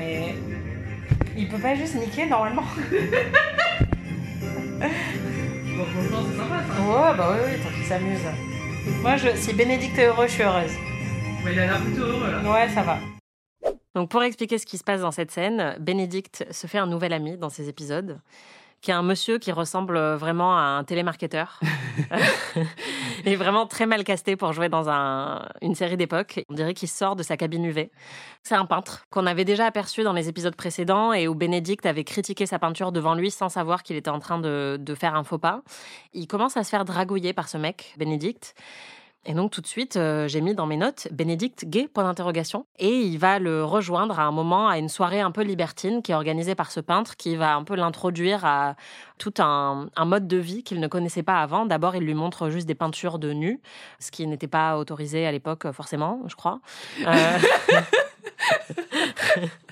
mais... 0.00 0.34
Il 1.36 1.48
peut 1.48 1.58
pas 1.58 1.74
juste 1.74 1.94
niquer, 1.94 2.26
normalement 2.26 2.62
Bon, 4.80 5.84
franchement, 5.84 6.18
c'est 6.30 6.36
sympa 6.36 6.62
ça. 6.62 6.82
Ouais, 6.82 7.16
bah 7.16 7.30
oui, 7.32 7.38
oui, 7.46 7.52
tant 7.62 7.70
qu'il 7.70 7.84
s'amuse. 7.84 8.26
Moi, 9.02 9.16
je... 9.16 9.28
si 9.36 9.52
Bénédicte 9.52 9.98
est 9.98 10.06
heureux, 10.06 10.26
je 10.26 10.32
suis 10.32 10.42
heureuse. 10.42 10.72
Ouais, 11.44 11.52
il 11.52 11.58
a 11.58 11.66
l'air 11.66 11.80
plutôt 11.80 12.02
heureux 12.02 12.30
là. 12.30 12.52
Ouais, 12.52 12.68
ça 12.70 12.82
va. 12.82 12.98
Donc 13.94 14.10
pour 14.10 14.22
expliquer 14.22 14.58
ce 14.58 14.66
qui 14.66 14.78
se 14.78 14.84
passe 14.84 15.00
dans 15.00 15.10
cette 15.10 15.30
scène, 15.30 15.76
Bénédicte 15.80 16.46
se 16.50 16.66
fait 16.66 16.78
un 16.78 16.86
nouvel 16.86 17.12
ami 17.12 17.36
dans 17.36 17.48
ces 17.48 17.68
épisodes, 17.68 18.20
qui 18.80 18.90
est 18.90 18.94
un 18.94 19.02
monsieur 19.02 19.38
qui 19.38 19.52
ressemble 19.52 19.98
vraiment 20.14 20.56
à 20.56 20.62
un 20.62 20.84
télémarketeur. 20.84 21.60
Il 23.24 23.32
est 23.32 23.36
vraiment 23.36 23.66
très 23.66 23.86
mal 23.86 24.04
casté 24.04 24.36
pour 24.36 24.52
jouer 24.52 24.68
dans 24.68 24.88
un- 24.88 25.46
une 25.62 25.74
série 25.74 25.96
d'époque. 25.96 26.44
On 26.48 26.54
dirait 26.54 26.74
qu'il 26.74 26.88
sort 26.88 27.16
de 27.16 27.22
sa 27.22 27.36
cabine 27.36 27.64
UV. 27.64 27.90
C'est 28.42 28.54
un 28.54 28.64
peintre 28.64 29.04
qu'on 29.10 29.26
avait 29.26 29.44
déjà 29.44 29.66
aperçu 29.66 30.02
dans 30.02 30.12
les 30.14 30.28
épisodes 30.28 30.56
précédents 30.56 31.12
et 31.12 31.28
où 31.28 31.34
Bénédicte 31.34 31.84
avait 31.86 32.04
critiqué 32.04 32.46
sa 32.46 32.58
peinture 32.58 32.92
devant 32.92 33.14
lui 33.14 33.30
sans 33.30 33.48
savoir 33.48 33.82
qu'il 33.82 33.96
était 33.96 34.10
en 34.10 34.18
train 34.18 34.38
de, 34.38 34.78
de 34.80 34.94
faire 34.94 35.14
un 35.14 35.24
faux 35.24 35.38
pas. 35.38 35.62
Il 36.14 36.26
commence 36.26 36.56
à 36.56 36.64
se 36.64 36.70
faire 36.70 36.84
dragouiller 36.84 37.32
par 37.32 37.48
ce 37.48 37.58
mec, 37.58 37.94
Bénédicte. 37.98 38.54
Et 39.26 39.34
donc 39.34 39.50
tout 39.50 39.60
de 39.60 39.66
suite, 39.66 39.96
euh, 39.96 40.28
j'ai 40.28 40.40
mis 40.40 40.54
dans 40.54 40.64
mes 40.64 40.78
notes 40.78 41.08
Bénédicte 41.12 41.66
gay 41.66 41.88
point 41.88 42.04
d'interrogation 42.04 42.64
et 42.78 43.00
il 43.00 43.18
va 43.18 43.38
le 43.38 43.64
rejoindre 43.64 44.18
à 44.18 44.24
un 44.24 44.30
moment 44.30 44.68
à 44.68 44.78
une 44.78 44.88
soirée 44.88 45.20
un 45.20 45.30
peu 45.30 45.42
libertine 45.42 46.00
qui 46.00 46.12
est 46.12 46.14
organisée 46.14 46.54
par 46.54 46.72
ce 46.72 46.80
peintre 46.80 47.16
qui 47.16 47.36
va 47.36 47.54
un 47.54 47.62
peu 47.62 47.74
l'introduire 47.74 48.46
à 48.46 48.76
tout 49.18 49.34
un, 49.38 49.88
un 49.94 50.04
mode 50.06 50.26
de 50.26 50.38
vie 50.38 50.62
qu'il 50.62 50.80
ne 50.80 50.88
connaissait 50.88 51.22
pas 51.22 51.42
avant. 51.42 51.66
D'abord, 51.66 51.94
il 51.96 52.02
lui 52.02 52.14
montre 52.14 52.48
juste 52.48 52.66
des 52.66 52.74
peintures 52.74 53.18
de 53.18 53.34
nus, 53.34 53.60
ce 53.98 54.10
qui 54.10 54.26
n'était 54.26 54.48
pas 54.48 54.78
autorisé 54.78 55.26
à 55.26 55.32
l'époque 55.32 55.70
forcément, 55.72 56.22
je 56.26 56.34
crois. 56.34 56.60
Euh, 57.06 57.38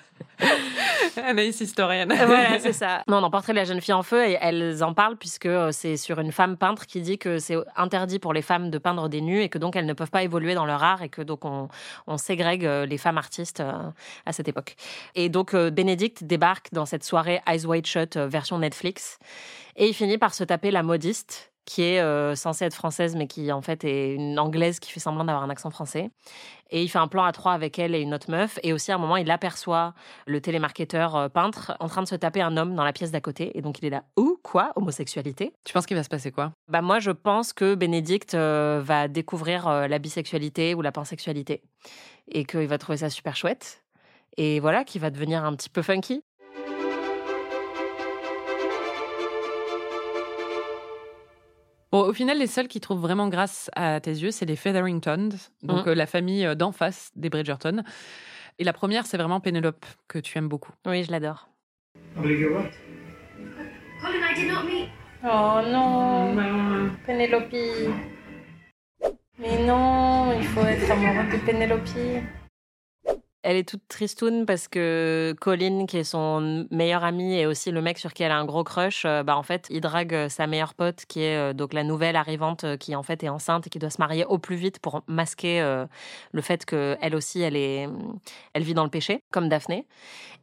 Anaïs 1.26 1.60
historienne. 1.60 2.12
voilà, 2.14 2.58
c'est 2.58 2.72
ça. 2.74 3.02
Non, 3.08 3.20
dans 3.20 3.30
Portrait 3.30 3.52
de 3.52 3.58
la 3.58 3.64
jeune 3.64 3.80
fille 3.80 3.94
en 3.94 4.02
feu, 4.02 4.26
et 4.26 4.38
elles 4.40 4.82
en 4.82 4.94
parlent 4.94 5.16
puisque 5.16 5.46
euh, 5.46 5.70
c'est 5.72 5.96
sur 5.96 6.18
une 6.18 6.32
femme 6.32 6.56
peintre 6.56 6.86
qui 6.86 7.00
dit 7.00 7.18
que 7.18 7.38
c'est 7.38 7.56
interdit 7.76 8.18
pour 8.18 8.32
les 8.32 8.42
femmes 8.42 8.70
de 8.70 8.78
peindre 8.78 9.08
des 9.08 9.20
nus 9.20 9.42
et 9.42 9.48
que 9.48 9.58
donc 9.58 9.76
elles 9.76 9.86
ne 9.86 9.92
peuvent 9.92 10.10
pas 10.10 10.22
évoluer 10.22 10.54
dans 10.54 10.66
leur 10.66 10.82
art 10.82 11.02
et 11.02 11.08
que 11.08 11.22
donc 11.22 11.44
on, 11.44 11.68
on 12.06 12.16
ségrègue 12.16 12.64
euh, 12.64 12.86
les 12.86 12.98
femmes 12.98 13.18
artistes 13.18 13.60
euh, 13.60 13.72
à 14.26 14.32
cette 14.32 14.48
époque. 14.48 14.76
Et 15.14 15.28
donc 15.28 15.54
euh, 15.54 15.70
Bénédicte 15.70 16.24
débarque 16.24 16.68
dans 16.72 16.86
cette 16.86 17.04
soirée 17.04 17.40
Eyes 17.46 17.66
Wide 17.66 17.86
Shut 17.86 18.16
euh, 18.16 18.26
version 18.26 18.58
Netflix 18.58 19.18
et 19.76 19.86
il 19.88 19.94
finit 19.94 20.18
par 20.18 20.34
se 20.34 20.44
taper 20.44 20.70
la 20.70 20.82
modiste 20.82 21.52
qui 21.68 21.82
est 21.82 22.00
euh, 22.00 22.34
censée 22.34 22.64
être 22.64 22.74
française 22.74 23.14
mais 23.14 23.26
qui 23.26 23.52
en 23.52 23.60
fait 23.60 23.84
est 23.84 24.14
une 24.14 24.38
anglaise 24.38 24.80
qui 24.80 24.90
fait 24.90 25.00
semblant 25.00 25.24
d'avoir 25.24 25.44
un 25.44 25.50
accent 25.50 25.68
français. 25.68 26.10
Et 26.70 26.82
il 26.82 26.88
fait 26.88 26.98
un 26.98 27.08
plan 27.08 27.24
à 27.24 27.32
trois 27.32 27.52
avec 27.52 27.78
elle 27.78 27.94
et 27.94 28.00
une 28.00 28.14
autre 28.14 28.30
meuf. 28.30 28.58
Et 28.62 28.72
aussi, 28.72 28.90
à 28.90 28.94
un 28.94 28.98
moment, 28.98 29.16
il 29.16 29.30
aperçoit 29.30 29.94
le 30.26 30.40
télémarketeur 30.40 31.14
euh, 31.14 31.28
peintre 31.28 31.76
en 31.80 31.88
train 31.88 32.02
de 32.02 32.08
se 32.08 32.14
taper 32.14 32.40
un 32.40 32.56
homme 32.56 32.74
dans 32.74 32.84
la 32.84 32.92
pièce 32.94 33.10
d'à 33.10 33.20
côté. 33.20 33.56
Et 33.56 33.60
donc, 33.60 33.78
il 33.78 33.84
est 33.84 33.90
là, 33.90 34.04
ou 34.16 34.38
quoi? 34.42 34.72
Homosexualité 34.76 35.52
Tu 35.64 35.74
penses 35.74 35.86
qu'il 35.86 35.96
va 35.96 36.02
se 36.02 36.08
passer 36.08 36.30
quoi? 36.30 36.52
Bah, 36.68 36.80
moi, 36.80 37.00
je 37.00 37.10
pense 37.10 37.52
que 37.52 37.74
Bénédicte 37.74 38.34
euh, 38.34 38.80
va 38.82 39.08
découvrir 39.08 39.68
la 39.88 39.98
bisexualité 39.98 40.74
ou 40.74 40.80
la 40.80 40.92
pansexualité. 40.92 41.62
Et 42.28 42.44
qu'il 42.44 42.66
va 42.66 42.78
trouver 42.78 42.98
ça 42.98 43.10
super 43.10 43.36
chouette. 43.36 43.82
Et 44.38 44.60
voilà, 44.60 44.84
qu'il 44.84 45.00
va 45.00 45.10
devenir 45.10 45.44
un 45.44 45.54
petit 45.54 45.68
peu 45.68 45.82
funky. 45.82 46.22
Bon, 51.90 52.00
au 52.02 52.12
final, 52.12 52.38
les 52.38 52.46
seuls 52.46 52.68
qui 52.68 52.80
trouvent 52.80 53.00
vraiment 53.00 53.28
grâce 53.28 53.70
à 53.74 53.98
tes 54.00 54.10
yeux, 54.10 54.30
c'est 54.30 54.44
les 54.44 54.56
Featheringtons, 54.56 55.30
donc 55.62 55.86
Mhm. 55.86 55.88
euh, 55.92 55.94
la 55.94 56.06
famille 56.06 56.44
euh, 56.44 56.54
d'en 56.54 56.70
face 56.72 57.10
des 57.16 57.30
Bridgerton. 57.30 57.82
Et 58.58 58.64
la 58.64 58.72
première, 58.74 59.06
c'est 59.06 59.16
vraiment 59.16 59.40
Pénélope, 59.40 59.86
que 60.06 60.18
tu 60.18 60.36
aimes 60.36 60.48
beaucoup. 60.48 60.72
Oui, 60.86 61.04
je 61.04 61.10
l'adore. 61.10 61.48
Oh 65.24 65.60
non 65.66 66.34
Bah, 66.34 66.42
Pénélope 67.06 67.52
Mais 69.38 69.64
non, 69.66 70.32
il 70.38 70.44
faut 70.48 70.60
être 70.62 70.90
amoureux 70.90 71.30
de 71.32 71.36
Pénélope. 71.46 71.88
Elle 73.42 73.56
est 73.56 73.68
toute 73.68 73.86
tristoune 73.86 74.46
parce 74.46 74.66
que 74.66 75.32
Colin, 75.40 75.86
qui 75.86 75.98
est 75.98 76.04
son 76.04 76.66
meilleur 76.72 77.04
ami 77.04 77.34
et 77.36 77.46
aussi 77.46 77.70
le 77.70 77.80
mec 77.80 77.96
sur 77.98 78.12
qui 78.12 78.24
elle 78.24 78.32
a 78.32 78.36
un 78.36 78.44
gros 78.44 78.64
crush, 78.64 79.04
euh, 79.04 79.22
bah 79.22 79.36
en 79.36 79.44
fait, 79.44 79.68
il 79.70 79.80
drague 79.80 80.12
euh, 80.12 80.28
sa 80.28 80.48
meilleure 80.48 80.74
pote 80.74 81.04
qui 81.06 81.22
est 81.22 81.36
euh, 81.36 81.52
donc 81.52 81.72
la 81.72 81.84
nouvelle 81.84 82.16
arrivante 82.16 82.76
qui 82.78 82.96
en 82.96 83.04
fait 83.04 83.22
est 83.22 83.28
enceinte 83.28 83.68
et 83.68 83.70
qui 83.70 83.78
doit 83.78 83.90
se 83.90 84.00
marier 84.00 84.24
au 84.24 84.38
plus 84.38 84.56
vite 84.56 84.80
pour 84.80 85.02
masquer 85.06 85.60
le 86.32 86.42
fait 86.42 86.64
que 86.64 86.96
elle 87.00 87.14
aussi 87.14 87.40
elle 87.40 87.56
est 87.56 87.88
elle 88.54 88.62
vit 88.64 88.74
dans 88.74 88.84
le 88.84 88.90
péché 88.90 89.22
comme 89.30 89.48
Daphné. 89.48 89.86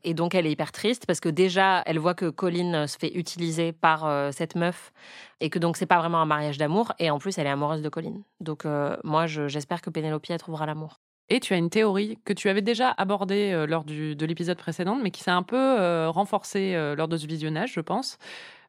Et 0.04 0.14
donc 0.14 0.36
elle 0.36 0.46
est 0.46 0.52
hyper 0.52 0.72
triste 0.72 1.06
parce 1.06 1.20
que 1.20 1.30
déjà 1.30 1.84
elle 1.86 2.00
voit 2.00 2.14
que 2.16 2.30
Colin 2.30 2.88
se 2.88 2.98
fait 2.98 3.14
utiliser 3.16 3.74
par 3.74 4.34
cette 4.34 4.56
meuf 4.56 4.94
et 5.42 5.50
que 5.50 5.60
donc 5.60 5.78
c'est 5.78 5.86
pas 5.86 6.00
vraiment 6.00 6.22
un 6.22 6.26
mariage 6.26 6.58
d'amour 6.58 6.94
et 7.00 7.10
en 7.12 7.20
plus 7.20 7.38
elle 7.38 7.48
est 7.48 7.52
amoureuse 7.52 7.82
de 7.82 7.90
Colin. 7.90 8.22
Donc 8.40 8.66
moi 9.04 9.28
je- 9.28 9.48
j'espère 9.48 9.82
que 9.82 9.90
Pénélope 9.90 10.26
elle 10.30 10.40
trouvera 10.40 10.66
l'amour. 10.66 11.00
Et 11.30 11.40
tu 11.40 11.54
as 11.54 11.58
une 11.58 11.70
théorie 11.72 12.20
que 12.24 12.34
tu 12.34 12.50
avais 12.50 12.62
déjà 12.62 12.90
abordée 12.92 13.52
euh, 13.52 13.66
lors 13.66 13.84
du, 13.84 14.16
de 14.16 14.26
l'épisode 14.26 14.58
précédent, 14.58 14.96
mais 15.02 15.10
qui 15.10 15.24
s'est 15.24 15.32
un 15.32 15.42
peu 15.42 15.58
euh, 15.58 16.10
renforcée 16.10 16.76
euh, 16.76 16.96
lors 16.96 17.08
de 17.08 17.18
ce 17.18 17.26
visionnage, 17.26 17.74
je 17.74 17.80
pense. 17.80 18.20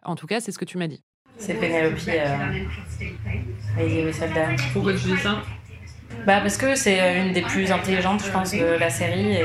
En 0.03 0.15
tout 0.15 0.27
cas, 0.27 0.41
c'est 0.41 0.53
ce 0.53 0.59
que 0.59 0.65
tu 0.65 0.79
m'as 0.79 0.87
dit. 0.87 1.03
C'est 1.37 1.55
Pénélope, 1.55 1.99
euh, 2.09 2.65
Whistledown. 4.07 4.57
Pourquoi 4.73 4.95
tu 4.95 5.07
dis 5.09 5.19
ça? 5.19 5.43
Bah 6.25 6.41
parce 6.41 6.57
que 6.57 6.75
c'est 6.75 7.21
une 7.21 7.33
des 7.33 7.43
plus 7.43 7.71
intelligentes, 7.71 8.25
je 8.25 8.31
pense, 8.31 8.53
de 8.53 8.79
la 8.79 8.89
série 8.89 9.33
et, 9.33 9.45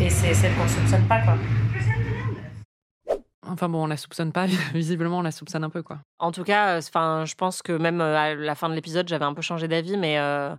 et 0.00 0.10
c'est 0.10 0.34
celle 0.34 0.52
qu'on 0.54 0.66
soupçonne 0.66 1.06
pas, 1.06 1.20
quoi. 1.20 1.34
Enfin 3.48 3.68
bon, 3.68 3.84
on 3.84 3.86
la 3.86 3.96
soupçonne 3.96 4.32
pas, 4.32 4.46
visiblement 4.74 5.18
on 5.18 5.22
la 5.22 5.32
soupçonne 5.32 5.64
un 5.64 5.70
peu, 5.70 5.82
quoi. 5.82 6.00
En 6.18 6.32
tout 6.32 6.44
cas, 6.44 6.76
euh, 6.76 6.78
enfin, 6.78 7.24
je 7.24 7.34
pense 7.34 7.62
que 7.62 7.72
même 7.72 8.00
euh, 8.00 8.16
à 8.16 8.34
la 8.34 8.54
fin 8.54 8.68
de 8.68 8.74
l'épisode, 8.74 9.08
j'avais 9.08 9.24
un 9.24 9.34
peu 9.34 9.42
changé 9.42 9.68
d'avis, 9.68 9.96
mais 9.96 10.18
euh, 10.18 10.54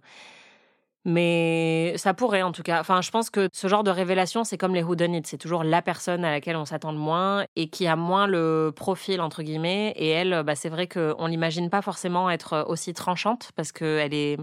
mais 1.05 1.93
ça 1.97 2.13
pourrait 2.13 2.41
en 2.41 2.51
tout 2.51 2.61
cas. 2.61 2.79
Enfin, 2.81 3.01
je 3.01 3.09
pense 3.09 3.29
que 3.29 3.47
ce 3.53 3.67
genre 3.67 3.83
de 3.83 3.91
révélation, 3.91 4.43
c'est 4.43 4.57
comme 4.57 4.75
les 4.75 4.83
whodunit, 4.83 5.21
c'est 5.25 5.37
toujours 5.37 5.63
la 5.63 5.81
personne 5.81 6.25
à 6.25 6.31
laquelle 6.31 6.57
on 6.57 6.65
s'attend 6.65 6.91
le 6.91 6.97
moins 6.97 7.45
et 7.55 7.69
qui 7.69 7.87
a 7.87 7.95
moins 7.95 8.27
le 8.27 8.71
profil 8.75 9.21
entre 9.21 9.41
guillemets. 9.41 9.93
Et 9.95 10.09
elle, 10.09 10.43
bah, 10.43 10.55
c'est 10.55 10.69
vrai 10.69 10.87
qu'on 10.87 11.25
l'imagine 11.27 11.69
pas 11.69 11.81
forcément 11.81 12.29
être 12.29 12.65
aussi 12.67 12.93
tranchante 12.93 13.51
parce 13.55 13.71
qu'elle 13.71 14.13
est, 14.13 14.37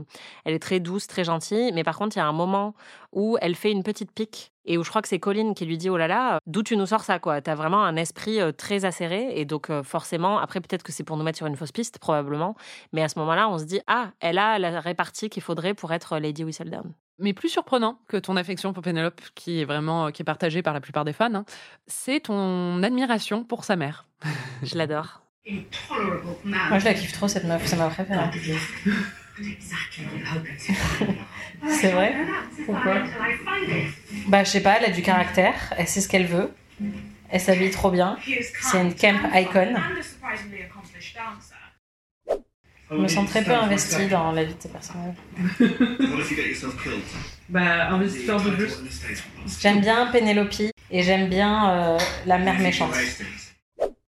elle 0.44 0.54
est 0.54 0.58
très 0.58 0.80
douce, 0.80 1.06
très 1.06 1.24
gentille. 1.24 1.72
Mais 1.72 1.84
par 1.84 1.98
contre, 1.98 2.16
il 2.16 2.20
y 2.20 2.22
a 2.22 2.26
un 2.26 2.32
moment 2.32 2.74
où 3.12 3.36
elle 3.42 3.54
fait 3.54 3.70
une 3.70 3.82
petite 3.82 4.12
pique 4.12 4.52
et 4.66 4.76
où 4.78 4.84
je 4.84 4.90
crois 4.90 5.02
que 5.02 5.08
c'est 5.08 5.18
Colin 5.18 5.54
qui 5.54 5.64
lui 5.64 5.78
dit 5.78 5.88
oh 5.88 5.96
là 5.96 6.08
là, 6.08 6.40
d'où 6.46 6.62
tu 6.62 6.76
nous 6.76 6.86
sors 6.86 7.02
ça 7.02 7.18
quoi? 7.18 7.40
T'as 7.40 7.54
vraiment 7.54 7.84
un 7.84 7.96
esprit 7.96 8.40
euh, 8.40 8.52
très 8.52 8.84
acéré 8.84 9.38
et 9.38 9.44
donc 9.44 9.70
euh, 9.70 9.82
forcément 9.82 10.38
après 10.38 10.60
peut-être 10.60 10.82
que 10.82 10.92
c'est 10.92 11.04
pour 11.04 11.16
nous 11.16 11.24
mettre 11.24 11.38
sur 11.38 11.46
une 11.46 11.56
fausse 11.56 11.72
piste 11.72 11.98
probablement, 11.98 12.56
mais 12.92 13.02
à 13.02 13.08
ce 13.08 13.18
moment-là 13.18 13.48
on 13.48 13.58
se 13.58 13.64
dit 13.64 13.80
ah 13.86 14.10
elle 14.20 14.38
a 14.38 14.58
la 14.58 14.80
répartie 14.80 15.30
qu'il 15.30 15.42
faudrait 15.42 15.74
pour 15.74 15.92
être 15.92 16.18
Lady 16.18 16.44
Whistledown. 16.44 16.92
Mais 17.18 17.32
plus 17.32 17.48
surprenant 17.48 17.98
que 18.08 18.18
ton 18.18 18.36
affection 18.36 18.74
pour 18.74 18.82
Penelope, 18.82 19.22
qui 19.34 19.62
est 19.62 19.64
vraiment 19.64 20.10
qui 20.10 20.20
est 20.20 20.24
partagée 20.24 20.62
par 20.62 20.74
la 20.74 20.80
plupart 20.82 21.04
des 21.04 21.14
fans, 21.14 21.32
hein, 21.34 21.44
c'est 21.86 22.20
ton 22.20 22.82
admiration 22.82 23.42
pour 23.42 23.64
sa 23.64 23.76
mère. 23.76 24.06
Je 24.62 24.76
l'adore. 24.76 25.22
Moi, 26.44 26.78
je 26.78 26.84
la 26.84 26.94
kiffe 26.94 27.12
trop, 27.12 27.28
cette 27.28 27.44
meuf. 27.44 27.64
C'est 27.66 27.76
ma 27.76 27.88
préférée. 27.88 28.30
C'est 31.68 31.90
vrai? 31.90 32.14
Pourquoi? 32.64 33.02
Bah, 34.28 34.44
je 34.44 34.50
sais 34.50 34.62
pas, 34.62 34.78
elle 34.78 34.86
a 34.86 34.90
du 34.90 35.02
caractère. 35.02 35.54
Elle 35.76 35.88
sait 35.88 36.00
ce 36.00 36.08
qu'elle 36.08 36.26
veut. 36.26 36.50
Elle 37.30 37.40
s'habille 37.40 37.70
trop 37.70 37.90
bien. 37.90 38.18
C'est 38.60 38.80
une 38.80 38.94
camp 38.94 39.18
icon. 39.34 39.74
Je 42.88 42.94
me 42.94 43.08
sens 43.08 43.28
très 43.28 43.42
peu 43.42 43.52
investie 43.52 44.06
dans 44.06 44.30
la 44.30 44.44
vie 44.44 44.54
de 44.54 44.60
ces 44.62 44.68
personnages. 44.68 45.14
Bah, 47.48 47.88
investisseur 47.90 48.40
de 48.40 48.56
jeu. 48.56 48.68
J'aime 49.60 49.80
bien 49.80 50.06
Penelope 50.06 50.54
et 50.90 51.02
j'aime 51.02 51.28
bien 51.28 51.70
euh, 51.70 51.98
la 52.26 52.38
mère 52.38 52.58
méchante. 52.60 52.94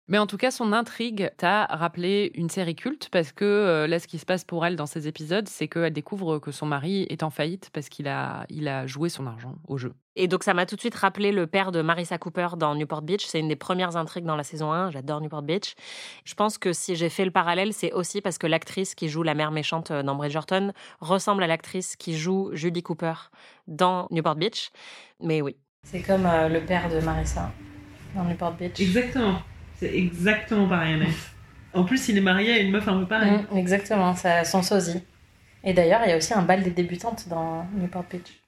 Mais 0.08 0.20
en 0.20 0.28
tout 0.28 0.38
cas, 0.38 0.52
son 0.52 0.72
intrigue 0.72 1.32
t'a 1.38 1.66
rappelé 1.66 2.32
une 2.36 2.50
série 2.50 2.76
culte 2.76 3.10
parce 3.12 3.32
que 3.32 3.44
euh, 3.44 3.88
là, 3.88 4.00
ce 4.00 4.08
qui 4.08 4.20
se 4.20 4.26
passe 4.26 4.44
pour 4.44 4.64
elle 4.64 4.76
dans 4.76 4.86
ces 4.86 5.08
épisodes, 5.08 5.48
c'est 5.48 5.68
qu'elle 5.68 5.94
découvre 5.94 6.38
que 6.38 6.52
son 6.52 6.68
mari 6.68 7.08
est 7.10 7.24
en 7.24 7.32
faillite 7.32 7.72
parce 7.74 7.90
qu'il 7.90 8.08
a, 8.08 8.46
il 8.50 8.68
a 8.68 8.86
joué 8.86 9.10
son 9.10 9.26
argent 9.26 9.56
au 9.68 9.78
jeu. 9.78 9.94
Et 10.16 10.28
donc 10.28 10.44
ça 10.44 10.54
m'a 10.54 10.68
tout 10.68 10.76
de 10.76 10.80
suite 10.80 10.96
rappelé 10.96 11.32
le 11.32 11.48
père 11.48 11.72
de 11.72 11.82
Marissa 11.82 12.20
Cooper 12.20 12.50
dans 12.58 12.76
Newport 12.76 13.02
Beach. 13.02 13.26
C'est 13.26 13.40
une 13.40 13.48
des 13.48 13.56
premières 13.56 13.98
intrigues 13.98 14.26
dans 14.26 14.36
la 14.36 14.44
saison 14.44 14.72
1. 14.72 14.92
J'adore 14.92 15.22
Newport 15.22 15.42
Beach. 15.42 15.76
Je 16.24 16.36
pense 16.36 16.60
que 16.60 16.72
si 16.72 16.96
j'ai 16.96 17.10
fait 17.10 17.26
le 17.26 17.32
parallèle, 17.32 17.74
c'est 17.74 17.92
aussi 17.92 18.22
parce 18.22 18.38
que 18.38 18.46
l'actrice 18.46 18.94
qui 18.94 19.10
joue 19.10 19.24
la 19.24 19.34
mère 19.34 19.50
méchante 19.50 19.90
euh, 19.90 20.04
dans 20.04 20.14
Bridgerton 20.14 20.72
ressemble 21.00 21.42
à 21.42 21.48
l'actrice 21.48 21.96
qui 21.96 22.16
joue 22.16 22.52
Julie 22.54 22.84
Cooper 22.84 23.14
dans 23.68 24.08
Newport 24.12 24.36
Beach. 24.36 24.70
Mais 25.20 25.42
oui. 25.42 25.56
C'est 25.84 26.02
comme 26.02 26.28
euh, 26.28 26.48
le 26.48 26.62
père 26.62 26.90
de 26.90 27.00
Marissa 27.00 27.52
dans 28.16 28.24
Newport 28.24 28.54
Beach. 28.54 28.80
Exactement. 28.80 29.40
C'est 29.80 29.94
exactement 29.96 30.68
pareil, 30.68 30.94
Anaïs. 30.96 31.32
En 31.74 31.84
plus, 31.84 32.08
il 32.10 32.18
est 32.18 32.22
marié 32.22 32.54
à 32.54 32.58
une 32.60 32.72
meuf 32.72 32.88
un 32.88 33.00
peu 33.00 33.06
pareille. 33.06 33.46
Mm, 33.52 33.58
exactement, 33.58 34.16
ça, 34.16 34.44
son 34.46 34.62
sosie. 34.62 35.02
Et 35.64 35.74
d'ailleurs, 35.74 36.02
il 36.06 36.10
y 36.10 36.14
a 36.14 36.18
aussi 36.18 36.34
un 36.34 36.42
bal 36.44 36.64
des 36.64 36.70
débutantes 36.72 37.28
dans 37.28 37.66
Newport 37.76 38.06
Beach. 38.10 38.42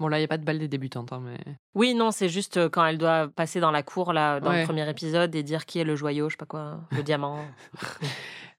Bon, 0.00 0.08
là, 0.08 0.16
il 0.18 0.22
n'y 0.22 0.24
a 0.24 0.28
pas 0.28 0.38
de 0.38 0.44
balle 0.44 0.58
des 0.58 0.66
débutantes, 0.66 1.12
hein, 1.12 1.22
mais. 1.24 1.38
Oui, 1.76 1.94
non, 1.94 2.10
c'est 2.10 2.28
juste 2.28 2.56
euh, 2.56 2.68
quand 2.68 2.84
elle 2.84 2.98
doit 2.98 3.28
passer 3.28 3.60
dans 3.60 3.70
la 3.70 3.84
cour, 3.84 4.12
là, 4.12 4.40
dans 4.40 4.50
Ouais. 4.50 4.60
le 4.62 4.64
premier 4.64 4.88
épisode, 4.90 5.32
et 5.36 5.44
dire 5.44 5.66
qui 5.66 5.78
est 5.78 5.84
le 5.84 5.94
joyau, 5.94 6.28
je 6.28 6.32
sais 6.34 6.36
pas 6.38 6.46
quoi, 6.46 6.80
le 6.90 7.02
diamant. 7.04 7.38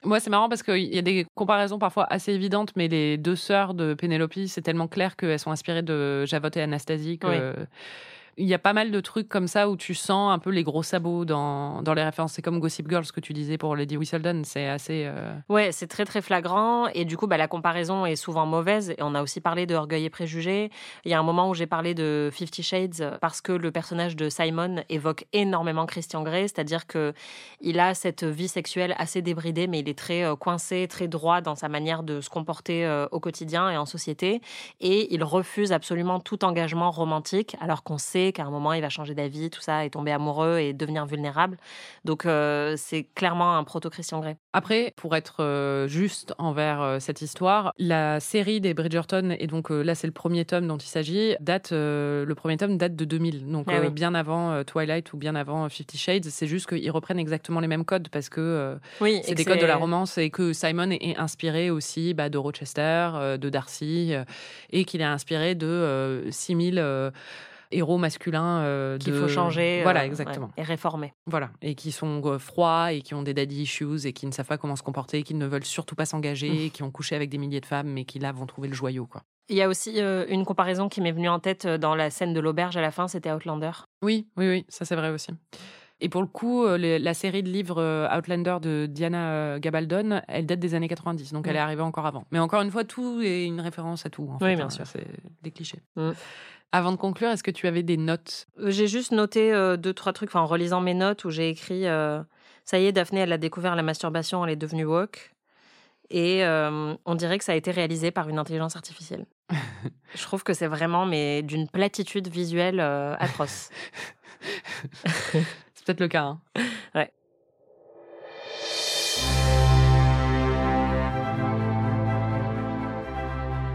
Moi, 0.05 0.21
c'est 0.21 0.29
marrant 0.29 0.47
parce 0.47 0.63
qu'il 0.63 0.77
y 0.93 0.97
a 0.97 1.01
des 1.01 1.25
comparaisons 1.35 1.77
parfois 1.79 2.05
assez 2.09 2.31
évidentes, 2.31 2.71
mais 2.77 2.87
les 2.87 3.17
deux 3.17 3.35
sœurs 3.35 3.73
de 3.73 3.93
Penelope, 3.95 4.35
c'est 4.47 4.61
tellement 4.61 4.87
clair 4.87 5.17
qu'elles 5.17 5.39
sont 5.39 5.51
inspirées 5.51 5.81
de 5.81 6.25
Javotte 6.25 6.55
et 6.55 6.61
Anastasie 6.61 7.17
que. 7.19 7.53
Il 8.37 8.47
y 8.47 8.53
a 8.53 8.59
pas 8.59 8.73
mal 8.73 8.91
de 8.91 8.99
trucs 8.99 9.29
comme 9.29 9.47
ça 9.47 9.69
où 9.69 9.77
tu 9.77 9.93
sens 9.93 10.33
un 10.33 10.39
peu 10.39 10.49
les 10.49 10.63
gros 10.63 10.83
sabots 10.83 11.23
dans, 11.23 11.81
dans 11.81 11.93
les 11.93 12.03
références. 12.03 12.33
C'est 12.33 12.41
comme 12.41 12.59
Gossip 12.59 12.89
Girl, 12.89 13.05
ce 13.05 13.13
que 13.13 13.21
tu 13.21 13.31
disais 13.31 13.57
pour 13.57 13.77
Lady 13.77 13.95
Whistledown. 13.95 14.43
C'est 14.43 14.67
assez. 14.67 15.03
euh, 15.05 15.33
Ouais, 15.47 15.71
c'est 15.71 15.87
très 15.87 16.03
très 16.03 16.21
flagrant 16.21 16.87
et 16.87 17.05
du 17.05 17.15
coup 17.15 17.27
bah, 17.27 17.37
la 17.37 17.47
comparaison 17.47 18.05
est 18.05 18.17
souvent 18.17 18.45
mauvaise 18.45 18.89
et 18.89 18.97
on 18.99 19.15
a 19.15 19.21
aussi 19.23 19.39
parlé 19.39 19.65
de 19.65 19.73
Orgueil 19.75 20.03
et 20.03 20.09
Préjugés. 20.09 20.69
Il 21.05 21.11
y 21.11 21.13
a 21.13 21.19
un 21.19 21.23
moment 21.23 21.49
où 21.49 21.53
j'ai 21.53 21.65
parlé 21.65 21.93
de 21.93 22.29
Fifty 22.33 22.61
Shades 22.61 23.17
parce 23.21 23.39
que 23.39 23.53
le 23.53 23.71
personnage 23.71 24.17
de 24.17 24.27
Simon 24.27 24.83
évoque 24.89 25.25
énormément 25.31 25.85
Christian 25.85 26.21
Grey, 26.21 26.43
c'est-à-dire 26.49 26.87
que 26.87 27.13
il 27.61 27.79
a 27.79 27.93
cette 27.93 28.25
vie 28.25 28.49
sexuelle 28.49 28.95
assez 28.97 29.21
débridée 29.21 29.67
mais 29.67 29.79
il 29.79 29.87
est 29.87 29.97
très 29.97 30.23
euh, 30.25 30.35
coincé, 30.35 30.87
très 30.89 31.07
droit 31.07 31.39
dans 31.39 31.55
sa 31.55 31.69
manière 31.69 32.03
de 32.03 32.19
se 32.19 32.29
comporter 32.29 32.85
euh, 32.85 33.07
au 33.11 33.21
quotidien 33.21 33.69
et 33.69 33.77
en 33.77 33.85
société 33.85 34.41
et 34.81 35.13
il 35.13 35.23
refuse 35.23 35.71
absolument 35.71 36.19
tout 36.19 36.43
engagement 36.43 36.91
romantique 36.91 37.55
alors 37.61 37.83
qu'on 37.83 37.97
sait 37.97 38.24
qu'à 38.31 38.43
un 38.43 38.49
moment 38.49 38.73
il 38.73 38.81
va 38.81 38.89
changer 38.89 39.13
d'avis, 39.13 39.49
tout 39.49 39.61
ça 39.61 39.85
et 39.85 39.89
tomber 39.89 40.11
amoureux 40.11 40.59
et 40.59 40.73
devenir 40.73 41.05
vulnérable. 41.05 41.57
Donc 42.03 42.25
euh, 42.25 42.75
c'est 42.77 43.03
clairement 43.15 43.57
un 43.57 43.63
proto 43.63 43.89
Christian 43.89 44.19
Grey. 44.19 44.37
Après, 44.53 44.93
pour 44.95 45.15
être 45.15 45.43
euh, 45.43 45.87
juste 45.87 46.33
envers 46.37 46.81
euh, 46.81 46.99
cette 46.99 47.21
histoire, 47.21 47.73
la 47.77 48.19
série 48.19 48.61
des 48.61 48.73
Bridgerton, 48.73 49.35
et 49.37 49.47
donc 49.47 49.69
là 49.69 49.95
c'est 49.95 50.07
le 50.07 50.13
premier 50.13 50.45
tome 50.45 50.67
dont 50.67 50.77
il 50.77 50.87
s'agit, 50.87 51.35
date, 51.39 51.71
le 51.71 52.33
premier 52.35 52.57
tome 52.57 52.77
date 52.77 52.95
de 52.95 53.05
2000, 53.05 53.51
donc 53.51 53.67
Ah 53.69 53.79
oui. 53.81 53.89
bien 53.89 54.13
avant 54.15 54.63
Twilight 54.63 55.13
ou 55.13 55.17
bien 55.17 55.35
avant 55.35 55.67
Fifty 55.69 55.97
Shades. 55.97 56.25
C'est 56.25 56.47
juste 56.47 56.67
qu'ils 56.67 56.91
reprennent 56.91 57.19
exactement 57.19 57.59
les 57.59 57.67
mêmes 57.67 57.85
codes 57.85 58.09
parce 58.09 58.29
que 58.29 58.77
Oui, 59.01 59.21
c'est 59.23 59.35
des 59.35 59.45
codes 59.45 59.59
de 59.59 59.65
la 59.65 59.77
romance 59.77 60.17
et 60.17 60.29
que 60.29 60.53
Simon 60.53 60.91
est, 60.91 61.15
inspiré 61.17 61.69
aussi 61.69 62.13
bah, 62.13 62.29
de 62.29 62.37
Rochester, 62.37 63.37
de 63.39 63.49
Darcy, 63.49 64.13
et 64.71 64.85
qu'il 64.85 65.01
est 65.01 65.05
inspiré 65.05 65.55
de 65.55 65.67
euh, 65.67 66.31
6000 66.31 66.79
euh, 66.79 67.11
héros 67.75 67.97
masculins 67.97 68.59
euh, 68.61 68.97
qu'il 68.97 69.13
de- 69.13 69.19
faut 69.19 69.27
changer. 69.27 69.81
Voilà, 69.83 70.01
euh, 70.01 70.05
exactement. 70.05 70.47
ouais, 70.47 70.53
et 70.57 70.63
réformer. 70.63 71.13
Voilà, 71.27 71.51
et 71.61 71.75
qui 71.75 71.91
sont 71.91 72.21
euh, 72.25 72.39
froids 72.39 72.91
et 72.93 73.01
qui 73.01 73.13
ont 73.13 73.21
des 73.23 73.33
daddy 73.33 73.61
issues 73.63 74.05
et 74.05 74.13
qui 74.13 74.25
ne 74.25 74.31
savent 74.31 74.47
pas 74.47 74.57
comment 74.57 74.75
se 74.75 74.83
comporter, 74.83 75.23
qui 75.23 75.33
ne 75.33 75.45
veulent 75.45 75.65
surtout 75.65 75.95
pas 75.95 76.05
s'engager, 76.05 76.69
qui 76.71 76.83
ont 76.83 76.91
couché 76.91 77.15
avec 77.15 77.29
des 77.29 77.37
milliers 77.37 77.61
de 77.61 77.65
femmes, 77.65 77.87
mais 77.89 78.05
qui 78.05 78.19
là 78.19 78.31
vont 78.31 78.45
trouver 78.45 78.67
le 78.67 78.73
joyau, 78.75 79.05
quoi. 79.05 79.23
Il 79.49 79.55
y 79.55 79.61
a 79.61 79.69
aussi 79.69 80.01
euh, 80.01 80.25
une 80.29 80.43
comparaison 80.43 80.89
qui 80.89 81.01
m'est 81.01 81.11
venue 81.11 81.29
en 81.29 81.39
tête 81.39 81.67
dans 81.67 81.93
la 81.93 82.09
scène 82.09 82.33
de 82.33 82.39
l'auberge 82.39 82.77
à 82.77 82.81
la 82.81 82.89
fin, 82.91 83.07
c'était 83.07 83.31
Outlander. 83.31 83.71
Oui, 84.01 84.27
oui, 84.37 84.49
oui, 84.49 84.65
ça 84.69 84.85
c'est 84.85 84.95
vrai 84.95 85.09
aussi. 85.11 85.31
Et 86.01 86.09
pour 86.09 86.21
le 86.21 86.27
coup, 86.27 86.65
la 86.67 87.13
série 87.13 87.41
de 87.41 87.47
livres 87.49 88.09
Outlander 88.17 88.57
de 88.61 88.85
Diana 88.85 89.59
Gabaldon, 89.59 90.19
elle 90.27 90.45
date 90.45 90.59
des 90.59 90.73
années 90.75 90.89
90, 90.89 91.31
donc 91.31 91.47
elle 91.47 91.53
Mm. 91.53 91.55
est 91.55 91.59
arrivée 91.59 91.81
encore 91.83 92.05
avant. 92.05 92.25
Mais 92.31 92.39
encore 92.39 92.61
une 92.63 92.71
fois, 92.71 92.83
tout 92.83 93.21
est 93.21 93.45
une 93.45 93.61
référence 93.61 94.05
à 94.05 94.09
tout. 94.09 94.23
en 94.29 94.33
Oui, 94.33 94.49
fait, 94.49 94.55
bien 94.55 94.65
hein, 94.65 94.69
sûr. 94.69 94.85
C'est 94.87 95.07
des 95.41 95.51
clichés. 95.51 95.79
Mm. 95.95 96.11
Avant 96.75 96.91
de 96.91 96.97
conclure, 96.97 97.29
est-ce 97.29 97.41
que 97.41 97.51
tu 97.51 97.67
avais 97.67 97.83
des 97.83 97.95
notes? 97.95 98.47
Euh, 98.59 98.69
J'ai 98.69 98.87
juste 98.87 99.13
noté 99.13 99.53
euh, 99.53 99.77
deux, 99.77 99.93
trois 99.93 100.11
trucs, 100.11 100.35
en 100.35 100.45
relisant 100.45 100.81
mes 100.81 100.93
notes, 100.93 101.23
où 101.23 101.29
j'ai 101.29 101.47
écrit 101.47 101.87
euh, 101.87 102.21
Ça 102.65 102.77
y 102.77 102.85
est, 102.85 102.91
Daphné, 102.91 103.21
elle 103.21 103.31
a 103.31 103.37
découvert 103.37 103.77
la 103.77 103.81
masturbation, 103.81 104.43
elle 104.43 104.51
est 104.51 104.55
devenue 104.57 104.83
woke. 104.83 105.33
Et 106.09 106.43
euh, 106.43 106.93
on 107.05 107.15
dirait 107.15 107.37
que 107.37 107.45
ça 107.45 107.53
a 107.53 107.55
été 107.55 107.71
réalisé 107.71 108.11
par 108.11 108.27
une 108.27 108.37
intelligence 108.37 108.75
artificielle. 108.75 109.25
Je 110.15 110.21
trouve 110.23 110.43
que 110.43 110.53
c'est 110.53 110.67
vraiment 110.67 111.05
mais 111.05 111.43
d'une 111.43 111.69
platitude 111.69 112.27
visuelle 112.27 112.81
atroce. 112.81 113.69
C'est 115.05 115.85
peut-être 115.85 116.01
le 116.01 116.09
cas. 116.09 116.23
hein. 116.23 116.41
Ouais. 116.93 117.09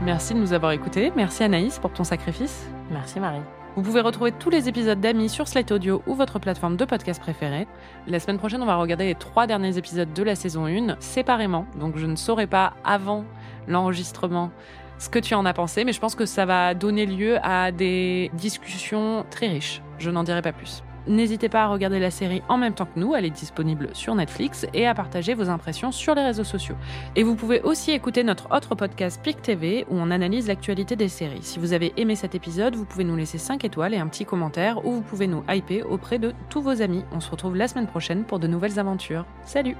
Merci 0.04 0.34
de 0.34 0.38
nous 0.38 0.52
avoir 0.52 0.72
écoutés. 0.72 1.10
Merci 1.16 1.44
Anaïs 1.44 1.78
pour 1.78 1.94
ton 1.94 2.04
sacrifice. 2.04 2.68
Merci 2.90 3.20
Marie. 3.20 3.42
Vous 3.76 3.82
pouvez 3.82 4.00
retrouver 4.00 4.32
tous 4.32 4.50
les 4.50 4.68
épisodes 4.68 5.00
d'Amis 5.00 5.28
sur 5.28 5.46
Slate 5.46 5.70
Audio 5.70 6.02
ou 6.06 6.14
votre 6.14 6.40
plateforme 6.40 6.76
de 6.76 6.84
podcast 6.84 7.20
préférée. 7.20 7.68
La 8.08 8.18
semaine 8.18 8.38
prochaine, 8.38 8.60
on 8.62 8.66
va 8.66 8.76
regarder 8.76 9.06
les 9.06 9.14
trois 9.14 9.46
derniers 9.46 9.78
épisodes 9.78 10.12
de 10.12 10.22
la 10.24 10.34
saison 10.34 10.66
1 10.66 10.96
séparément. 10.98 11.66
Donc 11.78 11.96
je 11.96 12.06
ne 12.06 12.16
saurai 12.16 12.48
pas 12.48 12.74
avant 12.84 13.24
l'enregistrement 13.68 14.50
ce 14.98 15.08
que 15.08 15.20
tu 15.20 15.34
en 15.34 15.46
as 15.46 15.54
pensé, 15.54 15.84
mais 15.84 15.92
je 15.92 16.00
pense 16.00 16.16
que 16.16 16.26
ça 16.26 16.44
va 16.46 16.74
donner 16.74 17.06
lieu 17.06 17.38
à 17.42 17.70
des 17.70 18.30
discussions 18.34 19.24
très 19.30 19.46
riches. 19.46 19.82
Je 19.98 20.10
n'en 20.10 20.24
dirai 20.24 20.42
pas 20.42 20.52
plus. 20.52 20.82
N'hésitez 21.06 21.48
pas 21.48 21.64
à 21.64 21.68
regarder 21.68 21.98
la 21.98 22.10
série 22.10 22.42
en 22.48 22.56
même 22.56 22.74
temps 22.74 22.86
que 22.86 22.98
nous, 22.98 23.14
elle 23.14 23.24
est 23.24 23.30
disponible 23.30 23.90
sur 23.92 24.14
Netflix, 24.14 24.66
et 24.74 24.86
à 24.86 24.94
partager 24.94 25.34
vos 25.34 25.48
impressions 25.48 25.92
sur 25.92 26.14
les 26.14 26.24
réseaux 26.24 26.44
sociaux. 26.44 26.76
Et 27.16 27.22
vous 27.22 27.34
pouvez 27.34 27.60
aussi 27.62 27.92
écouter 27.92 28.24
notre 28.24 28.54
autre 28.54 28.74
podcast 28.74 29.20
PIC 29.22 29.42
TV 29.42 29.86
où 29.90 29.96
on 29.96 30.10
analyse 30.10 30.48
l'actualité 30.48 30.96
des 30.96 31.08
séries. 31.08 31.42
Si 31.42 31.58
vous 31.58 31.72
avez 31.72 31.92
aimé 31.96 32.16
cet 32.16 32.34
épisode, 32.34 32.74
vous 32.74 32.84
pouvez 32.84 33.04
nous 33.04 33.16
laisser 33.16 33.38
5 33.38 33.64
étoiles 33.64 33.94
et 33.94 33.98
un 33.98 34.08
petit 34.08 34.24
commentaire 34.24 34.84
ou 34.84 34.92
vous 34.92 35.02
pouvez 35.02 35.26
nous 35.26 35.44
hyper 35.48 35.90
auprès 35.90 36.18
de 36.18 36.32
tous 36.48 36.62
vos 36.62 36.82
amis. 36.82 37.04
On 37.12 37.20
se 37.20 37.30
retrouve 37.30 37.56
la 37.56 37.68
semaine 37.68 37.86
prochaine 37.86 38.24
pour 38.24 38.38
de 38.38 38.46
nouvelles 38.46 38.78
aventures. 38.78 39.24
Salut 39.44 39.76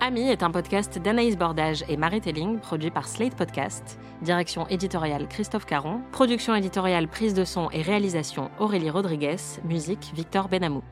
Ami 0.00 0.28
est 0.30 0.44
un 0.44 0.52
podcast 0.52 1.00
d'Anaïs 1.00 1.36
Bordage 1.36 1.84
et 1.88 1.96
Marie 1.96 2.20
Telling, 2.20 2.60
produit 2.60 2.90
par 2.92 3.08
Slate 3.08 3.34
Podcast. 3.34 3.98
Direction 4.22 4.68
éditoriale 4.68 5.26
Christophe 5.26 5.66
Caron. 5.66 6.02
Production 6.12 6.54
éditoriale, 6.54 7.08
prise 7.08 7.34
de 7.34 7.44
son 7.44 7.68
et 7.72 7.82
réalisation 7.82 8.48
Aurélie 8.60 8.90
Rodriguez. 8.90 9.36
Musique 9.64 10.12
Victor 10.14 10.48
Benamou. 10.48 10.84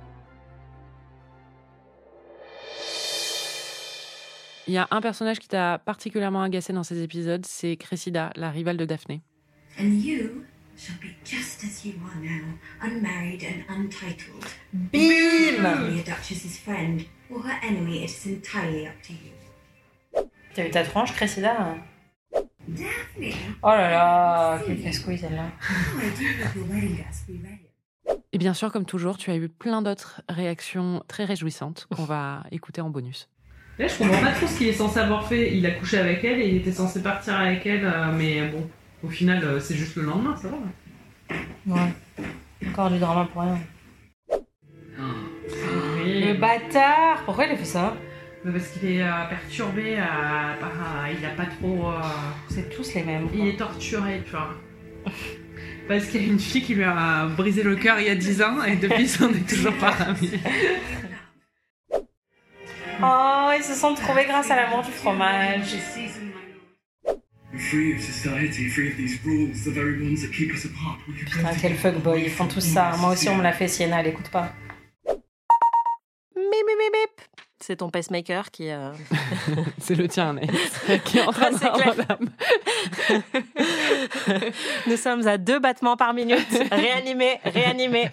Il 4.66 4.74
y 4.74 4.78
a 4.78 4.88
un 4.90 5.00
personnage 5.00 5.38
qui 5.38 5.46
t'a 5.46 5.78
particulièrement 5.78 6.42
agacé 6.42 6.72
dans 6.72 6.82
ces 6.82 7.00
épisodes, 7.00 7.46
c'est 7.46 7.76
Cressida, 7.76 8.32
la 8.34 8.50
rivale 8.50 8.76
de 8.76 8.86
Daphné. 8.86 9.22
And 9.78 10.00
you 10.02 10.42
shall 10.76 10.96
be 11.00 11.16
just 11.24 11.64
as 11.64 11.84
you 11.84 11.94
are 12.04 12.20
now, 12.20 12.44
unmarried 12.82 13.42
and 13.42 13.64
untitled. 13.68 14.44
Bim 14.72 15.62
Be 15.62 16.00
a 16.00 16.04
duchess's 16.04 16.58
friend 16.58 17.04
or 17.30 17.40
her 17.40 17.58
enemy, 17.62 18.04
it 18.04 18.10
is 18.10 18.26
entirely 18.26 18.86
up 18.86 19.02
to 19.02 19.12
you. 19.12 19.32
T'as 20.54 20.66
eu 20.66 20.70
ta 20.70 20.84
tranche, 20.84 21.12
Cressida? 21.12 21.76
Daphne! 22.68 23.34
Oh 23.62 23.68
là 23.68 23.90
là, 23.90 24.62
quelle 24.66 24.82
casse-couille 24.82 25.18
celle-là. 25.18 25.50
Et 28.32 28.38
bien 28.38 28.54
sûr, 28.54 28.72
comme 28.72 28.84
toujours, 28.84 29.18
tu 29.18 29.30
as 29.30 29.36
eu 29.36 29.48
plein 29.48 29.82
d'autres 29.82 30.22
réactions 30.28 31.02
très 31.08 31.24
réjouissantes 31.24 31.86
qu'on 31.94 32.04
va 32.04 32.44
écouter 32.50 32.80
en 32.80 32.90
bonus. 32.90 33.28
Là, 33.78 33.86
je 33.88 33.98
comprends 33.98 34.20
pas 34.20 34.32
trop 34.32 34.46
ce 34.46 34.56
qu'il 34.56 34.68
est 34.68 34.72
censé 34.72 34.98
avoir 34.98 35.28
fait. 35.28 35.54
Il 35.56 35.66
a 35.66 35.72
couché 35.72 35.98
avec 35.98 36.24
elle 36.24 36.40
et 36.40 36.48
il 36.48 36.56
était 36.56 36.72
censé 36.72 37.02
partir 37.02 37.34
avec 37.38 37.66
elle, 37.66 37.84
euh, 37.84 38.12
mais 38.12 38.48
bon, 38.48 38.68
au 39.03 39.09
final, 39.09 39.42
euh, 39.44 39.61
c'est 39.61 39.74
juste 39.76 39.97
le 39.97 40.03
lendemain, 40.03 40.36
ça 40.36 40.49
va. 40.49 40.57
Ouais. 41.74 41.92
Encore 42.68 42.90
du 42.90 42.99
drama 42.99 43.28
pour 43.32 43.42
rien. 43.42 43.59
Oui. 44.28 46.24
Le 46.24 46.34
bâtard 46.34 47.22
Pourquoi 47.24 47.47
il 47.47 47.53
a 47.53 47.57
fait 47.57 47.64
ça 47.64 47.94
Mais 48.44 48.53
Parce 48.53 48.68
qu'il 48.68 48.90
est 48.90 49.03
euh, 49.03 49.24
perturbé, 49.28 49.97
euh, 49.99 50.03
par, 50.61 50.70
euh, 50.70 51.12
il 51.18 51.24
a 51.24 51.30
pas 51.30 51.47
trop. 51.47 51.88
euh, 51.90 52.01
C'est 52.49 52.70
tous 52.74 52.94
les 52.94 53.03
mêmes. 53.03 53.28
quoi. 53.28 53.38
il 53.38 53.49
est 53.49 53.57
torturé, 53.57 54.22
tu 54.24 54.30
vois. 54.30 54.55
Parce 55.88 56.07
qu'il 56.07 56.22
y 56.22 56.28
a 56.28 56.32
une 56.32 56.38
fille 56.40 56.62
qui 56.62 56.74
lui 56.74 56.82
a 56.82 57.26
brisé 57.26 57.62
le 57.62 57.76
cœur 57.76 58.01
il 58.01 58.07
y 58.07 58.11
a 58.11 58.16
10 58.16 58.42
ans 58.42 58.64
et 58.64 58.74
depuis, 58.74 59.03
ils 59.05 59.09
s'en 59.09 59.28
est 59.30 59.49
toujours 59.49 59.74
pas 59.76 59.90
remis. 59.92 60.32
Oh, 63.03 63.51
ils 63.57 63.62
se 63.62 63.74
sont 63.74 63.94
trouvés 63.94 64.24
grâce 64.24 64.51
à 64.51 64.57
l'amour 64.57 64.82
du 64.82 64.90
fromage. 64.90 65.76
Putain, 71.24 71.51
quel 71.61 71.74
fuckboy, 71.74 72.22
ils 72.24 72.30
font 72.30 72.47
tout 72.47 72.61
ça. 72.61 72.92
Moi 72.99 73.11
aussi, 73.12 73.28
on 73.28 73.36
me 73.36 73.42
l'a 73.42 73.53
fait, 73.53 73.68
Sienna, 73.68 74.01
elle 74.01 74.09
écoute 74.09 74.28
pas. 74.30 74.53
C'est 77.59 77.76
ton 77.76 77.88
pacemaker 77.90 78.51
qui. 78.51 78.70
euh, 78.70 78.92
C'est 79.78 79.94
le 79.94 80.07
tien, 80.09 80.30
Anaïs, 80.30 80.51
qui 81.05 81.18
est 81.18 81.22
en 81.22 81.32
train 81.32 81.51
Ah, 81.62 82.14
de. 82.18 82.18
Nous 84.90 84.97
sommes 84.97 85.26
à 85.26 85.38
deux 85.38 85.59
battements 85.59 85.97
par 85.97 86.12
minute. 86.14 86.47
Réanimé, 86.70 87.38
réanimé. 87.44 88.11